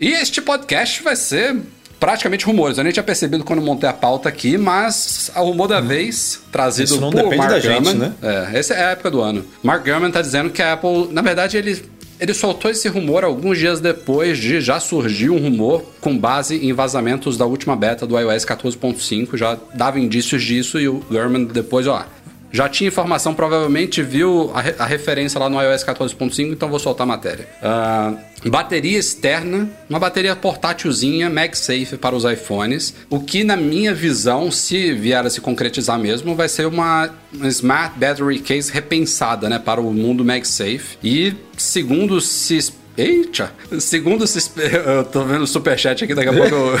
E 0.00 0.08
este 0.08 0.40
podcast 0.42 1.00
vai 1.02 1.14
ser 1.14 1.58
praticamente 2.00 2.44
rumores. 2.44 2.76
Eu 2.78 2.82
nem 2.82 2.92
tinha 2.92 3.02
percebido 3.04 3.44
quando 3.44 3.62
montei 3.62 3.88
a 3.88 3.92
pauta 3.92 4.28
aqui, 4.28 4.58
mas 4.58 5.30
o 5.36 5.42
rumor 5.44 5.68
da 5.68 5.80
vez, 5.80 6.40
trazido 6.50 6.86
Isso 6.92 7.00
não 7.00 7.10
por 7.10 7.18
depende 7.18 7.36
Mark 7.36 7.50
da 7.50 7.60
gente, 7.60 7.82
Gurman. 7.84 7.94
né? 7.94 8.12
É, 8.52 8.58
essa 8.58 8.74
é 8.74 8.84
a 8.86 8.90
época 8.90 9.10
do 9.12 9.20
ano. 9.20 9.44
Mark 9.62 9.84
Gurman 9.84 10.10
tá 10.10 10.20
dizendo 10.22 10.50
que 10.50 10.60
a 10.62 10.72
Apple, 10.72 11.08
na 11.12 11.22
verdade, 11.22 11.56
ele, 11.56 11.84
ele 12.20 12.34
soltou 12.34 12.70
esse 12.70 12.86
rumor 12.86 13.24
alguns 13.24 13.58
dias 13.58 13.80
depois 13.80 14.36
de 14.38 14.60
já 14.60 14.78
surgir 14.78 15.30
um 15.30 15.38
rumor 15.38 15.82
com 16.00 16.16
base 16.16 16.56
em 16.56 16.72
vazamentos 16.72 17.38
da 17.38 17.46
última 17.46 17.74
beta 17.74 18.06
do 18.06 18.18
iOS 18.18 18.44
14.5. 18.44 19.36
Já 19.38 19.58
dava 19.74 19.98
indícios 19.98 20.42
disso 20.42 20.78
e 20.78 20.86
o 20.86 21.02
Gurman 21.10 21.44
depois, 21.44 21.86
ó... 21.86 22.04
Já 22.52 22.68
tinha 22.68 22.88
informação, 22.88 23.32
provavelmente 23.34 24.02
viu 24.02 24.50
a, 24.54 24.60
re- 24.60 24.74
a 24.78 24.84
referência 24.84 25.38
lá 25.38 25.48
no 25.48 25.60
iOS 25.62 25.84
14.5, 25.84 26.52
então 26.52 26.68
vou 26.68 26.78
soltar 26.78 27.04
a 27.04 27.08
matéria. 27.08 27.48
Ah, 27.62 28.14
bateria 28.46 28.98
externa, 28.98 29.68
uma 29.88 29.98
bateria 29.98 30.34
portátilzinha, 30.34 31.30
MagSafe 31.30 31.96
para 31.96 32.16
os 32.16 32.24
iPhones. 32.24 32.94
O 33.08 33.20
que, 33.20 33.44
na 33.44 33.56
minha 33.56 33.94
visão, 33.94 34.50
se 34.50 34.92
vier 34.94 35.24
a 35.24 35.30
se 35.30 35.40
concretizar 35.40 35.98
mesmo, 35.98 36.34
vai 36.34 36.48
ser 36.48 36.66
uma, 36.66 37.10
uma 37.32 37.48
Smart 37.48 37.98
Battery 37.98 38.40
Case 38.40 38.72
repensada 38.72 39.48
né, 39.48 39.58
para 39.58 39.80
o 39.80 39.92
mundo 39.92 40.24
MagSafe. 40.24 40.98
E 41.04 41.34
segundo 41.56 42.20
se. 42.20 42.79
Eita! 42.96 43.52
Segundo 43.78 44.26
se. 44.26 44.50
Eu 44.60 45.04
tô 45.04 45.24
vendo 45.24 45.42
o 45.42 45.46
superchat 45.46 46.04
aqui, 46.04 46.14
daqui 46.14 46.28
a 46.28 46.32
pouco 46.32 46.54
eu. 46.54 46.80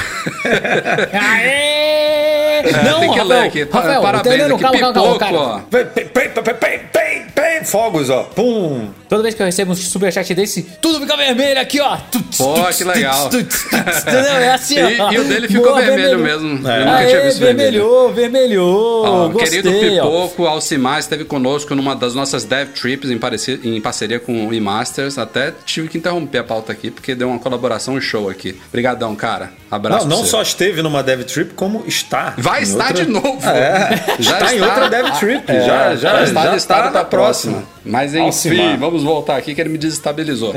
Aê! 1.12 2.62
não, 2.84 3.00
tem 3.00 3.12
que 3.12 3.18
Rafael, 3.18 3.26
ler 3.26 3.46
aqui. 3.46 3.62
Rafael, 3.64 4.02
Parabéns, 4.02 4.48
não, 4.48 4.56
aqui, 4.56 4.62
calma, 4.62 4.92
calma, 4.92 5.18
calma, 5.18 5.64
pipoco, 5.70 6.42
pem, 6.60 6.80
pem, 6.92 7.26
pem, 7.34 7.64
Fogos, 7.64 8.10
ó. 8.10 8.24
Pum. 8.24 8.90
Toda 9.10 9.22
vez 9.24 9.34
que 9.34 9.42
eu 9.42 9.46
recebo 9.46 9.72
um 9.72 9.74
superchat 9.74 10.32
desse, 10.34 10.62
tudo 10.80 11.00
fica 11.00 11.16
vermelho 11.16 11.60
aqui, 11.60 11.80
ó. 11.80 11.98
Pô, 12.38 12.54
que 12.72 12.84
legal. 12.84 13.26
Entendeu? 13.26 14.32
É 14.40 14.52
assim, 14.54 14.76
ó. 14.80 15.10
E, 15.10 15.14
e 15.14 15.18
o 15.18 15.24
dele 15.24 15.48
ficou 15.48 15.64
Boa, 15.64 15.82
vermelho 15.82 16.18
mesmo. 16.20 16.46
Eu 16.46 16.54
nunca 16.56 16.68
tinha 17.06 17.18
Aê, 17.18 17.26
visto 17.26 17.38
vermelho. 17.40 17.56
vermelhou, 17.72 18.12
vermelhou. 18.14 19.04
Ó, 19.04 19.28
gostei, 19.28 19.62
querido 19.62 19.70
ó. 19.70 19.80
Pipoco 20.06 20.46
Alcimar 20.46 21.00
esteve 21.00 21.24
conosco 21.24 21.74
numa 21.74 21.96
das 21.96 22.14
nossas 22.14 22.44
dev 22.44 22.68
trips 22.68 23.10
em, 23.10 23.18
pareci- 23.18 23.60
em 23.64 23.80
parceria 23.80 24.20
com 24.20 24.46
o 24.46 24.54
eMasters. 24.54 25.18
Até 25.18 25.52
tive 25.66 25.88
que 25.88 25.98
interromper 25.98 26.38
a 26.38 26.44
pauta 26.44 26.70
aqui, 26.72 26.90
porque 26.90 27.14
deu 27.14 27.28
uma 27.28 27.38
colaboração 27.40 28.00
show 28.00 28.30
aqui. 28.30 28.56
Obrigadão, 28.68 29.16
cara. 29.16 29.52
Abraço 29.70 30.08
Não, 30.08 30.18
não 30.18 30.24
só 30.24 30.42
esteve 30.42 30.82
numa 30.82 31.02
Dev 31.02 31.22
Trip, 31.22 31.54
como 31.54 31.84
está. 31.86 32.34
Vai 32.36 32.62
estar 32.64 32.88
outra- 32.88 33.04
de 33.04 33.10
novo. 33.10 33.38
É, 33.48 34.04
está 34.18 34.54
em 34.54 34.60
outra 34.60 34.88
Dev 34.90 35.06
Trip. 35.18 35.44
É, 35.50 35.60
já, 35.66 35.94
já, 35.96 36.24
já 36.24 36.56
está 36.56 36.76
já 36.76 36.82
tá 36.82 36.82
pra 36.82 36.90
na 36.90 37.04
próxima. 37.04 37.62
Mas 37.84 38.12
enfim, 38.14 38.24
Alcimar. 38.26 38.78
vamos 38.78 39.02
voltar 39.04 39.36
aqui 39.36 39.54
que 39.54 39.60
ele 39.60 39.70
me 39.70 39.78
desestabilizou. 39.78 40.54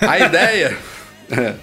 A 0.00 0.18
ideia. 0.20 0.76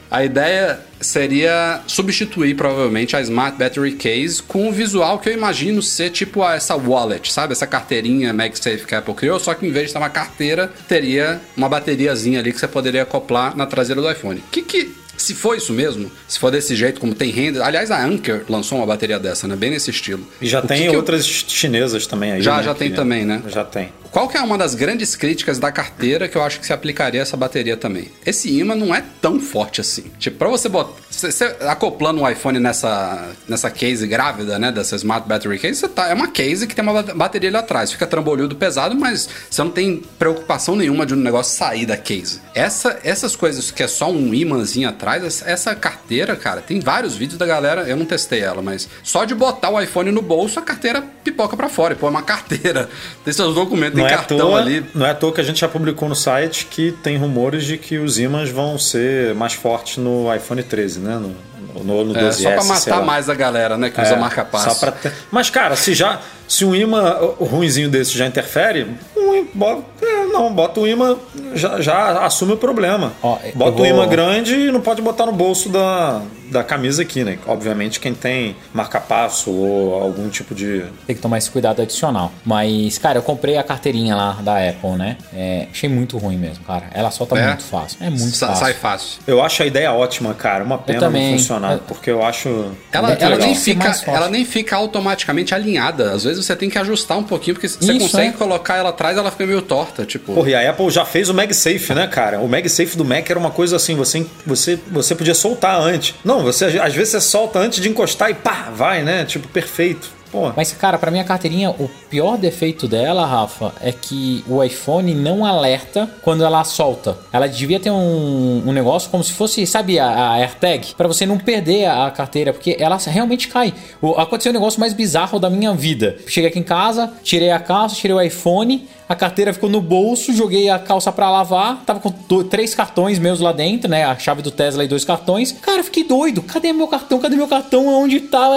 A 0.10 0.24
ideia 0.26 0.80
seria 1.00 1.82
substituir 1.86 2.56
provavelmente 2.56 3.16
a 3.16 3.22
Smart 3.22 3.56
Battery 3.58 3.92
Case 3.92 4.42
com 4.42 4.68
um 4.68 4.72
visual 4.72 5.20
que 5.20 5.30
eu 5.30 5.34
imagino 5.34 5.80
ser 5.82 6.10
tipo 6.10 6.42
a- 6.44 6.56
essa 6.56 6.76
wallet, 6.76 7.32
sabe? 7.32 7.54
Essa 7.54 7.68
carteirinha 7.68 8.34
MagSafe 8.34 8.86
que 8.86 8.96
a 8.96 8.98
Apple 8.98 9.14
criou, 9.14 9.40
só 9.40 9.54
que 9.54 9.66
em 9.68 9.72
vez 9.72 9.88
de 9.88 9.94
ter 9.94 10.00
uma 10.00 10.10
carteira, 10.10 10.72
teria 10.88 11.40
uma 11.56 11.70
bateriazinha 11.70 12.40
ali 12.40 12.52
que 12.52 12.60
você 12.60 12.68
poderia 12.68 13.04
acoplar 13.04 13.56
na 13.56 13.66
traseira 13.68 14.02
do 14.02 14.10
iPhone. 14.12 14.44
Que 14.52 14.64
que 14.64 14.92
se 15.22 15.34
for 15.36 15.56
isso 15.56 15.74
mesmo, 15.74 16.12
se 16.28 16.40
for 16.40 16.50
desse 16.52 16.76
jeito 16.76 17.00
como 17.00 17.14
tem 17.14 17.30
render, 17.32 17.62
aliás 17.62 17.92
a 17.92 18.04
Anker 18.04 18.44
lançou 18.50 18.78
uma 18.78 18.88
bateria 18.88 19.20
dessa, 19.20 19.48
né? 19.48 19.56
Bem 19.56 19.70
nesse 19.72 19.90
estilo. 19.92 20.26
E 20.42 20.48
já 20.48 20.60
O 20.60 20.62
que 20.64 20.68
tem 20.70 20.82
que 20.84 20.88
eu- 20.88 20.96
outras 20.96 21.26
chinesas 21.26 22.08
também 22.08 22.32
aí. 22.32 22.42
Já, 22.42 22.58
né, 22.58 22.64
já 22.64 22.74
tem 22.74 22.90
que- 22.90 22.96
também, 22.96 23.26
né? 23.26 23.42
Já 23.48 23.64
tem. 23.64 23.90
Qual 24.12 24.28
que 24.28 24.38
é 24.38 24.42
uma 24.42 24.58
das 24.58 24.74
grandes 24.76 25.16
críticas 25.16 25.60
da 25.60 25.72
carteira 25.72 26.28
que 26.28 26.36
eu 26.36 26.44
acho 26.44 26.60
que 26.60 26.66
se 26.66 26.74
aplicaria 26.74 27.22
a 27.22 27.24
essa 27.24 27.38
bateria 27.38 27.78
também? 27.78 28.10
Esse 28.26 28.50
imã 28.60 28.76
não 28.76 28.94
é 28.94 29.04
tão 29.22 29.40
forte 29.40 29.82
assim. 29.82 30.04
Tipo, 30.18 30.38
pra 30.38 30.48
você 30.50 30.68
botar... 30.68 30.94
Você, 31.12 31.44
acoplando 31.68 32.22
um 32.22 32.30
iPhone 32.30 32.60
nessa, 32.60 33.30
nessa 33.48 33.70
case 33.70 34.08
grávida, 34.08 34.58
né? 34.58 34.72
Dessa 34.72 34.96
Smart 34.96 35.28
Battery 35.28 35.60
Case, 35.60 35.88
tá, 35.90 36.08
é 36.08 36.14
uma 36.14 36.28
case 36.30 36.66
que 36.66 36.74
tem 36.74 36.82
uma 36.84 37.04
ba- 37.04 37.14
bateria 37.14 37.50
ali 37.50 37.58
atrás. 37.58 37.92
Fica 37.92 38.08
trambolhudo 38.08 38.56
pesado, 38.56 38.96
mas 38.96 39.28
você 39.50 39.62
não 39.62 39.70
tem 39.72 40.02
preocupação 40.18 40.76
nenhuma 40.76 41.06
de 41.06 41.14
um 41.14 41.18
negócio 41.18 41.58
sair 41.58 41.86
da 41.86 41.98
case. 41.98 42.40
Essa, 42.56 43.00
essas 43.04 43.36
coisas 43.36 43.70
que 43.70 43.84
é 43.84 43.88
só 43.88 44.10
um 44.10 44.34
imãzinho 44.34 44.88
atrás, 44.90 45.44
essa, 45.46 45.76
carteira, 45.76 46.36
cara, 46.36 46.62
tem 46.62 46.80
vários 46.80 47.16
vídeos 47.18 47.38
da 47.38 47.46
galera, 47.46 47.82
eu 47.88 47.98
não 47.98 48.06
testei 48.06 48.40
ela, 48.40 48.62
mas 48.62 48.88
só 49.04 49.26
de 49.26 49.36
botar 49.36 49.70
o 49.70 49.82
iPhone 49.82 50.12
no 50.12 50.22
bolso, 50.22 50.58
a 50.60 50.62
carteira 50.62 51.02
pipoca 51.24 51.56
pra 51.58 51.68
fora. 51.70 51.96
Pô, 51.96 52.08
é 52.08 52.10
uma 52.10 52.24
carteira. 52.24 52.90
Tem 53.26 53.34
seus 53.34 53.54
documentos, 53.56 53.99
Não 54.00 54.08
é, 54.08 54.14
à 54.14 54.18
cartão 54.18 54.38
toa, 54.38 54.60
ali. 54.60 54.86
não 54.94 55.06
é 55.06 55.12
à 55.12 55.16
toa 55.16 55.32
que 55.32 55.42
a 55.42 55.44
gente 55.44 55.60
já 55.60 55.68
publicou 55.68 56.08
no 56.10 56.16
site 56.16 56.66
que 56.66 56.92
tem 56.92 57.18
rumores 57.18 57.64
de 57.66 57.78
que 57.78 57.98
os 57.98 58.18
ímãs 58.20 58.50
vão 58.50 58.78
ser 58.78 59.34
mais 59.36 59.54
fortes 59.54 59.98
no 59.98 60.34
iPhone 60.34 60.62
13, 60.64 61.00
né? 61.00 61.16
No, 61.16 61.36
no, 61.84 62.04
no 62.06 62.14
12S, 62.14 62.28
É, 62.28 62.32
só 62.32 62.50
pra 62.52 62.62
sei 62.62 62.92
matar 62.94 63.06
mais 63.06 63.30
a 63.30 63.36
galera, 63.36 63.78
né? 63.78 63.90
Que 63.90 64.02
usa 64.02 64.14
É, 64.16 64.18
marca 64.20 64.44
passo. 64.44 64.70
só 64.72 64.76
pra 64.80 64.92
ter- 64.92 65.14
Mas, 65.32 65.50
cara, 65.50 65.76
se 65.76 65.94
já. 65.94 66.20
Se 66.48 66.66
um 66.66 66.74
imã 66.74 67.16
ruinzinho 67.40 67.90
desse 67.90 68.18
já 68.18 68.26
interfere, 68.26 68.88
um 69.16 69.46
bota, 69.54 69.84
é, 70.02 70.26
não, 70.26 70.52
bota 70.52 70.80
o 70.80 70.88
imã, 70.88 71.16
já, 71.54 71.80
já 71.80 72.26
assume 72.26 72.54
o 72.54 72.58
problema. 72.58 73.14
Ó, 73.22 73.38
bota 73.54 73.72
vou- 73.78 73.82
o 73.82 73.86
imã 73.86 74.08
grande 74.08 74.56
e 74.56 74.72
não 74.72 74.82
pode 74.82 75.00
botar 75.02 75.28
no 75.28 75.32
bolso 75.32 75.70
da, 75.70 76.22
da 76.50 76.64
camisa 76.64 77.02
aqui, 77.02 77.24
né? 77.24 77.38
Obviamente 77.48 78.00
quem 78.00 78.14
tem 78.14 78.56
marca-passo 78.74 79.52
ou 79.52 79.94
algum 80.02 80.30
tipo 80.30 80.54
de. 80.56 80.84
Tem 81.06 81.16
que 81.16 81.22
tomar 81.22 81.38
esse 81.38 81.50
cuidado 81.50 81.82
adicional. 81.82 82.32
Mas, 82.46 82.98
cara, 82.98 83.18
eu 83.20 83.24
comprei 83.24 83.58
a 83.58 83.64
carteirinha 83.64 84.16
lá 84.16 84.34
da 84.42 84.58
Apple, 84.58 84.92
né? 84.98 85.18
É, 85.34 85.68
achei 85.72 85.90
muito 85.90 86.18
ruim 86.18 86.38
mesmo, 86.38 86.64
cara. 86.64 86.86
Ela 86.94 87.12
solta 87.12 87.38
É? 87.38 87.48
muito 87.48 87.64
fácil. 87.64 87.98
É 88.02 88.10
muito 88.10 88.36
Sa- 88.36 88.48
fácil. 88.48 88.64
Sai 88.66 88.74
fácil. 88.74 89.20
Eu 89.28 89.42
acho 89.44 89.62
a 89.64 89.66
ideia 89.66 89.92
ótima, 89.94 90.34
cara. 90.34 90.64
Uma 90.64 90.78
pena 90.78 91.00
também. 91.00 91.32
não 91.32 91.38
funcionar, 91.40 91.74
Eu- 91.74 91.80
porque 91.80 92.10
eu 92.10 92.24
acho. 92.24 92.72
Ela, 92.92 93.14
ela 93.14 93.38
nem 93.38 93.56
Ser 93.56 93.74
fica, 93.76 93.96
ela 94.08 94.30
nem 94.30 94.46
fica 94.46 94.76
automaticamente 94.76 95.54
alinhada. 95.54 96.12
Às 96.14 96.24
vezes 96.24 96.46
você 96.46 96.56
tem 96.56 96.70
que 96.70 96.78
ajustar 96.78 97.18
um 97.18 97.24
pouquinho, 97.24 97.56
porque 97.56 97.68
você 97.68 97.92
Isso, 97.92 98.00
consegue 98.00 98.30
é. 98.30 98.32
colocar 98.38 98.78
ela 98.78 98.90
atrás, 98.90 99.18
ela 99.18 99.32
fica 99.32 99.46
meio 99.46 99.62
torta. 99.62 100.06
Tipo, 100.06 100.34
Porra, 100.34 100.50
e 100.50 100.56
a 100.56 100.70
Apple 100.70 100.90
já 100.90 101.06
fez 101.06 101.30
o 101.30 101.34
MagSafe, 101.34 101.94
né, 101.94 102.08
cara? 102.08 102.40
O 102.40 102.48
MagSafe 102.48 102.98
do 102.98 103.06
Mac 103.06 103.30
era 103.30 103.40
uma 103.40 103.52
coisa 103.52 103.76
assim, 103.76 103.96
você, 103.96 104.26
você, 104.46 104.80
você 104.92 105.14
podia 105.16 105.34
soltar 105.34 105.80
antes. 105.80 106.16
Não, 106.24 106.39
você 106.44 106.66
às 106.80 106.94
vezes 106.94 107.10
você 107.10 107.22
solta 107.22 107.60
antes 107.60 107.82
de 107.82 107.90
encostar 107.90 108.30
e 108.30 108.34
pá, 108.34 108.70
vai, 108.74 109.04
né? 109.04 109.26
Tipo, 109.26 109.48
perfeito. 109.48 110.20
Pô, 110.32 110.52
Mas, 110.56 110.72
cara, 110.72 110.98
pra 110.98 111.10
minha 111.10 111.24
carteirinha, 111.24 111.72
o 111.72 111.90
pior 112.10 112.38
defeito 112.38 112.88
dela, 112.88 113.26
Rafa, 113.26 113.74
é 113.82 113.92
que 113.92 114.44
o 114.48 114.64
iPhone 114.64 115.16
não 115.16 115.44
alerta 115.44 116.08
quando 116.22 116.44
ela 116.44 116.64
solta. 116.64 117.18
Ela 117.34 117.48
devia 117.48 117.80
ter 117.80 117.90
um, 117.90 118.64
um 118.66 118.72
negócio 118.72 119.10
como 119.10 119.24
se 119.24 119.34
fosse, 119.34 119.66
sabe, 119.66 119.98
a, 119.98 120.06
a 120.06 120.34
AirTag, 120.34 120.94
Pra 120.96 121.08
você 121.08 121.26
não 121.26 121.38
perder 121.40 121.86
a, 121.86 122.06
a 122.06 122.12
carteira, 122.12 122.54
porque 122.54 122.78
ela 122.80 122.98
realmente 122.98 123.48
cai. 123.48 123.74
O, 124.00 124.12
aconteceu 124.12 124.52
o 124.52 124.54
negócio 124.54 124.80
mais 124.80 124.94
bizarro 124.94 125.40
da 125.40 125.50
minha 125.50 125.74
vida. 125.74 126.18
Cheguei 126.28 126.50
aqui 126.50 126.60
em 126.60 126.64
casa, 126.64 127.12
tirei 127.24 127.50
a 127.50 127.60
calça, 127.60 127.96
tirei 127.96 128.16
o 128.16 128.22
iPhone, 128.22 128.88
a 129.10 129.16
carteira 129.16 129.52
ficou 129.54 129.70
no 129.70 129.82
bolso, 129.82 130.32
joguei 130.32 130.70
a 130.70 130.78
calça 130.80 131.12
pra 131.12 131.30
lavar, 131.32 131.82
tava 131.86 132.00
com 132.00 132.14
do- 132.28 132.44
três 132.44 132.76
cartões 132.76 133.18
meus 133.20 133.40
lá 133.40 133.52
dentro, 133.52 133.90
né? 133.90 134.06
A 134.06 134.16
chave 134.18 134.44
do 134.44 134.52
Tesla 134.52 134.84
e 134.86 134.88
dois 134.88 135.04
cartões. 135.04 135.52
Cara, 135.52 135.80
eu 135.80 135.84
fiquei 135.84 136.04
doido. 136.04 136.44
Cadê 136.44 136.72
meu 136.72 136.88
cartão? 136.88 137.18
Cadê 137.20 137.36
meu 137.36 137.48
cartão? 137.48 137.88
Onde 137.88 138.20
tava? 138.22 138.54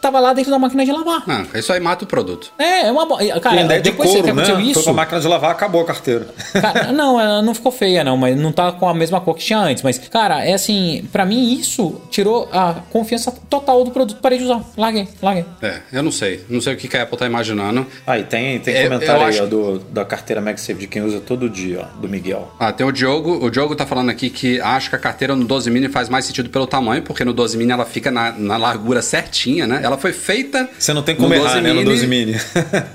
Tava 0.00 0.20
lá 0.20 0.32
dentro 0.34 0.50
da 0.50 0.58
máquina 0.58 0.84
de 0.84 0.92
lavar. 0.92 1.22
ah, 1.26 1.46
isso 1.58 1.72
aí 1.72 1.80
mata 1.80 2.04
o 2.04 2.06
produto. 2.06 2.52
É, 2.58 2.86
é 2.88 2.92
uma 2.92 3.06
Cara, 3.40 3.56
tem 3.56 3.64
ideia 3.64 3.80
de 3.80 3.90
depois 3.90 4.10
que 4.10 4.16
couro, 4.16 4.26
né? 4.34 4.42
aconteceu 4.42 4.56
Foi 4.56 4.64
isso. 4.70 4.82
pra 4.84 4.92
máquina 4.92 5.20
de 5.20 5.26
lavar, 5.28 5.50
acabou 5.52 5.80
a 5.80 5.84
carteira. 5.86 6.26
Cara, 6.52 6.92
não, 6.92 7.18
ela 7.20 7.40
não 7.42 7.54
ficou 7.54 7.72
feia, 7.72 8.04
não, 8.04 8.16
mas 8.16 8.36
não 8.38 8.52
tá 8.52 8.70
com 8.72 8.88
a 8.88 8.92
mesma 8.94 9.20
cor 9.20 9.34
que 9.34 9.44
tinha 9.44 9.58
antes. 9.58 9.82
Mas, 9.82 9.98
cara, 9.98 10.44
é 10.44 10.52
assim, 10.52 11.08
pra 11.10 11.24
mim 11.24 11.52
isso 11.54 12.00
tirou 12.10 12.48
a 12.52 12.74
confiança 12.90 13.32
total 13.48 13.82
do 13.84 13.90
produto. 13.90 14.18
Parei 14.20 14.38
de 14.38 14.44
usar. 14.44 14.60
Larguei, 14.76 15.08
larguei. 15.22 15.44
É, 15.62 15.80
eu 15.92 16.02
não 16.02 16.12
sei. 16.12 16.44
Não 16.48 16.60
sei 16.60 16.74
o 16.74 16.76
que 16.76 16.94
a 16.96 17.02
Apple 17.04 17.16
tá 17.16 17.26
imaginando. 17.26 17.86
Aí 18.06 18.24
tem, 18.24 18.58
tem 18.58 18.74
É, 18.74 18.84
comentário 18.84 19.22
eu 19.22 19.26
aí 19.26 19.38
acho- 19.38 19.44
ó, 19.44 19.77
do, 19.78 19.84
da 19.92 20.04
carteira 20.04 20.40
MagSafe 20.40 20.74
de 20.74 20.86
quem 20.86 21.02
usa 21.02 21.20
todo 21.20 21.48
dia, 21.48 21.88
ó, 21.94 22.00
do 22.00 22.08
Miguel. 22.08 22.52
Ah, 22.58 22.72
tem 22.72 22.86
o 22.86 22.92
Diogo. 22.92 23.44
O 23.44 23.50
Diogo 23.50 23.74
tá 23.74 23.86
falando 23.86 24.10
aqui 24.10 24.30
que 24.30 24.60
acha 24.60 24.90
que 24.90 24.96
a 24.96 24.98
carteira 24.98 25.34
no 25.34 25.44
12 25.44 25.70
mini 25.70 25.88
faz 25.88 26.08
mais 26.08 26.24
sentido 26.24 26.50
pelo 26.50 26.66
tamanho, 26.66 27.02
porque 27.02 27.24
no 27.24 27.32
12 27.32 27.56
mini 27.56 27.72
ela 27.72 27.84
fica 27.84 28.10
na, 28.10 28.32
na 28.32 28.56
largura 28.56 29.02
certinha, 29.02 29.66
né? 29.66 29.80
Ela 29.82 29.96
foi 29.98 30.12
feita. 30.12 30.68
Você 30.78 30.92
não 30.92 31.02
tem 31.02 31.14
como 31.16 31.32
errar, 31.34 31.60
né, 31.60 31.72
no 31.72 31.84
12 31.84 32.06
mini. 32.06 32.34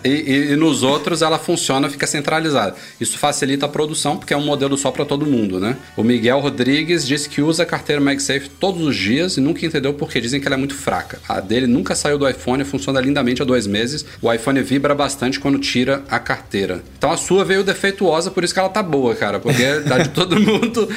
E, 0.03 0.09
e- 0.09 0.51
e 0.53 0.55
nos 0.55 0.83
outros 0.83 1.21
ela 1.21 1.39
funciona, 1.39 1.89
fica 1.89 2.05
centralizada. 2.07 2.75
Isso 2.99 3.17
facilita 3.17 3.65
a 3.65 3.69
produção, 3.69 4.17
porque 4.17 4.33
é 4.33 4.37
um 4.37 4.43
modelo 4.45 4.77
só 4.77 4.91
para 4.91 5.05
todo 5.05 5.25
mundo, 5.25 5.59
né? 5.59 5.77
O 5.95 6.03
Miguel 6.03 6.39
Rodrigues 6.39 7.05
disse 7.07 7.29
que 7.29 7.41
usa 7.41 7.63
a 7.63 7.65
carteira 7.65 8.01
MagSafe 8.01 8.49
todos 8.49 8.81
os 8.81 8.95
dias 8.95 9.37
e 9.37 9.41
nunca 9.41 9.65
entendeu 9.65 9.93
porque 9.93 10.19
dizem 10.19 10.39
que 10.41 10.47
ela 10.47 10.55
é 10.55 10.57
muito 10.57 10.75
fraca. 10.75 11.19
A 11.27 11.39
dele 11.39 11.67
nunca 11.67 11.95
saiu 11.95 12.17
do 12.17 12.27
iPhone, 12.29 12.63
funciona 12.63 12.99
lindamente 12.99 13.41
há 13.41 13.45
dois 13.45 13.65
meses. 13.67 14.05
O 14.21 14.31
iPhone 14.31 14.61
vibra 14.61 14.93
bastante 14.93 15.39
quando 15.39 15.57
tira 15.59 16.03
a 16.09 16.19
carteira. 16.19 16.72
Então 16.97 17.11
a 17.11 17.17
sua 17.17 17.43
veio 17.43 17.63
defeituosa, 17.63 18.31
por 18.31 18.43
isso 18.43 18.53
que 18.53 18.59
ela 18.59 18.69
tá 18.69 18.81
boa, 18.81 19.13
cara. 19.15 19.39
Porque 19.39 19.79
da 19.81 19.97
de 19.99 20.09
todo 20.09 20.39
mundo. 20.39 20.87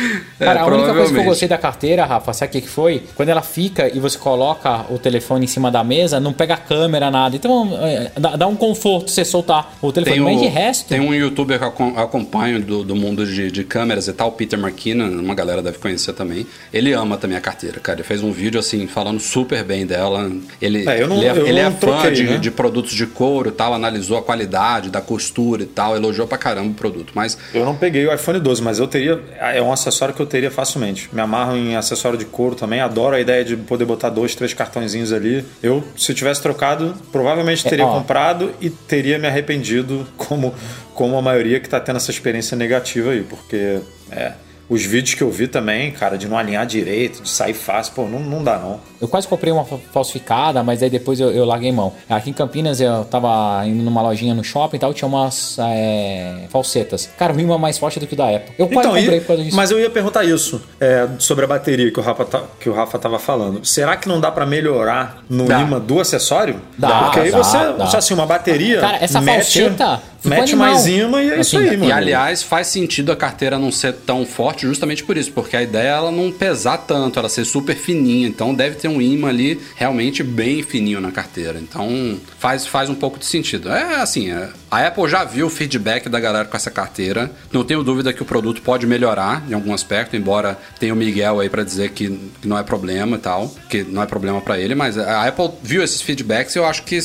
é, 0.41 0.45
Cara, 0.45 0.62
a 0.62 0.66
única 0.66 0.93
coisa 0.95 1.12
que 1.12 1.18
eu 1.18 1.24
gostei 1.24 1.49
da 1.49 1.59
carteira, 1.59 2.05
Rafa, 2.05 2.33
sabe 2.33 2.51
o 2.51 2.53
que 2.53 2.61
que 2.62 2.68
foi? 2.68 3.03
Quando 3.14 3.29
ela 3.29 3.43
fica 3.43 3.89
e 3.95 3.99
você 3.99 4.16
coloca 4.18 4.87
o 4.91 4.99
telefone 4.99 5.45
em 5.45 5.49
cima 5.49 5.70
da 5.70 5.83
mesa, 5.85 6.20
não 6.20 6.33
pega 6.33 6.55
a 6.55 6.59
câmera, 6.59 7.11
nada. 7.11 7.35
Então, 7.37 7.77
é, 7.83 8.11
dá, 8.18 8.37
dá 8.37 8.47
um 8.47 8.57
conforto 8.57 9.11
você 9.11 9.24
soltar 9.24 9.77
o 9.83 9.93
telefone. 9.93 10.16
Tem, 10.16 10.24
Mas 10.24 10.37
o- 10.37 10.41
de 10.43 10.49
resto. 10.49 10.89
tem 10.89 11.01
um 11.01 11.12
youtuber 11.14 11.59
que 11.59 11.64
eu 11.64 11.68
acom- 11.68 11.95
acompanho 11.97 12.61
do, 12.61 12.85
do 12.85 12.95
mundo 12.97 13.27
de, 13.27 13.51
de 13.51 13.64
câmeras 13.64 14.07
e 14.09 14.12
tal, 14.12 14.33
Peter 14.33 14.59
McKinnon, 14.59 15.09
uma 15.20 15.35
galera 15.35 15.62
deve 15.62 15.79
conhecer 15.79 16.12
também. 16.12 16.47
Ele 16.72 16.93
ama 16.93 17.16
também 17.16 17.37
a 17.37 17.41
carteira, 17.41 17.81
cara. 17.81 17.99
Ele 18.01 18.07
fez 18.09 18.22
um 18.22 18.33
vídeo 18.33 18.59
assim, 18.61 18.87
falando 18.87 19.20
super 19.20 19.64
bem 19.64 19.85
dela. 19.87 20.31
Ele 20.61 20.89
É, 20.89 21.03
eu 21.03 21.09
não- 21.09 21.16
ele 21.16 21.27
é, 21.27 21.31
eu 21.31 21.47
ele 21.47 21.59
é 21.61 21.70
fã 21.70 21.77
troquei, 21.79 22.11
de, 22.12 22.24
né? 22.24 22.37
de 22.39 22.51
produtos 22.51 22.93
de 22.93 23.07
couro 23.07 23.49
e 23.49 23.53
tal, 23.53 23.74
analisou 23.74 24.16
a 24.18 24.22
qualidade 24.22 24.91
da 24.91 25.01
costura 25.01 25.66
e 25.67 25.73
tal, 25.73 25.97
elogiou 25.97 26.27
pra 26.27 26.39
caramba 26.39 26.71
o 26.71 26.75
produto. 26.75 27.12
Mas 27.14 27.37
Eu 27.53 27.64
não 27.64 27.77
peguei 27.77 28.07
o 28.07 28.14
iPhone 28.14 28.41
12, 28.41 28.62
mas 28.62 28.79
eu 28.79 28.87
teria. 28.87 29.21
É 29.39 29.61
um 29.61 29.73
acessório 29.73 30.14
que 30.14 30.21
eu 30.21 30.27
teria 30.27 30.51
facilmente. 30.51 31.09
Me 31.12 31.21
amarro 31.21 31.57
em 31.57 31.77
acessório 31.77 32.19
de 32.19 32.25
couro 32.25 32.55
também. 32.55 32.81
Adoro 32.81 33.17
a 33.17 33.21
ideia 33.21 33.45
de 33.45 33.57
poder 33.57 33.85
botar 33.85 34.11
dois, 34.11 34.35
três 34.35 34.55
cartõezinhos 34.55 35.12
ali. 35.12 35.45
Eu, 35.62 35.85
se 35.97 36.12
eu 36.12 36.17
tivesse 36.17 36.41
trocado, 36.41 36.95
provavelmente 37.12 37.64
teria 37.64 37.87
ó. 37.87 37.93
comprado 37.99 38.53
e 38.61 38.71
teria 38.71 39.19
me 39.19 39.27
arrependido, 39.27 40.07
como, 40.17 40.55
como 40.95 41.17
a 41.17 41.23
maioria 41.23 41.61
que 41.61 41.69
tá 41.69 41.81
tendo 41.81 41.97
essa 41.97 42.11
experiência 42.11 42.57
negativa 42.57 43.11
aí. 43.11 43.23
Porque 43.23 43.81
é, 44.11 44.33
os 44.69 44.85
vídeos 44.85 45.14
que 45.14 45.23
eu 45.23 45.31
vi 45.31 45.47
também, 45.47 45.93
cara, 45.93 46.19
de 46.19 46.27
não 46.27 46.37
alinhar 46.37 46.67
direito, 46.67 47.23
de 47.23 47.29
sair 47.29 47.55
fácil, 47.55 47.95
pô, 47.95 48.09
não, 48.09 48.21
não 48.21 48.43
dá 48.43 48.59
não. 48.59 48.81
Eu 49.01 49.09
quase 49.09 49.26
comprei 49.28 49.53
uma 49.53 49.64
fa- 49.64 49.78
falsificada, 49.92 50.62
mas 50.62 50.82
aí 50.82 50.90
depois 50.90 51.20
eu, 51.20 51.30
eu 51.30 51.44
larguei 51.44 51.70
mão. 51.72 51.92
Aqui 52.09 52.30
em 52.30 52.32
Campinas 52.32 52.80
eu 52.80 53.05
tava 53.05 53.62
indo 53.66 53.82
numa 53.82 54.01
lojinha 54.03 54.34
no 54.34 54.42
shopping 54.44 54.76
e 54.76 54.80
tal, 54.80 54.94
tinha 54.94 55.09
umas 55.09 55.57
é, 55.59 56.42
falsetas. 56.51 57.09
Cara, 57.18 57.32
o 57.32 57.40
imã 57.40 57.59
mais 57.59 57.78
forte 57.78 57.99
do 58.01 58.07
que 58.07 58.14
o 58.14 58.16
da 58.16 58.28
Apple. 58.28 58.55
Eu 58.59 58.66
quase 58.68 58.88
Então, 58.88 59.01
comprei 59.01 59.18
e- 59.18 59.20
por 59.20 59.26
causa 59.28 59.42
disso. 59.44 59.57
mas 59.57 59.70
eu 59.70 59.78
ia 59.80 59.90
perguntar 59.90 60.24
isso 60.24 60.61
é, 60.80 61.07
sobre 61.18 61.44
a 61.44 61.49
bateria 61.49 61.90
que 61.90 61.99
o 62.01 62.03
Rafa 62.03 62.24
tá, 62.24 62.42
que 62.61 62.68
o 62.68 62.72
Rafa 62.74 62.99
tava 62.99 63.18
falando. 63.18 63.64
Será 63.64 63.97
que 63.97 64.09
não 64.09 64.20
dá 64.20 64.30
pra 64.30 64.47
melhorar 64.47 65.22
no 65.28 65.44
Dá. 65.47 65.61
imã 65.61 65.78
do 65.80 66.01
acessório? 66.01 66.61
Dá, 66.78 67.05
Porque 67.05 67.20
aí 67.20 67.30
dá, 67.30 67.38
você, 67.38 67.59
dá. 67.59 67.84
assim, 67.99 68.14
uma 68.14 68.26
bateria. 68.26 68.80
Cara, 68.80 68.99
essa 69.01 69.20
mete, 69.20 69.61
falseta 69.62 70.01
mete 70.24 70.57
mais 70.57 70.86
imã 70.86 71.22
e 71.22 71.30
é 71.30 71.40
isso 71.40 71.57
Assim, 71.57 71.68
aí, 71.68 71.74
e 71.74 71.76
mano. 71.76 71.88
E 71.90 71.92
aliás, 71.92 72.42
faz 72.42 72.66
sentido 72.66 73.12
a 73.12 73.16
carteira 73.16 73.59
não 73.59 73.70
ser 73.70 73.92
tão 73.92 74.26
forte 74.26 74.66
justamente 74.66 75.05
por 75.05 75.16
isso, 75.16 75.30
porque 75.32 75.57
a 75.57 75.62
ideia 75.62 75.86
é 75.86 75.90
ela 75.97 76.11
não 76.11 76.32
pesar 76.32 76.78
tanto, 76.78 77.18
ela 77.18 77.28
ser 77.28 77.44
super 77.44 77.76
fininha. 77.76 78.26
Então 78.26 78.53
deve 78.55 78.76
ter 78.87 78.89
um 78.89 79.03
imã 79.03 79.28
ali 79.28 79.61
realmente 79.74 80.22
bem 80.22 80.62
fininho 80.62 81.01
na 81.01 81.11
carteira. 81.11 81.59
Então 81.59 82.18
faz, 82.39 82.66
faz 82.66 82.89
um 82.89 82.95
pouco 82.95 83.18
de 83.18 83.26
sentido. 83.26 83.68
É 83.68 83.97
assim, 83.97 84.30
é, 84.30 84.49
a 84.70 84.87
Apple 84.87 85.09
já 85.09 85.24
viu 85.24 85.47
o 85.47 85.51
feedback 85.51 86.09
da 86.09 86.20
galera 86.20 86.45
com 86.45 86.57
essa 86.57 86.70
carteira. 86.70 87.30
Não 87.53 87.64
tenho 87.64 87.82
dúvida 87.82 88.12
que 88.12 88.22
o 88.22 88.24
produto 88.24 88.62
pode 88.62 88.87
melhorar 88.87 89.45
em 89.49 89.55
algum 89.55 89.74
aspecto, 89.74 90.16
embora 90.16 90.59
tenha 90.78 90.95
o 90.95 90.97
Miguel 90.97 91.41
aí 91.41 91.49
pra 91.49 91.64
dizer 91.64 91.91
que, 91.91 92.18
não 92.45 92.57
é 92.57 92.62
problema 92.62 93.16
e 93.16 93.20
tal, 93.20 93.53
que 93.68 93.82
não 93.82 94.03
é 94.03 94.07
problema 94.07 94.41
pra 94.41 94.59
ele, 94.59 94.74
mas 94.74 94.97
a 94.97 95.26
Apple 95.26 95.51
viu 95.62 95.82
esses 95.82 96.01
feedbacks 96.01 96.55
e 96.55 96.59
eu 96.59 96.66
acho 96.66 96.84
que 96.84 96.99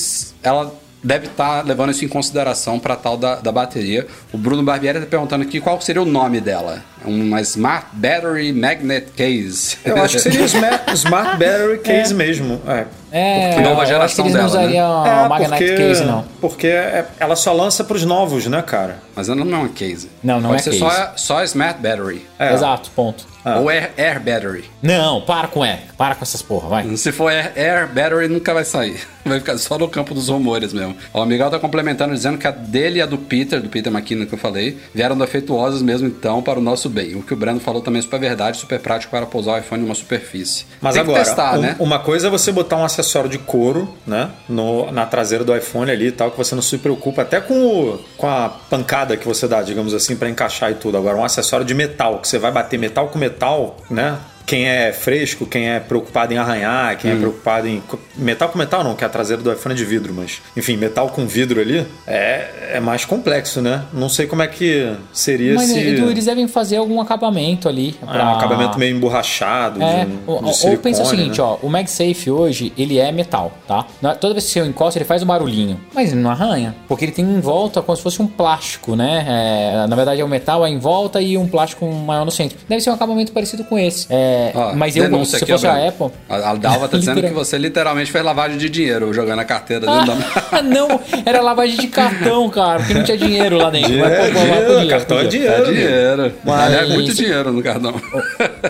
ela 0.44 0.81
deve 1.04 1.28
estar 1.28 1.66
levando 1.66 1.92
isso 1.92 2.06
em 2.06 2.08
consideração 2.08 2.80
para 2.80 2.96
tal 2.96 3.18
da, 3.18 3.36
da 3.36 3.52
bateria. 3.52 4.08
O 4.32 4.38
Bruno 4.38 4.62
Barbieri 4.64 4.98
está 5.00 5.10
perguntando 5.10 5.44
aqui 5.44 5.60
qual 5.60 5.80
seria 5.82 6.02
o 6.02 6.06
nome 6.06 6.40
dela. 6.40 6.82
Uma 7.04 7.42
Smart 7.42 7.88
Battery 7.94 8.54
Magnet 8.54 9.08
Case. 9.16 9.78
Eu 9.84 10.02
acho 10.02 10.16
que 10.18 10.22
seria 10.22 10.46
Smart, 10.46 10.94
smart 10.94 11.32
Battery 11.38 11.80
Case 11.80 12.14
mesmo. 12.14 12.62
É. 12.68 12.86
É, 13.14 13.50
Porque 13.50 13.62
nova 13.62 13.76
eu 13.76 13.82
acho 13.82 13.86
que 13.86 13.92
geração 13.94 14.26
eles 14.26 14.38
não 14.38 14.46
dela, 14.48 14.58
né? 14.62 14.64
usariam 14.68 15.06
É, 15.06 15.28
Magnet 15.28 15.50
porque, 15.50 15.76
Case, 15.76 16.04
não. 16.06 16.26
porque 16.40 16.68
é- 16.68 17.06
ela 17.20 17.36
só 17.36 17.52
lança 17.52 17.84
pros 17.84 18.06
novos, 18.06 18.46
né, 18.48 18.62
cara? 18.62 19.00
Mas 19.16 19.28
ela 19.28 19.44
não 19.44 19.58
é 19.58 19.60
uma 19.62 19.70
case. 19.70 20.10
Não, 20.24 20.40
não 20.40 20.52
Pode 20.52 20.62
é 20.62 20.64
ser 20.64 20.80
case. 20.80 20.80
Só, 20.80 21.14
só 21.18 21.44
Smart 21.44 21.80
Battery. 21.82 22.26
É. 22.40 22.54
Exato, 22.54 22.90
ponto. 22.96 23.31
Ah. 23.44 23.60
Ou 23.60 23.70
Air, 23.70 23.92
Air 23.98 24.20
Battery. 24.20 24.66
Não, 24.82 25.22
para 25.22 25.48
com 25.48 25.64
é. 25.66 25.80
Para 25.98 26.16
com 26.16 26.24
essas 26.24 26.42
porra, 26.42 26.70
vai. 26.70 26.96
Se 26.98 27.12
for 27.12 27.32
Air, 27.32 27.52
Air 27.56 27.88
Battery, 27.88 28.28
nunca 28.28 28.54
vai 28.54 28.64
sair. 28.66 29.00
Vai 29.24 29.38
ficar 29.40 29.56
só 29.60 29.78
no 29.78 29.88
campo 29.88 30.16
dos 30.16 30.30
rumores 30.30 30.74
mesmo. 30.74 30.98
Ó, 31.14 31.22
O 31.22 31.26
Miguel 31.28 31.52
tá 31.52 31.60
complementando 31.60 32.12
dizendo 32.12 32.40
que 32.40 32.48
a 32.48 32.50
dele 32.52 32.98
e 32.98 33.02
a 33.04 33.06
do 33.06 33.20
Peter, 33.20 33.62
do 33.62 33.70
Peter 33.70 33.94
McKinnon 33.94 34.26
que 34.26 34.34
eu 34.34 34.38
falei, 34.38 34.80
vieram 34.96 35.16
defeituosas 35.16 35.84
mesmo 35.84 36.08
então 36.08 36.42
para 36.42 36.58
o 36.58 36.62
nosso 36.62 36.90
bem. 36.90 37.14
O 37.16 37.22
que 37.22 37.32
o 37.32 37.38
Breno 37.38 37.60
falou 37.60 37.84
também 37.84 38.00
é 38.00 38.02
super 38.02 38.20
verdade, 38.20 38.58
super 38.58 38.80
prático 38.80 39.12
para 39.12 39.28
pousar 39.28 39.54
o 39.54 39.60
iPhone 39.60 39.84
em 39.84 39.86
uma 39.86 39.94
superfície. 39.94 40.66
Mas 40.82 40.96
Tem 40.96 41.04
agora, 41.04 41.20
que 41.20 41.26
testar, 41.26 41.56
um- 41.60 41.62
né? 41.62 41.76
uma 41.80 42.00
coisa 42.00 42.26
é 42.26 42.30
você 42.32 42.52
botar 42.52 42.78
um 42.78 42.84
acessório 42.84 43.30
de 43.30 43.38
couro, 43.38 43.94
né, 44.08 44.28
no- 44.50 44.92
na 44.92 45.06
traseira 45.06 45.44
do 45.44 45.56
iPhone 45.56 45.92
ali 45.92 46.08
e 46.08 46.12
tal, 46.12 46.32
que 46.32 46.38
você 46.40 46.56
não 46.56 46.62
se 46.64 46.80
preocupa 46.80 47.22
até 47.22 47.40
com, 47.40 47.54
o- 47.64 48.00
com 48.18 48.28
a 48.28 48.50
pancada 48.50 49.16
que 49.16 49.28
você 49.28 49.48
dá, 49.48 49.62
digamos 49.62 49.94
assim, 49.94 50.16
para 50.16 50.30
encaixar 50.30 50.72
e 50.72 50.74
tudo. 50.74 50.98
Agora, 50.98 51.16
um 51.16 51.24
acessório 51.24 51.64
de 51.64 51.76
metal, 51.76 52.18
que 52.18 52.28
você 52.28 52.40
vai 52.40 52.52
bater 52.52 52.80
metal 52.80 53.08
com 53.10 53.20
metal, 53.20 53.31
né? 53.90 54.18
Quem 54.46 54.68
é 54.68 54.92
fresco, 54.92 55.46
quem 55.46 55.70
é 55.70 55.80
preocupado 55.80 56.34
em 56.34 56.38
arranhar, 56.38 56.98
quem 56.98 57.12
é 57.12 57.14
Hum. 57.14 57.20
preocupado 57.20 57.68
em. 57.68 57.82
Metal 58.18 58.50
com 58.50 58.58
metal 58.58 58.84
não, 58.84 58.96
que 58.96 59.06
a 59.06 59.10
traseira 59.10 59.42
do 59.42 59.52
iPhone 59.52 59.74
é 59.74 59.78
de 59.78 59.86
vidro, 59.86 60.14
mas. 60.14 60.42
Enfim, 60.58 60.76
metal 60.78 61.10
com 61.10 61.26
vidro 61.26 61.60
ali 61.62 61.86
é, 62.08 62.72
é 62.74 62.80
mais 62.80 63.06
complexo, 63.06 63.62
né? 63.62 63.84
Não 63.94 64.10
sei 64.10 64.28
como 64.28 64.42
é 64.42 64.48
que 64.48 64.92
seria 65.14 65.54
Mas 65.56 65.70
se. 65.70 65.80
Edu, 65.80 66.10
eles 66.10 66.26
devem 66.26 66.48
fazer 66.48 66.78
algum 66.78 67.00
acabamento 67.02 67.68
ali. 67.70 67.96
Ah, 68.02 68.06
pra- 68.12 68.26
um 68.26 68.36
acabamento 68.36 68.78
meio 68.80 68.96
emborrachado. 68.96 69.82
É, 69.82 70.06
de, 70.06 70.12
ou, 70.28 70.40
de 70.40 70.46
ou 70.46 70.54
silicone, 70.54 70.78
pensa 70.84 71.04
o 71.04 71.06
seguinte, 71.06 71.38
né? 71.40 71.44
ó, 71.44 71.58
o 71.62 71.70
MagSafe 71.70 72.30
hoje, 72.30 72.74
ele 72.78 72.98
é 73.00 73.12
metal, 73.12 73.52
tá? 73.68 73.86
Toda 74.16 74.34
vez 74.34 74.46
que 74.46 74.52
você 74.52 74.60
encosta, 74.66 74.98
ele 75.00 75.06
faz 75.06 75.24
um 75.24 75.26
barulhinho, 75.26 75.80
mas 75.94 76.12
ele 76.12 76.22
não 76.22 76.32
arranha, 76.32 76.76
porque 76.88 77.06
ele 77.06 77.12
tem 77.12 77.26
em 77.26 77.40
volta 77.40 77.82
como 77.82 77.96
se 77.96 78.04
fosse 78.04 78.22
um 78.22 78.28
plástico, 78.28 78.96
né? 78.96 79.26
É, 79.28 79.88
na 79.88 79.96
verdade 79.96 80.22
é 80.22 80.24
o 80.24 80.28
metal 80.28 80.66
é 80.66 80.70
em 80.70 80.80
volta 80.80 81.22
e 81.22 81.38
um 81.38 81.48
plástico 81.48 81.86
maior 81.92 82.26
no 82.26 82.32
centro. 82.32 82.58
Deve 82.68 82.82
ser 82.82 82.90
um 82.90 82.94
acabamento 82.94 83.32
parecido 83.32 83.64
com 83.64 83.78
esse. 83.78 84.08
É, 84.10 84.31
É, 84.32 84.52
Ó, 84.56 84.74
mas 84.76 84.96
eu, 84.96 85.26
se 85.26 85.36
aqui, 85.38 85.52
fosse 85.52 85.68
a. 85.68 85.88
Apple. 85.88 86.08
A, 86.30 86.52
a 86.52 86.56
Dalva 86.56 86.88
tá 86.88 86.98
dizendo 86.98 87.22
que 87.22 87.30
você 87.34 87.58
literalmente 87.58 88.12
fez 88.12 88.24
lavagem 88.24 88.58
de 88.58 88.70
dinheiro 88.70 89.14
jogando 89.14 89.40
a 89.40 89.46
carteira 89.46 89.86
dentro 89.86 90.06
da. 90.06 90.42
Ah, 90.52 90.62
não, 90.62 91.00
era 91.26 91.42
lavagem 91.42 91.78
de 91.78 91.88
cartão, 91.88 92.50
cara, 92.50 92.80
porque 92.80 92.94
não 92.94 93.04
tinha 93.04 93.18
dinheiro 93.18 93.58
lá 93.58 93.70
dentro. 93.70 93.90
Dinheiro 93.90 94.10
Mas, 94.10 94.20
é 94.20 94.32
pô, 94.32 94.40
vai 94.40 94.48
pro 94.64 94.68
dinheiro, 94.74 94.90
cartão 94.90 95.20
é 95.20 95.24
podia. 95.24 95.40
dinheiro. 95.40 95.64
É 95.64 95.72
dinheiro. 95.74 96.34
Mas- 96.44 96.74
É 96.74 96.86
muito 96.88 97.14
dinheiro 97.14 97.52
no 97.54 97.64
cartão. 97.64 97.94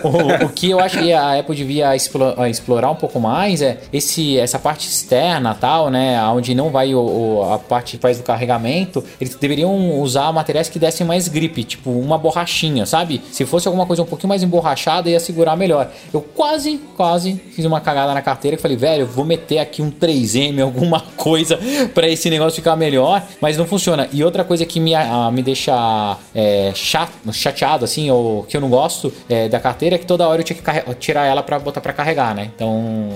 o, 0.02 0.44
o 0.44 0.48
que 0.50 0.70
eu 0.70 0.80
acho 0.80 0.98
que 0.98 1.12
a 1.12 1.38
Apple 1.38 1.54
devia 1.56 1.94
explo- 1.96 2.34
eh, 2.38 2.50
explorar 2.50 2.90
um 2.90 2.94
pouco 2.94 3.18
mais 3.20 3.60
é 3.62 3.78
esse, 3.92 4.38
essa 4.38 4.58
parte 4.58 4.88
externa 4.88 5.54
tal, 5.54 5.90
né? 5.90 6.20
Onde 6.24 6.54
não 6.54 6.70
vai 6.70 6.94
o, 6.94 7.00
o- 7.00 7.52
a 7.52 7.58
parte 7.58 7.96
que 7.96 8.02
faz 8.02 8.18
o 8.20 8.22
carregamento. 8.22 9.04
Eles 9.20 9.34
deveriam 9.34 9.98
usar 10.00 10.32
materiais 10.32 10.68
que 10.68 10.78
dessem 10.78 11.06
mais 11.06 11.28
grip, 11.28 11.64
tipo 11.64 11.90
uma 11.90 12.16
borrachinha, 12.18 12.86
sabe? 12.86 13.20
Se 13.30 13.44
fosse 13.44 13.66
alguma 13.68 13.86
coisa 13.86 14.02
um 14.02 14.06
pouquinho 14.06 14.28
mais 14.28 14.42
emborrachada, 14.42 15.10
ia 15.10 15.20
segurar 15.20 15.51
melhor. 15.56 15.90
Eu 16.12 16.20
quase, 16.20 16.78
quase 16.96 17.34
fiz 17.54 17.64
uma 17.64 17.80
cagada 17.80 18.12
na 18.14 18.22
carteira 18.22 18.56
que 18.56 18.62
falei, 18.62 18.76
velho, 18.76 19.02
eu 19.02 19.06
vou 19.06 19.24
meter 19.24 19.58
aqui 19.58 19.82
um 19.82 19.90
3M, 19.90 20.60
alguma 20.62 21.00
coisa 21.16 21.58
pra 21.94 22.08
esse 22.08 22.28
negócio 22.30 22.56
ficar 22.56 22.76
melhor, 22.76 23.22
mas 23.40 23.56
não 23.56 23.66
funciona. 23.66 24.08
E 24.12 24.22
outra 24.24 24.44
coisa 24.44 24.64
que 24.64 24.80
me, 24.80 24.94
ah, 24.94 25.30
me 25.32 25.42
deixa 25.42 26.16
é, 26.34 26.72
chato, 26.74 27.12
chateado, 27.32 27.84
assim, 27.84 28.10
ou 28.10 28.44
que 28.44 28.56
eu 28.56 28.60
não 28.60 28.68
gosto 28.68 29.12
é, 29.28 29.48
da 29.48 29.60
carteira 29.60 29.96
é 29.96 29.98
que 29.98 30.06
toda 30.06 30.26
hora 30.26 30.40
eu 30.40 30.44
tinha 30.44 30.58
que 30.58 30.94
tirar 30.94 31.26
ela 31.26 31.42
pra 31.42 31.58
botar 31.58 31.80
pra 31.80 31.92
carregar, 31.92 32.34
né? 32.34 32.50
Então. 32.54 33.10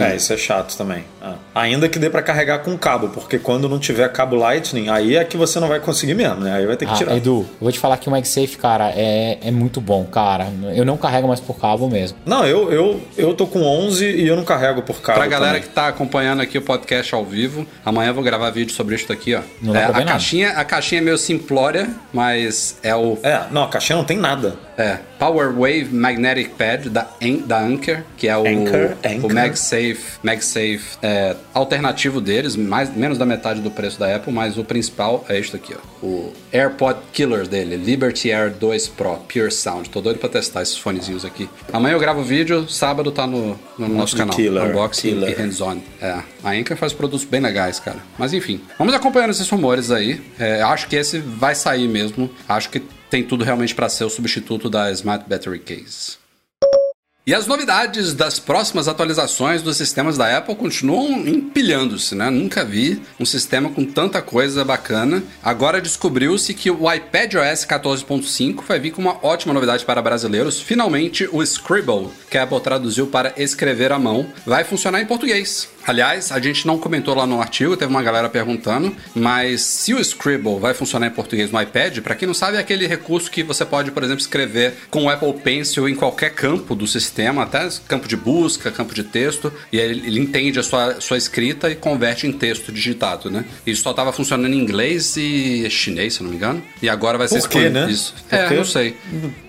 É, 0.00 0.16
isso 0.16 0.32
é 0.32 0.36
chato 0.36 0.76
também. 0.76 1.04
Ah. 1.22 1.34
Ainda 1.54 1.88
que 1.88 1.98
dê 1.98 2.08
pra 2.08 2.22
carregar 2.22 2.60
com 2.60 2.76
cabo, 2.76 3.08
porque 3.08 3.38
quando 3.38 3.68
não 3.68 3.78
tiver 3.78 4.08
cabo 4.12 4.36
Lightning, 4.36 4.88
aí 4.88 5.16
é 5.16 5.24
que 5.24 5.36
você 5.36 5.58
não 5.58 5.68
vai 5.68 5.80
conseguir 5.80 6.14
mesmo, 6.14 6.40
né? 6.40 6.52
Aí 6.54 6.66
vai 6.66 6.76
ter 6.76 6.86
que 6.86 6.92
Ah, 6.92 6.96
tirar. 6.96 7.16
Edu, 7.16 7.40
eu 7.40 7.56
vou 7.60 7.72
te 7.72 7.78
falar 7.78 7.96
que 7.96 8.08
o 8.08 8.10
MagSafe, 8.10 8.56
cara, 8.56 8.90
é, 8.94 9.38
é 9.42 9.50
muito 9.50 9.80
bom, 9.80 10.04
cara. 10.04 10.48
Eu 10.74 10.84
não 10.84 10.96
carrego 10.96 11.26
mais 11.26 11.40
por 11.40 11.56
cabo 11.64 11.88
mesmo. 11.88 12.18
Não, 12.26 12.44
eu, 12.46 12.70
eu, 12.70 13.00
eu 13.16 13.32
tô 13.34 13.46
com 13.46 13.62
11 13.62 14.04
e 14.04 14.28
eu 14.28 14.36
não 14.36 14.44
carrego 14.44 14.82
por 14.82 15.00
cabo. 15.00 15.18
Pra 15.18 15.26
galera 15.26 15.54
também. 15.54 15.68
que 15.68 15.74
tá 15.74 15.88
acompanhando 15.88 16.40
aqui 16.42 16.58
o 16.58 16.62
podcast 16.62 17.14
ao 17.14 17.24
vivo, 17.24 17.66
amanhã 17.84 18.10
eu 18.10 18.14
vou 18.14 18.22
gravar 18.22 18.50
vídeo 18.50 18.74
sobre 18.74 18.94
isso 18.94 19.08
daqui, 19.08 19.34
ó. 19.34 19.40
Não 19.62 19.74
É, 19.74 19.84
a, 19.84 19.88
nada. 19.92 20.04
caixinha, 20.04 20.50
a 20.50 20.64
caixinha 20.64 21.00
é 21.00 21.04
meio 21.04 21.16
simplória, 21.18 21.88
mas 22.12 22.76
é 22.82 22.94
o 22.94 23.18
É, 23.22 23.44
não, 23.50 23.62
a 23.64 23.68
caixinha 23.68 23.96
não 23.96 24.04
tem 24.04 24.18
nada. 24.18 24.56
é, 24.76 24.98
Power 25.18 25.52
Wave 25.52 25.88
Magnetic 25.92 26.50
Pad 26.58 26.90
da, 26.90 27.06
da 27.46 27.60
Anker, 27.60 28.04
que 28.16 28.28
é 28.28 28.36
o, 28.36 28.40
Anker, 28.40 28.96
Anker. 29.04 29.24
o 29.24 29.32
MagSafe, 29.32 30.18
MagSafe 30.22 30.98
é, 31.02 31.34
alternativo 31.54 32.20
deles, 32.20 32.56
mais, 32.56 32.94
menos 32.94 33.16
da 33.16 33.24
metade 33.24 33.60
do 33.60 33.70
preço 33.70 33.98
da 33.98 34.14
Apple, 34.14 34.32
mas 34.32 34.58
o 34.58 34.64
principal 34.64 35.24
é 35.28 35.38
este 35.38 35.56
aqui, 35.56 35.74
ó. 35.74 36.04
O 36.06 36.32
AirPod 36.52 36.98
Killer 37.12 37.46
dele, 37.48 37.76
Liberty 37.76 38.30
Air 38.32 38.50
2 38.52 38.88
Pro 38.88 39.16
Pure 39.32 39.50
Sound. 39.50 39.88
Tô 39.88 40.00
doido 40.02 40.18
pra 40.18 40.28
testar 40.28 40.60
esses 40.62 40.76
fonezinhos 40.76 41.24
aqui. 41.24 41.48
Amanhã 41.72 41.94
eu 41.94 41.98
gravo 42.00 42.20
o 42.20 42.24
vídeo, 42.24 42.68
sábado 42.68 43.10
tá 43.10 43.26
no, 43.26 43.58
no 43.78 43.88
nosso 43.88 44.16
canal. 44.16 44.34
Killer, 44.34 44.64
Unboxing 44.64 45.08
killer. 45.08 45.30
e 45.30 45.34
hands-on. 45.34 45.78
É, 46.00 46.22
a 46.42 46.50
Anker 46.50 46.76
faz 46.76 46.92
produtos 46.92 47.24
bem 47.24 47.40
legais, 47.40 47.80
cara. 47.80 47.98
Mas 48.18 48.32
enfim, 48.32 48.60
vamos 48.78 48.94
acompanhando 48.94 49.30
esses 49.30 49.48
rumores 49.48 49.90
aí. 49.90 50.20
É, 50.38 50.62
acho 50.62 50.88
que 50.88 50.96
esse 50.96 51.18
vai 51.18 51.54
sair 51.54 51.88
mesmo. 51.88 52.30
Acho 52.48 52.70
que 52.70 52.80
tem 53.10 53.22
tudo 53.24 53.44
realmente 53.44 53.74
para 53.74 53.88
ser 53.88 54.04
o 54.04 54.10
substituto 54.10 54.68
da 54.68 54.90
Smart 54.92 55.24
Battery 55.28 55.60
Case. 55.60 56.23
E 57.26 57.32
as 57.32 57.46
novidades 57.46 58.12
das 58.12 58.38
próximas 58.38 58.86
atualizações 58.86 59.62
dos 59.62 59.78
sistemas 59.78 60.18
da 60.18 60.36
Apple 60.36 60.54
continuam 60.54 61.26
empilhando-se, 61.26 62.14
né? 62.14 62.28
Nunca 62.28 62.62
vi 62.62 63.00
um 63.18 63.24
sistema 63.24 63.70
com 63.70 63.82
tanta 63.82 64.20
coisa 64.20 64.62
bacana. 64.62 65.22
Agora 65.42 65.80
descobriu-se 65.80 66.52
que 66.52 66.70
o 66.70 66.92
iPadOS 66.92 67.64
14.5 67.64 68.64
vai 68.68 68.78
vir 68.78 68.90
com 68.90 69.00
uma 69.00 69.24
ótima 69.24 69.54
novidade 69.54 69.86
para 69.86 70.02
brasileiros. 70.02 70.60
Finalmente, 70.60 71.26
o 71.32 71.42
Scribble, 71.42 72.10
que 72.30 72.36
a 72.36 72.42
Apple 72.42 72.60
traduziu 72.60 73.06
para 73.06 73.32
escrever 73.38 73.90
à 73.90 73.98
mão, 73.98 74.26
vai 74.44 74.62
funcionar 74.62 75.00
em 75.00 75.06
português. 75.06 75.73
Aliás, 75.86 76.32
a 76.32 76.40
gente 76.40 76.66
não 76.66 76.78
comentou 76.78 77.14
lá 77.14 77.26
no 77.26 77.40
artigo, 77.40 77.76
teve 77.76 77.90
uma 77.90 78.02
galera 78.02 78.28
perguntando, 78.28 78.94
mas 79.14 79.60
se 79.62 79.92
o 79.94 80.00
Scribble 80.00 80.58
vai 80.58 80.74
funcionar 80.74 81.06
em 81.06 81.10
português 81.10 81.50
no 81.50 81.60
iPad, 81.60 81.98
para 82.00 82.14
quem 82.14 82.26
não 82.26 82.34
sabe, 82.34 82.56
é 82.56 82.60
aquele 82.60 82.86
recurso 82.86 83.30
que 83.30 83.42
você 83.42 83.64
pode, 83.64 83.90
por 83.90 84.02
exemplo, 84.02 84.20
escrever 84.20 84.74
com 84.90 85.04
o 85.04 85.10
Apple 85.10 85.32
Pencil 85.34 85.88
em 85.88 85.94
qualquer 85.94 86.30
campo 86.30 86.74
do 86.74 86.86
sistema, 86.86 87.42
até 87.42 87.68
campo 87.86 88.08
de 88.08 88.16
busca, 88.16 88.70
campo 88.70 88.94
de 88.94 89.02
texto, 89.04 89.52
e 89.72 89.78
ele, 89.78 90.06
ele 90.06 90.20
entende 90.20 90.58
a 90.58 90.62
sua, 90.62 91.00
sua 91.00 91.16
escrita 91.18 91.70
e 91.70 91.74
converte 91.74 92.26
em 92.26 92.32
texto 92.32 92.72
digitado, 92.72 93.30
né? 93.30 93.44
Isso 93.66 93.82
só 93.82 93.90
estava 93.90 94.12
funcionando 94.12 94.52
em 94.54 94.58
inglês 94.58 95.16
e 95.16 95.68
chinês, 95.70 96.14
se 96.14 96.22
não 96.22 96.30
me 96.30 96.36
engano, 96.36 96.62
e 96.80 96.88
agora 96.88 97.18
vai 97.18 97.28
ser 97.28 97.38
expandido. 97.38 97.74
né? 97.74 97.90
Isso. 97.90 98.14
É, 98.30 98.50
não 98.54 98.64
sei. 98.64 98.96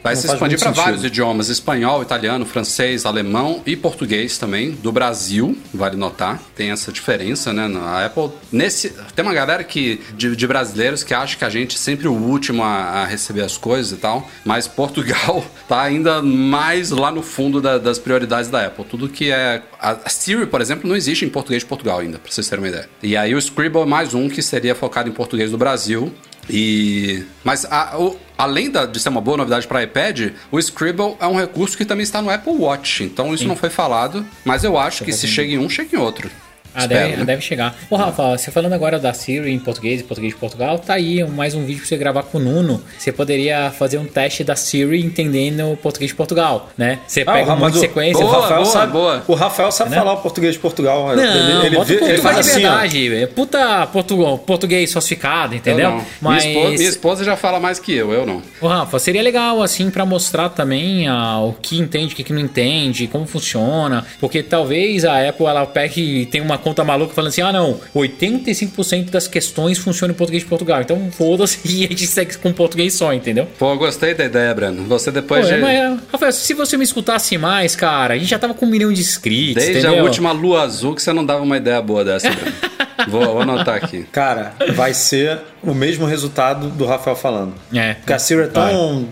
Vai 0.03 0.15
não 0.15 0.21
se 0.21 0.27
expandir 0.27 0.59
para 0.59 0.71
vários 0.71 1.03
idiomas: 1.03 1.49
espanhol, 1.49 2.01
italiano, 2.01 2.45
francês, 2.45 3.05
alemão 3.05 3.61
e 3.65 3.75
português 3.75 4.38
também, 4.38 4.71
do 4.71 4.91
Brasil, 4.91 5.57
vale 5.73 5.95
notar. 5.95 6.24
Tem 6.55 6.71
essa 6.71 6.91
diferença, 6.91 7.53
né? 7.53 7.69
A 7.84 8.05
Apple. 8.05 8.30
Nesse, 8.51 8.89
tem 9.15 9.23
uma 9.23 9.34
galera 9.34 9.63
que, 9.63 10.01
de, 10.15 10.36
de 10.36 10.47
brasileiros 10.47 11.03
que 11.03 11.13
acha 11.13 11.38
que 11.38 11.45
a 11.45 11.49
gente 11.49 11.76
é 11.76 11.80
sempre 11.80 12.07
o 12.07 12.13
último 12.13 12.63
a, 12.63 12.67
a 13.01 13.05
receber 13.05 13.41
as 13.41 13.57
coisas 13.57 13.91
e 13.91 13.97
tal, 14.01 14.30
mas 14.43 14.67
Portugal 14.67 15.45
tá 15.67 15.82
ainda 15.82 16.21
mais 16.21 16.89
lá 16.91 17.11
no 17.11 17.21
fundo 17.21 17.61
da- 17.61 17.78
das 17.78 17.99
prioridades 17.99 18.49
da 18.49 18.65
Apple. 18.65 18.86
Tudo 18.86 19.07
que 19.09 19.32
é. 19.32 19.61
A 19.80 20.09
Siri, 20.09 20.45
por 20.47 20.61
exemplo, 20.61 20.88
não 20.89 20.95
existe 20.95 21.23
em 21.26 21.30
português 21.30 21.61
de 21.63 21.67
Portugal 21.69 21.99
ainda, 21.99 22.17
pra 22.17 22.32
vocês 22.32 22.47
terem 22.49 22.63
uma 22.63 22.69
ideia. 22.69 22.89
E 23.03 23.15
aí 23.15 23.36
o 23.36 23.39
Scribble 23.39 23.82
é 23.82 23.86
mais 23.86 24.13
um 24.13 24.28
que 24.30 24.41
seria 24.41 24.73
focado 24.73 25.07
em 25.09 25.11
português 25.11 25.51
do 25.51 25.57
Brasil. 25.57 26.13
E 26.49 27.23
mas 27.43 27.65
a- 27.65 27.97
o- 27.97 28.17
além 28.37 28.69
da- 28.69 28.85
de 28.85 28.99
ser 28.99 29.09
uma 29.09 29.21
boa 29.21 29.37
novidade 29.37 29.67
para 29.67 29.83
iPad, 29.83 30.31
o 30.51 30.59
Scribble 30.59 31.15
é 31.19 31.25
um 31.27 31.35
recurso 31.35 31.77
que 31.77 31.85
também 31.85 32.03
está 32.03 32.21
no 32.21 32.29
Apple 32.29 32.53
Watch. 32.53 33.03
Então 33.03 33.33
isso 33.33 33.47
não 33.47 33.55
foi 33.55 33.69
falado, 33.69 34.25
mas 34.43 34.63
eu 34.63 34.77
acho 34.77 35.03
que 35.03 35.11
se 35.13 35.27
chega 35.27 35.51
em 35.53 35.57
um, 35.57 35.69
chega 35.69 35.95
em 35.95 35.99
outro. 35.99 36.29
Ah, 36.76 36.86
deve, 36.86 37.15
né? 37.17 37.26
deve 37.26 37.41
chegar. 37.41 37.76
Ô, 37.89 37.95
Rafa, 37.95 38.38
você 38.38 38.51
falando 38.51 38.73
agora 38.73 38.99
da 38.99 39.13
Siri 39.13 39.51
em 39.51 39.59
português 39.59 40.01
e 40.01 40.03
português 40.03 40.34
de 40.34 40.39
Portugal, 40.39 40.78
tá 40.80 40.93
aí 40.95 41.23
mais 41.23 41.53
um 41.55 41.63
vídeo 41.63 41.80
pra 41.80 41.88
você 41.88 41.97
gravar 41.97 42.23
com 42.23 42.38
o 42.38 42.41
Nuno. 42.41 42.82
Você 42.97 43.11
poderia 43.11 43.71
fazer 43.71 43.97
um 43.97 44.05
teste 44.05 44.43
da 44.43 44.55
Siri 44.55 45.01
entendendo 45.03 45.71
o 45.71 45.78
português 45.78 46.11
de 46.11 46.15
Portugal, 46.15 46.69
né? 46.78 46.99
Você 47.07 47.21
Ah, 47.26 47.34
pega 47.34 47.51
o 47.53 47.55
um 47.55 47.59
monte 47.59 47.73
de 47.73 47.80
sequência. 47.80 48.23
o 48.23 48.28
Boa, 48.28 48.41
Rafael 48.41 48.61
boa, 48.61 48.73
sabe, 48.73 48.91
boa. 48.91 49.23
O 49.28 49.34
Rafael 49.34 49.71
sabe 49.71 49.95
falar 49.95 50.13
o 50.13 50.17
português 50.17 50.53
de 50.55 50.59
Portugal. 50.59 51.15
Não, 51.15 51.23
ele, 51.23 51.67
ele, 51.67 51.76
bota 51.78 51.91
ele 51.91 51.99
português 51.99 52.21
faz 52.21 52.36
de 52.36 52.39
assim, 52.41 52.65
ó. 52.65 52.69
verdade. 52.71 53.15
é 53.15 53.28
puta 53.28 53.88
portu 53.88 54.38
português 54.45 54.91
falsificado, 54.91 55.55
entendeu? 55.55 56.01
Mas, 56.21 56.43
Minha, 56.43 56.55
esposa, 56.57 56.78
minha 56.78 56.89
esposa 56.89 57.23
já 57.23 57.36
fala 57.36 57.59
mais 57.59 57.80
que 57.80 57.93
eu, 57.93 58.11
eu 58.11 58.26
não. 58.26 58.41
Ô, 58.61 58.67
Rafa, 58.67 58.99
seria 58.99 59.21
legal, 59.21 59.61
assim, 59.61 59.89
pra 59.89 60.05
mostrar 60.05 60.49
também 60.49 61.07
ah, 61.07 61.39
o 61.39 61.53
que 61.53 61.78
entende, 61.80 62.13
o 62.13 62.15
que, 62.17 62.23
que 62.23 62.34
não 62.34 62.39
entende, 62.41 63.07
como 63.07 63.26
funciona. 63.26 64.05
Porque 64.19 64.43
talvez 64.43 65.05
a 65.05 65.28
Apple, 65.30 65.45
ela 65.45 65.65
pegue 65.65 66.21
e 66.21 66.26
tenha 66.26 66.43
uma 66.43 66.57
conta 66.66 66.84
maluca 66.84 67.13
falando 67.13 67.30
assim, 67.30 67.43
ah, 67.43 67.53
não, 67.53 67.80
85% 67.95 69.11
das 69.11 69.28
questões 69.28 69.78
funcionam 69.78 70.16
em 70.16 70.18
português 70.18 70.41
de 70.41 70.49
Portugal. 70.49 70.82
Então, 70.82 71.11
foda-se 71.11 71.59
e 71.63 71.86
a 71.86 71.89
gente 71.89 72.07
segue 72.07 72.36
com 72.39 72.51
português 72.51 72.95
só, 72.95 73.13
entendeu? 73.13 73.47
Pô, 73.59 73.76
gostei 73.78 74.16
da 74.16 74.26
ideia, 74.26 74.51
Breno. 74.51 74.84
Você 74.86 75.11
Pô, 75.11 75.22
depois 75.22 75.47
de. 75.47 75.57
mas, 75.57 75.99
Rafael, 76.11 76.32
se 76.32 76.55
você 76.55 76.76
me 76.76 76.84
escutasse 76.84 77.38
mais, 77.38 77.76
cara, 77.76 78.16
a 78.16 78.18
gente 78.18 78.30
já 78.30 78.39
tava 78.39 78.55
com 78.55 78.66
um 78.66 78.70
milhão 78.70 78.91
de 78.91 78.99
inscritos, 78.99 79.63
Desde 79.63 79.80
entendeu? 79.80 79.99
a 79.99 80.03
última 80.03 80.32
lua 80.32 80.63
azul 80.63 80.95
que 80.95 81.03
você 81.03 81.13
não 81.13 81.24
dava 81.24 81.43
uma 81.43 81.57
ideia 81.57 81.80
boa 81.84 82.03
dessa, 82.03 82.32
Breno. 82.32 82.55
vou, 83.09 83.24
vou 83.24 83.41
anotar 83.41 83.76
aqui. 83.76 84.03
Cara, 84.11 84.55
vai 84.74 84.91
ser 84.95 85.39
o 85.61 85.74
mesmo 85.76 86.07
resultado 86.07 86.70
do 86.70 86.86
Rafael 86.86 87.16
falando. 87.16 87.53
É. 87.72 87.93
Porque 87.93 88.13
a 88.13 88.18
Siri 88.18 88.41
é 88.41 88.47
tão, 88.47 89.07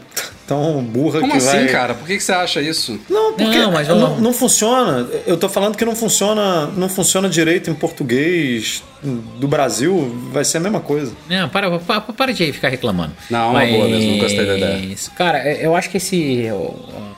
tão 0.48 0.84
burra 0.84 1.20
Como 1.20 1.32
que 1.32 1.38
assim, 1.38 1.58
vai... 1.58 1.68
cara? 1.68 1.94
Por 1.94 2.08
que, 2.08 2.18
que 2.18 2.24
você 2.24 2.32
acha 2.32 2.62
isso? 2.62 3.00
Não, 3.10 3.34
porque 3.34 3.58
Não, 3.58 3.72
mas 3.72 3.88
não, 3.88 4.20
não 4.20 4.34
funciona. 4.34 5.08
Eu 5.26 5.38
tô 5.38 5.50
falando 5.50 5.76
que 5.76 5.86
não 5.86 5.96
funciona, 5.96 6.68
não 6.76 6.90
funciona 6.90 7.30
direito 7.30 7.70
em 7.70 7.74
português 7.74 8.84
do 9.04 9.48
Brasil, 9.48 10.16
vai 10.32 10.44
ser 10.44 10.58
a 10.58 10.62
mesma 10.62 10.80
coisa. 10.80 11.12
Não, 11.30 11.50
para, 11.50 11.80
para, 11.80 12.02
para 12.02 12.34
de 12.34 12.52
ficar 12.54 12.70
reclamando. 12.70 13.14
Não, 13.30 13.52
uma 13.52 13.66
boa 13.66 13.88
mesmo, 13.88 14.18
gostei 14.18 14.46
da 14.46 14.58
ideia. 14.58 14.96
Cara, 15.18 15.38
é, 15.40 15.66
eu 15.66 15.76
acho 15.76 15.90
que 15.90 15.98
esse, 15.98 16.48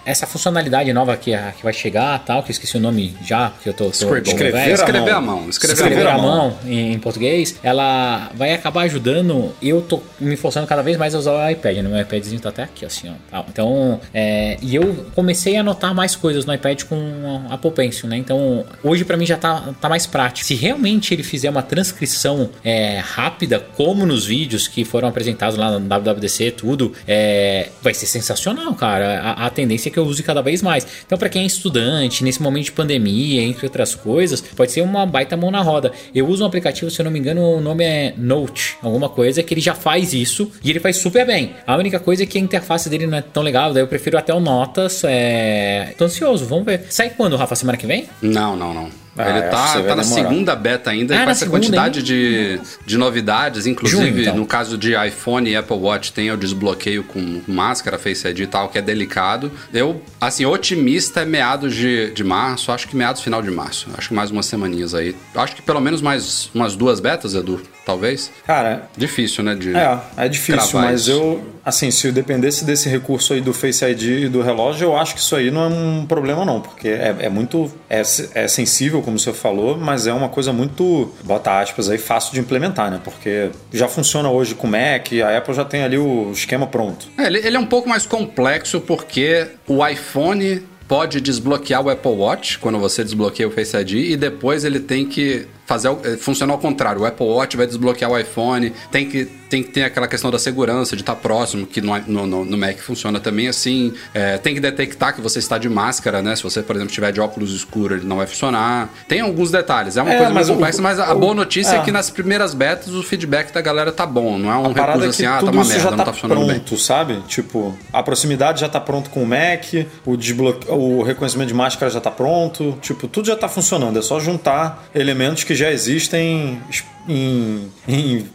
essa 0.06 0.26
funcionalidade 0.28 0.92
nova 0.94 1.16
que, 1.18 1.32
que 1.58 1.64
vai 1.64 1.74
chegar, 1.74 2.20
tal, 2.20 2.44
que 2.44 2.50
eu 2.50 2.54
esqueci 2.54 2.78
o 2.78 2.80
nome 2.80 3.16
já, 3.24 3.52
que 3.62 3.70
eu 3.70 3.74
tô... 3.74 3.86
tô 3.86 3.92
tô 3.92 4.16
Escrever 4.16 4.52
velho. 4.52 4.72
a 4.72 4.74
Escrever 4.74 5.22
mão. 5.22 5.50
Escrever, 5.50 5.74
escrever 5.74 6.08
à 6.08 6.18
mão. 6.18 6.58
em, 6.66 6.94
em 6.94 7.00
português, 7.00 7.60
ela 7.64 8.30
vai 8.36 8.54
acabar 8.54 8.82
ajudando. 8.84 9.54
Eu 9.62 9.82
tô 9.82 10.02
me 10.20 10.36
forçando 10.36 10.68
cada 10.68 10.82
vez 10.82 10.98
mais 10.98 11.16
a 11.16 11.20
usar 11.20 11.32
o 11.34 11.50
iPad, 11.50 11.78
né? 11.78 11.84
Meu 11.90 12.00
iPadzinho 12.02 12.40
tá 12.40 12.50
até 12.50 12.64
aqui, 12.64 12.86
assim, 12.86 13.12
ó. 13.32 13.44
Então, 13.50 14.00
é, 14.14 14.58
e 14.62 14.76
eu 14.76 15.06
comecei 15.16 15.58
a 15.58 15.62
anotar 15.62 15.94
mais 15.94 16.16
coisas 16.16 16.46
no 16.46 16.54
iPad 16.54 16.84
com 16.84 17.46
a 17.50 17.54
Apple 17.56 17.72
Pencil, 17.72 18.08
né? 18.10 18.18
Então, 18.18 18.66
hoje 18.84 19.04
pra 19.04 19.18
mim 19.18 19.26
já 19.26 19.38
tá, 19.38 19.74
tá 19.82 19.90
mais 19.90 20.06
prático. 20.06 20.46
Se 20.46 20.56
realmente 20.56 21.14
ele 21.14 21.24
fizer 21.24 21.50
uma 21.50 21.64
transcrição 21.76 22.50
é, 22.64 23.00
rápida, 23.00 23.60
como 23.76 24.06
nos 24.06 24.26
vídeos 24.26 24.66
que 24.66 24.86
foram 24.86 25.10
apresentados 25.10 25.58
lá 25.58 25.78
no 25.78 25.86
WWDC, 25.86 26.52
tudo, 26.52 26.94
é, 27.06 27.68
vai 27.82 27.94
ser 27.94 28.06
sensacional, 28.06 28.74
cara. 28.76 29.20
A, 29.20 29.46
a 29.48 29.50
tendência 29.50 29.90
é 29.90 29.92
que 29.92 30.00
eu 30.00 30.06
use 30.06 30.24
cada 30.24 30.42
vez 30.42 30.62
mais. 30.62 30.88
Então, 31.06 31.18
para 31.18 31.28
quem 31.28 31.44
é 31.44 31.46
estudante, 31.46 32.24
nesse 32.24 32.42
momento 32.42 32.66
de 32.66 32.72
pandemia, 32.72 33.42
entre 33.42 33.66
outras 33.66 33.94
coisas, 33.94 34.40
pode 34.40 34.72
ser 34.72 34.82
uma 34.82 35.06
baita 35.06 35.36
mão 35.36 35.52
na 35.52 35.62
roda. 35.62 35.92
Eu 36.14 36.28
uso 36.28 36.44
um 36.44 36.48
aplicativo, 36.48 36.90
se 36.90 37.02
eu 37.02 37.04
não 37.04 37.12
me 37.12 37.20
engano, 37.20 37.42
o 37.42 37.60
nome 37.60 37.84
é 37.84 38.14
Note, 38.18 38.78
alguma 38.82 39.10
coisa, 39.10 39.44
que 39.44 39.54
ele 39.54 39.62
já 39.62 39.76
faz 39.76 40.14
isso 40.14 40.50
e 40.64 40.70
ele 40.70 40.80
faz 40.80 40.96
super 40.96 41.26
bem. 41.28 41.56
A 41.68 41.76
única 41.76 42.00
coisa 42.00 42.24
é 42.24 42.26
que 42.26 42.38
a 42.38 42.42
interface 42.42 42.90
dele 42.90 43.06
não 43.06 43.18
é 43.18 43.22
tão 43.22 43.44
legal, 43.44 43.74
daí 43.74 43.84
eu 43.84 43.88
prefiro 43.88 44.18
até 44.18 44.34
o 44.34 44.40
Notas. 44.40 45.04
É... 45.04 45.94
Tô 45.98 46.06
ansioso, 46.06 46.46
vamos 46.46 46.66
ver. 46.66 46.86
Sai 46.90 47.10
quando, 47.10 47.36
Rafa? 47.36 47.54
Semana 47.54 47.78
que 47.78 47.86
vem? 47.86 48.06
Não, 48.22 48.56
não, 48.56 48.74
não. 48.74 49.05
Ah, 49.18 49.30
ele 49.30 49.42
tá, 49.44 49.82
tá 49.82 49.96
na 49.96 50.04
segunda 50.04 50.56
beta 50.56 50.90
ainda, 50.90 51.16
Ah, 51.18 51.22
e 51.22 51.26
com 51.26 51.30
essa 51.32 51.40
segunda 51.46 51.60
quantidade 51.62 52.04
de, 52.04 52.60
de 52.86 52.98
novidades, 52.98 53.66
inclusive 53.66 54.02
Junho, 54.10 54.22
então. 54.22 54.36
no 54.36 54.46
caso 54.46 54.78
de 54.78 54.94
iPhone 55.08 55.50
e 55.50 55.56
Apple 55.56 55.78
Watch 55.78 56.12
tem 56.12 56.32
o 56.32 56.38
desbloqueio 56.38 57.04
com 57.04 57.42
máscara, 57.48 57.98
Face 57.98 58.28
ID 58.28 58.40
e 58.42 58.48
tal, 58.48 58.70
que 58.70 58.78
é 58.78 58.82
delicado. 58.82 59.52
Eu, 59.74 60.02
assim, 60.20 60.46
otimista 60.46 61.22
é 61.22 61.26
meados 61.26 61.74
de, 61.74 62.12
de 62.12 62.24
março, 62.24 62.72
acho 62.72 62.88
que 62.88 62.96
meados 62.96 63.22
final 63.22 63.42
de 63.42 63.50
março. 63.52 63.88
Acho 63.98 64.10
que 64.10 64.14
mais 64.14 64.32
umas 64.32 64.46
semaninhas 64.46 64.94
aí. 64.94 65.16
Acho 65.34 65.56
que 65.56 65.62
pelo 65.62 65.80
menos 65.80 66.02
mais 66.02 66.50
umas 66.54 66.76
duas 66.76 67.00
betas, 67.00 67.34
Edu, 67.36 67.62
talvez. 67.86 68.32
Cara, 68.46 68.90
Difícil, 68.98 69.44
né? 69.44 69.56
De... 69.56 69.76
É, 69.76 70.00
é 70.18 70.28
difícil, 70.28 70.80
mas 70.80 71.02
isso. 71.02 71.12
eu, 71.12 71.46
assim, 71.64 71.92
se 71.92 72.12
dependesse 72.12 72.66
desse 72.66 72.90
recurso 72.90 73.34
aí 73.34 73.42
do 73.42 73.54
Face 73.54 73.86
ID 73.86 74.04
e 74.26 74.30
do 74.30 74.42
relógio, 74.42 74.86
eu 74.86 74.98
acho 74.98 75.14
que 75.14 75.20
isso 75.20 75.36
aí 75.36 75.52
não 75.52 75.64
é 75.64 75.68
um 75.68 76.06
problema 76.06 76.44
não, 76.44 76.60
porque 76.60 76.90
é, 76.90 77.16
é 77.20 77.30
muito, 77.30 77.72
é, 77.90 78.02
é 78.34 78.48
sensível, 78.48 79.02
como 79.02 79.20
você 79.20 79.32
falou, 79.32 79.78
mas 79.78 80.08
é 80.08 80.14
uma 80.14 80.30
coisa 80.30 80.52
muito, 80.52 81.14
bota 81.24 81.60
aspas 81.60 81.90
aí, 81.90 81.98
fácil 81.98 82.34
de 82.34 82.40
implementar, 82.40 82.90
né? 82.90 83.00
Porque 83.04 83.50
já 83.72 83.88
funciona 83.88 84.30
hoje 84.30 84.56
com 84.56 84.68
o 84.68 84.70
Mac, 84.70 85.12
a 85.24 85.38
Apple 85.38 85.54
já 85.54 85.66
tem 85.66 85.84
ali 85.84 85.98
o 85.98 86.32
esquema 86.32 86.66
pronto. 86.66 87.08
É, 87.18 87.28
ele, 87.28 87.40
ele 87.40 87.56
é 87.56 87.60
um 87.60 87.66
pouco 87.66 87.88
mais 87.88 88.06
complexo 88.06 88.82
porque 88.82 89.48
o 89.68 89.86
iPhone 89.86 90.64
pode 90.88 91.20
desbloquear 91.20 91.84
o 91.84 91.90
Apple 91.90 92.12
Watch 92.12 92.60
quando 92.60 92.80
você 92.80 93.04
desbloqueia 93.04 93.48
o 93.48 93.52
Face 93.52 93.76
ID 93.76 93.94
e 93.94 94.18
depois 94.18 94.64
ele 94.64 94.80
tem 94.80 95.06
que 95.06 95.48
fazer 95.66 95.90
eh, 96.04 96.18
funcionar 96.18 96.54
ao 96.54 96.60
contrário. 96.60 97.02
O 97.02 97.06
Apple 97.06 97.26
Watch 97.26 97.58
vai 97.58 97.66
desbloquear 97.68 98.12
o 98.12 98.18
iPhone, 98.18 98.72
tem 98.92 99.08
que, 99.10 99.26
tem 99.50 99.64
que 99.64 99.70
ter 99.72 99.84
aquela 99.84 100.08
questão 100.08 100.30
da 100.32 100.38
segurança, 100.40 100.96
de 100.96 101.02
estar 101.02 101.16
próximo, 101.16 101.66
que 101.66 101.82
no, 101.82 101.98
no, 102.26 102.46
no- 102.46 102.58
Mac 102.58 102.78
funciona 102.80 103.20
também 103.20 103.48
assim. 103.48 103.94
É, 104.14 104.38
tem 104.38 104.54
que 104.54 104.60
detectar 104.60 105.14
que 105.16 105.22
você 105.22 105.40
está 105.40 105.58
de 105.58 105.68
máscara, 105.70 106.22
né? 106.22 106.36
Se 106.36 106.44
você, 106.44 106.62
por 106.62 106.76
exemplo, 106.76 106.94
tiver 106.94 107.12
de 107.12 107.20
óculos 107.20 107.52
escuros, 107.54 107.98
ele 108.00 108.08
não 108.08 108.18
vai 108.18 108.28
funcionar. 108.28 108.90
Tem 109.08 109.22
alguns 109.22 109.52
detalhes. 109.52 109.98
É 109.98 110.02
uma 110.02 110.14
É, 110.14 110.18
coisa 110.18 110.34
mais 110.34 110.50
complexa, 110.50 110.82
mas 110.82 111.00
a 111.00 111.14
o- 111.14 111.20
boa 111.20 111.34
notícia 111.34 111.76
é. 111.76 111.80
é. 111.80 111.82
que 111.82 111.92
nas 111.92 112.10
primeiras 112.10 112.54
betas 112.54 112.90
o 112.94 113.02
feedback 113.04 113.52
da 113.52 113.62
galera 113.62 113.92
tá 113.92 114.06
bom. 114.06 114.38
Não 114.38 114.52
é 114.52 114.58
um 114.58 114.74
recurso 114.74 115.04
é 115.06 115.08
assim, 115.08 115.26
ah, 115.26 115.40
tá 115.40 115.52
uma 115.52 115.64
merda, 115.66 115.80
já 115.84 115.90
não 115.92 115.98
tá 115.98 116.06
tá 116.06 116.14
funcionando 116.14 116.40
bem. 116.48 116.56
pronto, 116.60 116.78
sabe? 116.78 117.20
Tipo, 117.28 117.78
a 117.92 118.04
proximidade 118.04 118.62
já 118.62 118.70
tá 118.70 118.80
pronto 118.80 119.10
com 119.10 119.24
o 119.24 119.26
Mac, 119.28 119.66
o, 120.06 120.16
desbloque... 120.16 120.68
o 120.70 121.02
reconhecimento 121.04 121.48
de 121.50 121.54
máscara 121.54 121.92
já 121.92 122.00
tá 122.02 122.12
pronto, 122.12 122.78
tipo, 122.82 123.08
tudo 123.08 123.28
já 123.28 123.36
tá 123.36 123.48
funcionando. 123.50 123.98
É 123.98 124.02
só 124.02 124.20
juntar 124.20 124.86
elementos 124.94 125.44
que 125.44 125.55
já 125.56 125.72
existem 125.72 126.62
em, 127.08 127.72
em 127.88 128.28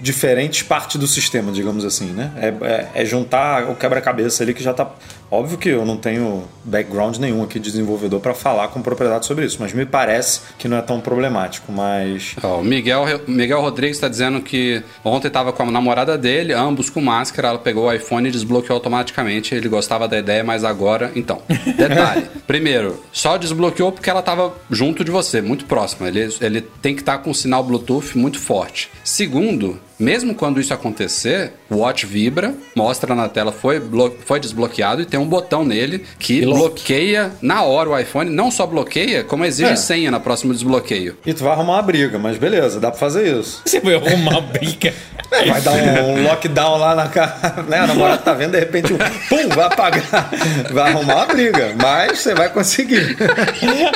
diferentes 0.00 0.62
partes 0.62 0.96
do 0.96 1.06
sistema, 1.06 1.50
digamos 1.52 1.84
assim, 1.84 2.06
né? 2.06 2.30
É, 2.36 2.48
é- 2.66 3.02
é 3.02 3.04
juntar 3.04 3.68
o 3.70 3.74
quebra-cabeça 3.74 4.42
ali 4.42 4.54
que 4.54 4.62
já 4.62 4.72
tá. 4.72 4.90
Óbvio 5.32 5.56
que 5.56 5.70
eu 5.70 5.86
não 5.86 5.96
tenho 5.96 6.44
background 6.62 7.16
nenhum 7.16 7.42
aqui 7.42 7.58
de 7.58 7.70
desenvolvedor 7.70 8.20
para 8.20 8.34
falar 8.34 8.68
com 8.68 8.82
propriedade 8.82 9.24
sobre 9.24 9.46
isso, 9.46 9.56
mas 9.60 9.72
me 9.72 9.86
parece 9.86 10.40
que 10.58 10.68
não 10.68 10.76
é 10.76 10.82
tão 10.82 11.00
problemático. 11.00 11.72
Mas 11.72 12.36
o 12.42 12.62
Miguel, 12.62 13.06
Miguel 13.26 13.62
Rodrigues 13.62 13.96
está 13.96 14.08
dizendo 14.08 14.42
que 14.42 14.82
ontem 15.02 15.28
estava 15.28 15.50
com 15.50 15.62
a 15.62 15.70
namorada 15.70 16.18
dele, 16.18 16.52
ambos 16.52 16.90
com 16.90 17.00
máscara, 17.00 17.48
ela 17.48 17.58
pegou 17.58 17.86
o 17.86 17.92
iPhone 17.94 18.28
e 18.28 18.30
desbloqueou 18.30 18.76
automaticamente. 18.76 19.54
Ele 19.54 19.70
gostava 19.70 20.06
da 20.06 20.18
ideia, 20.18 20.44
mas 20.44 20.64
agora. 20.64 21.10
Então, 21.16 21.40
detalhe. 21.48 22.26
Primeiro, 22.46 23.02
só 23.10 23.38
desbloqueou 23.38 23.90
porque 23.90 24.10
ela 24.10 24.20
estava 24.20 24.52
junto 24.70 25.02
de 25.02 25.10
você, 25.10 25.40
muito 25.40 25.64
próxima. 25.64 26.08
Ele, 26.08 26.28
ele 26.42 26.60
tem 26.60 26.94
que 26.94 27.00
estar 27.00 27.16
com 27.16 27.30
um 27.30 27.34
sinal 27.34 27.64
Bluetooth 27.64 28.18
muito 28.18 28.38
forte. 28.38 28.90
Segundo, 29.02 29.80
mesmo 30.02 30.34
quando 30.34 30.60
isso 30.60 30.74
acontecer, 30.74 31.52
o 31.70 31.76
Watch 31.78 32.04
vibra, 32.06 32.54
mostra 32.74 33.14
na 33.14 33.28
tela 33.28 33.52
foi, 33.52 33.80
foi 34.26 34.40
desbloqueado 34.40 35.02
e 35.02 35.06
tem 35.06 35.18
um 35.18 35.26
botão 35.26 35.64
nele 35.64 36.04
que 36.18 36.44
louco. 36.44 36.60
bloqueia 36.74 37.30
na 37.40 37.62
hora 37.62 37.90
o 37.90 37.98
iPhone. 37.98 38.30
Não 38.30 38.50
só 38.50 38.66
bloqueia, 38.66 39.24
como 39.24 39.44
exige 39.44 39.72
É. 39.72 39.76
senha 39.76 40.10
no 40.10 40.20
próximo 40.20 40.52
desbloqueio. 40.52 41.16
E 41.24 41.32
tu 41.32 41.44
vai 41.44 41.52
arrumar 41.52 41.74
uma 41.74 41.82
briga, 41.82 42.18
mas 42.18 42.36
beleza, 42.36 42.80
dá 42.80 42.90
pra 42.90 42.98
fazer 42.98 43.38
isso. 43.38 43.62
Você 43.64 43.80
vai 43.80 43.94
arrumar 43.94 44.40
briga. 44.40 44.92
Vai 45.48 45.62
dar 45.62 45.72
um, 45.72 46.10
um 46.18 46.22
lockdown 46.24 46.76
lá 46.76 46.94
na 46.94 47.08
cara, 47.08 47.64
né? 47.66 47.78
A 47.78 47.86
namorada 47.86 48.18
tá 48.20 48.34
vendo, 48.34 48.50
de 48.52 48.58
repente, 48.60 48.92
um 48.92 48.98
pum, 48.98 49.48
vai 49.48 49.64
apagar. 49.64 50.30
Vai 50.70 50.90
arrumar 50.92 51.14
uma 51.14 51.26
briga, 51.26 51.72
mas 51.80 52.18
você 52.18 52.34
vai 52.34 52.50
conseguir. 52.50 53.16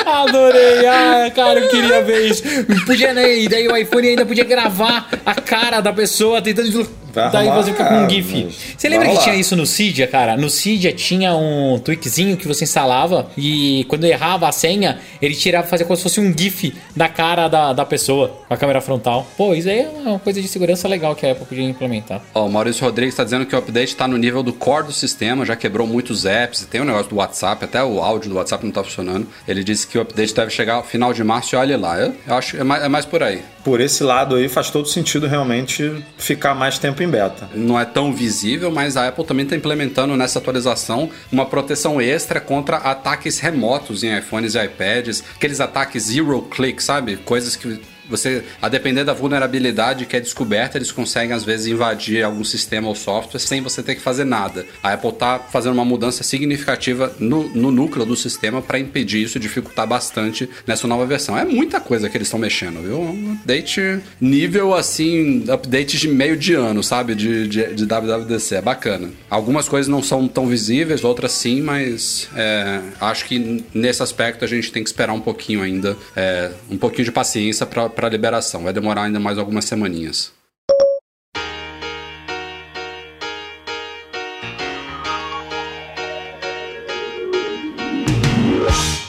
Adorei, 0.07 0.87
ah, 0.87 1.31
cara, 1.35 1.61
eu 1.61 1.69
queria 1.69 2.03
ver 2.03 2.27
isso. 2.31 2.43
Podia, 2.87 3.13
né? 3.13 3.37
E 3.39 3.49
daí 3.49 3.69
o 3.69 3.77
iPhone 3.77 4.09
ainda 4.09 4.25
podia 4.25 4.45
gravar 4.45 5.09
a 5.27 5.35
cara 5.35 5.81
da 5.83 5.93
pessoa 5.97 6.41
tentando. 6.43 7.06
Vai 7.17 7.31
Daí 7.31 7.49
você 7.49 7.71
fica 7.73 7.85
com 7.85 7.95
um 7.95 8.05
ah, 8.05 8.09
GIF. 8.09 8.45
mas 8.45 8.55
Você 8.77 8.89
lembra 8.89 9.09
que 9.09 9.19
tinha 9.23 9.35
isso 9.35 9.57
no 9.57 9.65
Cydia, 9.65 10.07
cara? 10.07 10.37
No 10.37 10.51
Cydia 10.51 10.93
tinha 10.93 11.35
um 11.35 11.79
tweakzinho 11.79 12.37
que 12.37 12.47
você 12.47 12.65
instalava 12.65 13.29
e 13.37 13.85
quando 13.89 14.05
errava 14.05 14.49
a 14.49 14.53
senha, 14.53 14.99
ele 15.21 15.35
tirava, 15.35 15.67
fazia 15.67 15.87
como 15.87 15.97
se 15.97 16.03
fosse 16.03 16.21
um 16.21 16.37
GIF 16.37 16.75
da 16.95 17.09
cara 17.09 17.49
da, 17.49 17.73
da 17.73 17.85
pessoa, 17.85 18.29
com 18.47 18.53
a 18.53 18.57
câmera 18.57 18.81
frontal. 18.81 19.27
Pô, 19.37 19.55
isso 19.55 19.69
aí 19.69 19.81
é 19.81 19.89
uma 19.89 20.19
coisa 20.19 20.43
de 20.43 20.49
segurança 20.49 20.87
legal 20.87 21.15
que 21.15 21.27
a 21.27 21.33
Apple 21.33 21.47
podia 21.47 21.65
implementar. 21.65 22.21
Ó, 22.35 22.47
o 22.47 22.51
Maurício 22.51 22.85
Rodrigues 22.85 23.15
está 23.15 23.25
dizendo 23.25 23.47
que 23.47 23.55
o 23.55 23.59
update 23.59 23.89
está 23.89 24.07
no 24.07 24.17
nível 24.17 24.43
do 24.43 24.53
core 24.53 24.87
do 24.87 24.93
sistema, 24.93 25.45
já 25.45 25.57
quebrou 25.57 25.87
muitos 25.87 26.27
apps, 26.27 26.63
e 26.63 26.67
tem 26.67 26.81
o 26.81 26.85
negócio 26.85 27.09
do 27.09 27.17
WhatsApp, 27.17 27.65
até 27.65 27.83
o 27.83 28.01
áudio 28.01 28.31
do 28.31 28.37
WhatsApp 28.37 28.63
não 28.63 28.71
está 28.71 28.85
funcionando. 28.85 29.27
Ele 29.49 29.65
disse 29.65 29.87
que 29.87 29.99
o 29.99 30.03
update 30.03 30.35
deve 30.35 30.51
chegar 30.51 30.75
ao 30.75 30.85
final 30.85 31.13
de 31.13 31.25
março 31.25 31.55
e 31.55 31.59
olha 31.59 31.79
lá. 31.79 31.99
Eu, 31.99 32.15
eu 32.27 32.35
acho 32.35 32.53
que 32.53 32.61
é 32.61 32.65
mais, 32.65 32.83
é 32.83 32.89
mais 32.89 33.05
por 33.05 33.23
aí. 33.23 33.43
Por 33.65 33.81
esse 33.81 34.03
lado 34.03 34.37
aí 34.37 34.49
faz 34.49 34.71
todo 34.71 34.87
sentido 34.87 35.27
realmente 35.27 36.05
ficar 36.19 36.55
mais 36.55 36.79
tempo 36.79 37.03
em 37.03 37.06
beta. 37.09 37.49
Não 37.55 37.79
é 37.79 37.85
tão 37.85 38.13
visível, 38.13 38.71
mas 38.71 38.97
a 38.97 39.09
Apple 39.09 39.25
também 39.25 39.45
está 39.45 39.57
implementando 39.57 40.17
nessa 40.17 40.39
atualização 40.39 41.11
uma 41.31 41.47
proteção 41.47 42.01
extra 42.01 42.41
contra 42.41 42.77
ataques 42.77 43.39
remotos 43.39 44.03
em 44.03 44.17
iPhones 44.17 44.55
e 44.55 44.65
iPads, 44.65 45.25
aqueles 45.35 45.61
ataques 45.61 46.05
zero 46.05 46.43
click, 46.43 46.83
sabe? 46.83 47.17
Coisas 47.17 47.57
que 47.57 47.81
você, 48.09 48.45
a 48.61 48.69
depender 48.69 49.05
da 49.05 49.13
vulnerabilidade 49.13 50.07
que 50.07 50.17
é 50.17 50.21
descoberta, 50.21 50.79
eles 50.79 50.93
conseguem 50.93 51.35
às 51.35 51.45
vezes 51.45 51.67
invadir 51.67 52.23
algum 52.23 52.45
sistema 52.45 52.89
ou 52.89 52.95
software 52.95 53.41
sem 53.41 53.61
você 53.61 53.83
ter 53.83 53.95
que 53.95 54.01
fazer 54.01 54.25
nada. 54.25 54.67
A 54.83 54.93
Apple 54.93 55.11
está 55.11 55.39
fazendo 55.39 55.75
uma 55.75 55.85
mudança 55.85 56.23
significativa 56.23 57.15
no, 57.19 57.49
no 57.55 57.71
núcleo 57.71 58.05
do 58.05 58.17
sistema 58.17 58.63
para 58.63 58.79
impedir 58.79 59.23
isso, 59.23 59.39
dificultar 59.39 59.87
bastante 59.87 60.49
nessa 60.67 60.87
nova 60.87 61.07
versão. 61.07 61.37
É 61.37 61.45
muita 61.45 61.81
coisa 61.81 62.09
que 62.09 62.17
eles 62.17 62.29
estão 62.29 62.39
mexendo, 62.39 62.83
viu? 62.83 63.01
Um 63.01 63.33
update 63.33 64.01
nível 64.21 64.75
assim, 64.75 65.45
update 65.49 65.99
de 65.99 66.09
meio 66.09 66.37
de 66.37 66.55
ano, 66.55 66.83
sabe? 66.83 67.15
De, 67.15 67.47
de, 67.47 67.75
de 67.75 67.87
WWDC. 67.87 68.57
É 68.57 68.63
bacana. 68.63 69.11
Algumas 69.29 69.69
coisas 69.69 69.89
não 69.89 70.03
são 70.03 70.27
tão 70.29 70.47
visíveis, 70.47 71.05
outras 71.05 71.33
sim, 71.33 71.61
mas 71.61 72.29
é, 72.35 72.81
acho 73.01 73.25
que 73.27 73.65
nesse 73.75 74.03
aspecto 74.03 74.45
a 74.45 74.49
gente 74.49 74.73
tem 74.73 74.83
que 74.83 74.89
esperar 74.89 75.13
um 75.13 75.21
pouquinho 75.21 75.63
ainda, 75.63 75.97
é, 76.15 76.51
um 76.71 76.77
pouquinho 76.77 77.05
de 77.05 77.13
paciência 77.13 77.67
para 77.67 77.89
a 78.05 78.09
liberação. 78.11 78.63
Vai 78.65 78.73
demorar 78.73 79.05
ainda 79.05 79.19
mais 79.21 79.39
algumas 79.39 79.65
semaninhas. 79.65 80.33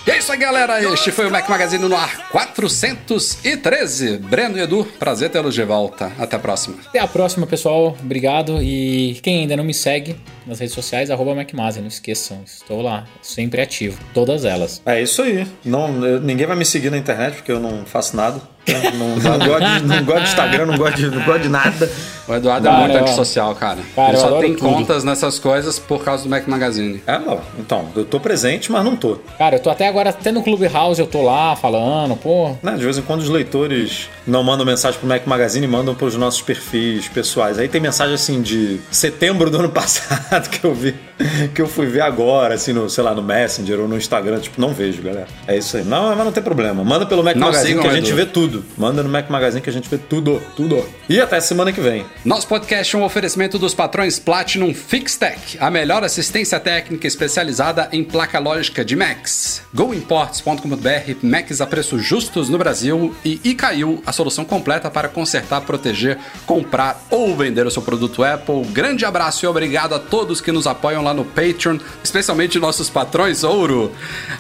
E 0.06 0.12
é 0.12 0.18
isso 0.20 0.32
aí, 0.32 0.38
galera. 0.38 0.82
Este 0.82 1.12
foi 1.12 1.28
o 1.28 1.32
Mac 1.32 1.50
Magazine 1.50 1.86
no 1.88 1.96
ar 1.96 2.30
413. 2.30 4.18
Breno 4.20 4.58
e 4.58 4.62
Edu, 4.62 4.86
prazer 4.98 5.30
tê-los 5.30 5.54
de 5.54 5.64
volta. 5.64 6.12
Até 6.18 6.38
a 6.38 6.40
próxima. 6.40 6.78
Até 6.88 7.00
a 7.00 7.08
próxima, 7.08 7.46
pessoal. 7.46 7.98
Obrigado. 8.02 8.62
E 8.64 9.20
quem 9.22 9.40
ainda 9.42 9.58
não 9.58 9.66
me 9.66 9.74
segue 9.74 10.16
nas 10.46 10.60
redes 10.60 10.74
sociais, 10.74 11.12
arroba 11.12 11.36
MacMazer, 11.36 11.82
não 11.82 11.90
esqueçam. 11.90 12.42
Estou 12.46 12.82
lá, 12.82 13.06
sempre 13.22 13.62
ativo. 13.62 14.00
Todas 14.14 14.46
elas. 14.46 14.82
É 14.86 15.02
isso 15.02 15.22
aí. 15.22 15.46
Não, 15.66 16.06
eu- 16.06 16.22
ninguém 16.22 16.48
vai 16.48 16.56
me 16.56 16.64
seguir 16.66 16.90
na 16.90 16.98
internet 16.98 17.36
porque 17.36 17.52
eu 17.52 17.60
não 17.60 17.86
faço 17.86 18.16
nada. 18.16 18.42
Não, 18.98 19.16
não, 19.16 19.48
gosto, 19.48 19.80
de, 19.80 19.86
não 19.86 20.04
gosto 20.06 20.22
de 20.22 20.28
Instagram, 20.30 20.66
não 20.66 20.78
gosto 20.78 20.96
de, 20.96 21.10
não 21.10 21.24
gosto 21.24 21.42
de 21.42 21.50
nada. 21.50 21.92
O 22.28 22.34
Eduardo 22.34 22.68
Cara, 22.68 22.78
é 22.78 22.88
muito 22.88 22.98
antissocial, 23.02 23.56
cara. 23.56 23.80
Cara, 23.96 24.10
Ele 24.10 24.18
só 24.18 24.40
tem 24.40 24.54
tudo. 24.54 24.70
contas 24.70 25.04
nessas 25.06 25.40
coisas 25.40 25.80
por 25.80 26.04
causa 26.04 26.24
do 26.24 26.30
Mac 26.30 26.46
Magazine. 26.48 27.02
É, 27.08 27.18
não. 27.20 27.40
Então, 27.58 27.88
eu 27.96 28.04
tô 28.04 28.20
presente, 28.20 28.70
mas 28.72 28.84
não 28.84 28.96
tô. 28.98 29.18
Cara, 29.38 29.56
eu 29.56 29.60
tô 29.62 29.70
até 29.70 29.88
agora, 29.88 30.10
até 30.10 30.32
no 30.32 30.44
Clubhouse 30.44 31.00
eu 31.00 31.08
tô 31.08 31.22
lá 31.24 31.56
falando, 31.56 32.16
pô, 32.18 32.38
Bom. 32.38 32.60
Né, 32.62 32.76
de 32.76 32.84
vez 32.84 32.98
em 32.98 33.02
quando 33.02 33.22
os 33.22 33.30
leitores 33.30 34.10
não 34.28 34.44
mandam 34.44 34.66
mensagem 34.66 35.00
pro 35.00 35.08
Mac 35.08 35.26
Magazine 35.26 35.66
e 35.66 35.70
mandam 35.70 35.96
pros 35.96 36.16
nossos 36.16 36.42
perfis 36.42 37.08
pessoais. 37.08 37.58
Aí 37.58 37.68
tem 37.68 37.80
mensagem 37.82 38.14
assim 38.14 38.42
de 38.42 38.80
setembro 38.92 39.50
do 39.50 39.58
ano 39.58 39.70
passado 39.72 40.50
que 40.50 40.64
eu 40.64 40.74
vi, 40.76 40.94
que 41.56 41.62
eu 41.62 41.68
fui 41.68 41.86
ver 41.88 42.02
agora, 42.02 42.54
assim, 42.56 42.74
no, 42.74 42.90
sei 42.90 43.04
lá, 43.04 43.16
no 43.16 43.24
Messenger 43.24 43.80
ou 43.80 43.88
no 43.88 43.98
Instagram. 43.98 44.40
Tipo, 44.40 44.60
não 44.62 44.74
vejo, 44.74 45.02
galera. 45.02 45.28
É 45.48 45.58
isso 45.58 45.78
aí. 45.78 45.84
Não, 45.84 46.16
mas 46.16 46.26
não 46.26 46.32
tem 46.32 46.44
problema. 46.44 46.84
Manda 46.84 47.06
pelo 47.06 47.24
Mac 47.24 47.36
Não 47.36 47.48
Magazine 47.48 47.70
sigam 47.70 47.84
que 47.84 47.90
a 47.90 47.94
gente 47.94 48.08
Edu. 48.10 48.16
vê 48.18 48.26
tudo. 48.26 48.57
Manda 48.78 49.04
no 49.04 49.10
Mac 49.10 49.30
Magazine 49.30 49.62
que 49.62 49.70
a 49.70 49.74
gente 49.74 49.90
vê 49.90 49.98
tudo, 49.98 50.42
tudo. 50.56 50.84
E 51.10 51.20
até 51.20 51.40
semana 51.40 51.72
que 51.72 51.82
vem. 51.82 52.06
Nosso 52.24 52.48
podcast 52.48 52.96
é 52.96 53.00
um 53.00 53.04
oferecimento 53.04 53.58
dos 53.58 53.74
patrões 53.74 54.20
Platinum 54.20 54.74
Fixtech, 54.74 55.58
a 55.60 55.70
melhor 55.70 56.04
assistência 56.04 56.60
técnica 56.60 57.08
especializada 57.08 57.90
em 57.92 58.04
placa 58.04 58.40
lógica 58.40 58.84
de 58.84 58.96
Macs. 58.96 59.62
GoImports.com.br, 59.74 61.16
Macs 61.22 61.62
a 61.62 61.68
preços 61.68 62.04
justos 62.04 62.50
no 62.50 62.58
Brasil 62.58 63.16
e 63.24 63.40
iCaiu, 63.44 64.02
a 64.06 64.12
solução 64.12 64.46
completa 64.46 64.90
para 64.90 65.10
consertar, 65.10 65.62
proteger, 65.62 66.18
comprar 66.46 67.06
ou 67.10 67.36
vender 67.36 67.66
o 67.66 67.72
seu 67.72 67.82
produto 67.82 68.24
Apple. 68.24 68.64
Grande 68.72 69.06
abraço 69.06 69.46
e 69.46 69.48
obrigado 69.48 69.94
a 69.94 70.00
todos 70.00 70.42
que 70.42 70.52
nos 70.52 70.68
apoiam 70.68 71.04
lá 71.04 71.14
no 71.14 71.26
Patreon, 71.26 71.78
especialmente 72.04 72.60
nossos 72.60 72.90
patrões 72.90 73.44
ouro, 73.44 73.92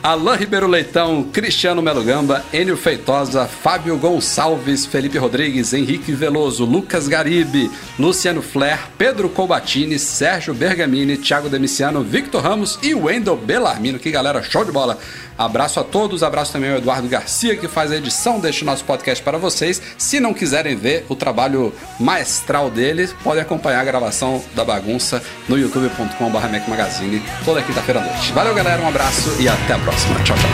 Alain 0.02 0.38
Ribeiro 0.38 0.68
Leitão, 0.68 1.24
Cristiano 1.24 1.82
Melo 1.82 2.04
Gamba, 2.04 2.44
Enio 2.54 2.78
Feitosa, 2.78 3.46
Fábio 3.46 3.98
Gonçalves, 4.08 4.86
Felipe 4.86 5.18
Rodrigues, 5.18 5.74
Henrique 5.74 6.14
Veloso, 6.14 6.64
Lucas 6.64 7.10
Garibe, 7.10 7.70
Luciano 8.00 8.42
Flair, 8.42 8.80
Pedro 8.98 9.28
Colbatini, 9.28 10.00
Sérgio 10.00 10.54
Bergamini, 10.54 11.18
Thiago 11.18 11.50
Demiciano, 11.50 12.02
Victor 12.02 12.42
Ramos 12.42 12.80
e 12.82 12.96
Wendel 12.96 13.36
Bellarmino. 13.36 14.00
Que 14.00 14.10
galera, 14.10 14.42
show 14.42 14.64
de 14.64 14.72
bola! 14.72 14.98
Abraço 15.38 15.82
a 15.82 15.84
todos, 15.84 16.24
abraço 16.24 16.54
também 16.54 16.72
ao 16.72 16.78
Eduardo 16.78 17.10
Garcia, 17.10 17.58
que 17.58 17.68
faz 17.68 17.92
a 17.92 17.98
edição 17.98 18.40
deste 18.40 18.64
nosso 18.64 18.86
podcast 18.86 19.22
para 19.22 19.38
vocês. 19.38 19.82
Se 19.98 20.22
não 20.22 20.34
quiserem 20.34 20.78
ver 20.78 21.06
o 21.10 21.16
trabalho 21.16 21.74
maestral 22.00 22.70
dele, 22.70 23.10
podem 23.26 23.42
acompanhar 23.42 23.82
a 23.82 23.86
gravação 23.86 24.42
da 24.56 24.64
bagunça 24.64 25.22
no 25.50 25.58
youtube.com.br 25.58 26.70
Magazine 26.70 27.22
toda 27.44 27.62
quinta-feira 27.62 28.00
à 28.00 28.04
noite. 28.04 28.32
Valeu, 28.32 28.56
galera, 28.56 28.82
um 28.82 28.88
abraço 28.88 29.36
e 29.42 29.50
até 29.50 29.74
a 29.74 29.80
próxima. 29.80 30.16
Tchau, 30.24 30.38
tchau. 30.38 30.48